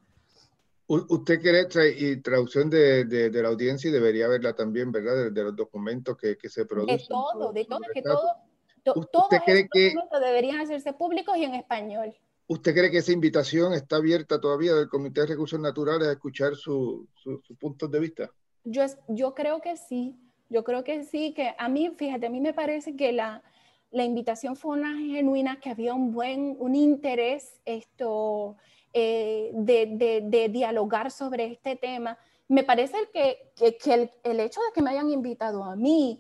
Usted 0.88 1.40
quiere 1.40 1.66
y 1.96 2.16
traducción 2.18 2.70
de, 2.70 3.04
de, 3.06 3.42
la 3.42 3.48
audiencia 3.48 3.88
y 3.88 3.92
debería 3.92 4.28
verla 4.28 4.54
también, 4.54 4.92
¿verdad? 4.92 5.32
De, 5.32 5.42
los 5.42 5.56
documentos 5.56 6.16
que, 6.16 6.38
que, 6.38 6.48
se 6.48 6.64
producen. 6.64 6.98
De 6.98 7.06
todo, 7.08 7.52
de 7.52 7.64
todo, 7.64 7.80
que 7.92 8.02
todo, 8.02 9.06
todos 9.10 9.28
cree 9.44 9.68
que, 9.68 9.94
deberían 10.20 10.60
hacerse 10.60 10.92
públicos 10.92 11.36
y 11.36 11.44
en 11.44 11.56
español. 11.56 12.14
¿Usted 12.46 12.72
cree 12.72 12.90
que 12.92 12.98
esa 12.98 13.10
invitación 13.10 13.72
está 13.72 13.96
abierta 13.96 14.40
todavía 14.40 14.74
del 14.74 14.88
Comité 14.88 15.22
de 15.22 15.26
Recursos 15.26 15.58
Naturales 15.58 16.06
a 16.06 16.12
escuchar 16.12 16.54
sus 16.54 17.08
su, 17.16 17.42
puntos 17.58 17.90
de 17.90 17.98
vista? 17.98 18.30
Yo, 18.62 18.84
yo 19.08 19.34
creo 19.34 19.60
que 19.60 19.76
sí, 19.76 20.16
yo 20.48 20.62
creo 20.62 20.84
que 20.84 21.02
sí, 21.02 21.34
que 21.34 21.52
a 21.58 21.68
mí, 21.68 21.92
fíjate, 21.96 22.26
a 22.26 22.30
mí 22.30 22.40
me 22.40 22.54
parece 22.54 22.94
que 22.94 23.10
la, 23.10 23.42
la 23.90 24.04
invitación 24.04 24.54
fue 24.54 24.76
una 24.76 24.96
genuina, 24.96 25.58
que 25.58 25.70
había 25.70 25.94
un 25.94 26.12
buen, 26.12 26.56
un 26.60 26.76
interés, 26.76 27.60
esto, 27.64 28.56
eh, 28.98 29.50
de, 29.52 30.48
dialogar 30.48 31.10
sobre 31.10 31.44
este 31.44 31.76
tema. 31.76 32.16
Me 32.48 32.64
parece 32.64 32.96
que, 33.12 33.52
que, 33.54 34.10
el, 34.24 34.40
hecho 34.40 34.58
de 34.62 34.72
que 34.74 34.80
me 34.80 34.88
hayan 34.88 35.10
invitado 35.10 35.62
a 35.64 35.76
mí, 35.76 36.18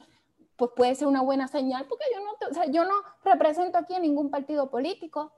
pues 0.56 0.72
puede 0.76 0.94
ser 0.94 1.08
una 1.08 1.22
buena 1.22 1.48
señal, 1.48 1.86
porque 1.88 2.04
yo 2.14 2.20
no, 2.20 2.70
yo 2.70 2.84
no 2.84 2.94
represento 3.24 3.78
aquí 3.78 3.94
a 3.94 3.98
ningún 3.98 4.28
partido 4.28 4.68
político. 4.68 5.32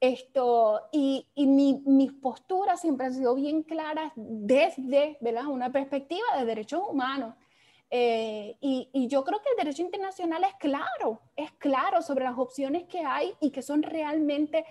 Esto, 0.00 0.82
y, 0.92 1.26
y 1.34 1.46
mi, 1.46 1.82
mis 1.86 2.12
posturas 2.12 2.82
siempre 2.82 3.06
han 3.06 3.14
sido 3.14 3.36
bien 3.36 3.62
claras 3.62 4.12
desde 4.14 5.16
¿verdad? 5.22 5.46
una 5.46 5.72
perspectiva 5.72 6.26
de 6.36 6.44
derechos 6.44 6.82
humanos. 6.86 7.34
Eh, 7.94 8.56
y, 8.62 9.06
yo 9.06 9.22
creo 9.22 9.42
que 9.42 9.50
el 9.50 9.56
derecho 9.58 9.82
internacional 9.82 10.42
es 10.44 10.54
claro, 10.54 11.20
es 11.36 11.52
claro 11.52 12.00
sobre 12.00 12.24
las 12.24 12.38
opciones 12.38 12.84
que 12.84 13.00
hay 13.00 13.34
y 13.38 13.50
que 13.50 13.60
son 13.60 13.82
realmente 13.82 14.64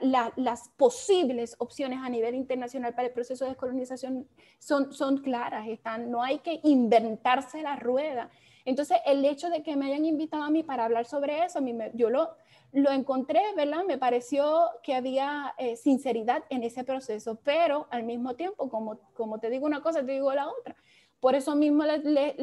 las 0.00 0.68
posibles 0.76 1.56
opciones 1.58 1.98
a 2.00 2.08
nivel 2.08 2.36
internacional 2.36 2.94
para 2.94 3.08
el 3.08 3.12
proceso 3.12 3.44
de 3.44 3.50
descolonización 3.50 4.28
son, 4.60 4.92
son 4.92 5.18
claras, 5.18 5.66
están, 5.66 6.08
no 6.08 6.22
hay 6.22 6.38
que 6.38 6.60
inventarse 6.62 7.62
la 7.62 7.74
rueda. 7.74 8.30
Entonces, 8.64 8.98
el 9.06 9.24
hecho 9.24 9.50
de 9.50 9.64
que 9.64 9.74
me 9.74 9.86
hayan 9.86 10.04
invitado 10.04 10.44
a 10.44 10.50
mí 10.50 10.62
para 10.62 10.84
hablar 10.84 11.04
sobre 11.04 11.44
eso, 11.44 11.58
a 11.58 11.62
mí 11.62 11.76
yo 11.94 12.10
lo, 12.10 12.30
lo 12.70 12.92
encontré, 12.92 13.40
¿verdad? 13.56 13.82
Me 13.84 13.98
pareció 13.98 14.70
que 14.84 14.94
había 14.94 15.52
eh, 15.58 15.74
sinceridad 15.74 16.44
en 16.48 16.62
ese 16.62 16.84
proceso, 16.84 17.40
pero 17.42 17.88
al 17.90 18.04
mismo 18.04 18.36
tiempo, 18.36 18.68
como, 18.68 19.00
como 19.14 19.40
te 19.40 19.50
digo 19.50 19.66
una 19.66 19.82
cosa, 19.82 20.06
te 20.06 20.12
digo 20.12 20.32
la 20.32 20.48
otra 20.48 20.76
por 21.20 21.34
eso 21.34 21.56
mismo 21.56 21.84
les, 21.84 22.34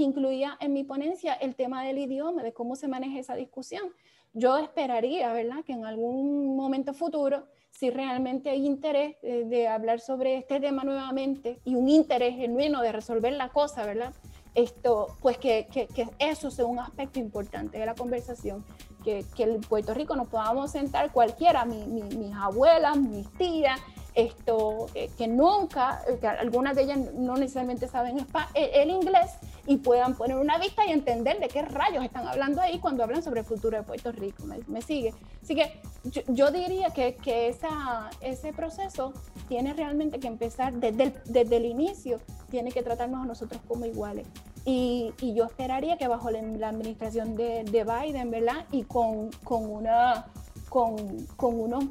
incluía 0.00 0.56
en 0.60 0.72
mi 0.72 0.84
ponencia 0.84 1.34
el 1.34 1.54
tema 1.54 1.84
del 1.84 1.98
idioma, 1.98 2.42
de 2.42 2.52
cómo 2.52 2.76
se 2.76 2.88
maneja 2.88 3.18
esa 3.18 3.34
discusión. 3.34 3.90
Yo 4.34 4.58
esperaría, 4.58 5.32
¿verdad?, 5.32 5.64
que 5.64 5.72
en 5.72 5.86
algún 5.86 6.54
momento 6.54 6.92
futuro, 6.92 7.46
si 7.70 7.90
realmente 7.90 8.50
hay 8.50 8.66
interés 8.66 9.16
de, 9.22 9.68
hablar 9.68 10.00
sobre 10.00 10.36
este 10.36 10.60
tema 10.60 10.84
nuevamente 10.84 11.60
y 11.64 11.74
un 11.74 11.88
interés 11.88 12.36
genuino 12.36 12.82
de 12.82 12.92
resolver 12.92 13.32
la 13.32 13.48
cosa, 13.48 13.86
¿verdad? 13.86 14.12
Esto, 14.54 15.16
pues 15.22 15.38
que, 15.38 15.66
que, 15.72 16.08
eso 16.18 16.50
sea 16.50 16.66
un 16.66 16.78
aspecto 16.78 17.18
importante 17.18 17.78
de 17.78 17.86
la 17.86 17.94
conversación, 17.94 18.64
que, 19.04 19.24
que 19.36 19.44
en 19.44 19.60
Puerto 19.60 19.94
Rico 19.94 20.16
nos 20.16 20.28
podamos 20.28 20.70
sentar 20.72 21.12
cualquiera, 21.12 21.64
mis 21.64 22.34
abuelas, 22.34 22.96
mis 22.98 23.30
tías, 23.32 23.80
esto, 24.18 24.88
eh, 24.96 25.10
que 25.16 25.28
nunca, 25.28 26.02
eh, 26.08 26.18
que 26.20 26.26
algunas 26.26 26.74
de 26.74 26.82
ellas 26.82 26.98
no 27.14 27.36
necesariamente 27.36 27.86
saben 27.86 28.18
eh, 28.54 28.70
el, 28.74 28.90
inglés 28.90 29.30
y 29.64 29.76
puedan 29.76 30.16
poner 30.16 30.36
una 30.36 30.58
vista 30.58 30.84
y 30.84 30.90
entender 30.90 31.38
de 31.38 31.46
qué 31.46 31.62
rayos 31.62 32.04
están 32.04 32.26
hablando 32.26 32.60
ahí 32.60 32.80
cuando 32.80 33.04
hablan 33.04 33.22
sobre 33.22 33.40
el 33.40 33.46
futuro 33.46 33.76
de 33.76 33.84
Puerto 33.84 34.10
Rico. 34.10 34.42
¿Me, 34.66 34.82
sigue? 34.82 35.14
Así 35.40 35.54
que 35.54 35.80
yo, 36.26 36.50
diría 36.50 36.90
que, 36.90 37.14
que 37.14 37.48
esa, 37.48 38.10
ese 38.20 38.52
proceso 38.52 39.12
tiene 39.46 39.72
realmente 39.72 40.18
que 40.18 40.26
empezar 40.26 40.72
desde 40.74 41.04
el, 41.04 41.14
desde 41.26 41.56
el 41.56 41.66
inicio, 41.66 42.18
tiene 42.50 42.72
que 42.72 42.82
tratarnos 42.82 43.22
a 43.22 43.26
nosotros 43.26 43.60
como 43.68 43.86
iguales. 43.86 44.26
Y, 44.64 45.14
y 45.20 45.32
yo 45.34 45.44
esperaría 45.44 45.96
que 45.96 46.08
bajo 46.08 46.28
la, 46.30 46.68
administración 46.68 47.36
de, 47.36 47.62
de, 47.62 47.84
Biden, 47.84 48.32
¿verdad? 48.32 48.66
Y 48.72 48.82
con, 48.82 49.30
con 49.44 49.70
una 49.70 50.26
con, 50.68 51.26
con, 51.36 51.58
unos 51.58 51.84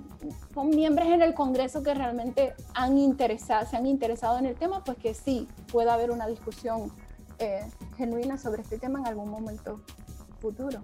con 0.53 0.69
miembros 0.69 1.07
en 1.07 1.21
el 1.21 1.33
Congreso 1.33 1.83
que 1.83 1.93
realmente 1.93 2.53
han 2.73 2.97
interesado, 2.97 3.65
se 3.69 3.77
han 3.77 3.85
interesado 3.85 4.37
en 4.39 4.45
el 4.45 4.55
tema, 4.55 4.83
pues 4.83 4.97
que 4.97 5.13
sí 5.13 5.47
pueda 5.71 5.93
haber 5.93 6.11
una 6.11 6.27
discusión 6.27 6.91
eh, 7.39 7.67
genuina 7.97 8.37
sobre 8.37 8.61
este 8.61 8.77
tema 8.77 8.99
en 8.99 9.07
algún 9.07 9.29
momento 9.29 9.81
futuro. 10.39 10.83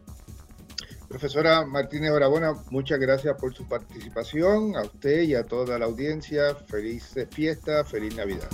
Profesora 1.08 1.66
Martínez 1.66 2.12
Barabona, 2.12 2.54
muchas 2.72 3.00
gracias 3.00 3.36
por 3.40 3.54
su 3.54 3.68
participación. 3.68 4.76
A 4.76 4.82
usted 4.82 5.22
y 5.22 5.36
a 5.36 5.44
toda 5.44 5.78
la 5.78 5.86
audiencia, 5.86 6.56
feliz 6.56 7.14
fiesta, 7.32 7.84
feliz 7.84 8.16
Navidad. 8.16 8.50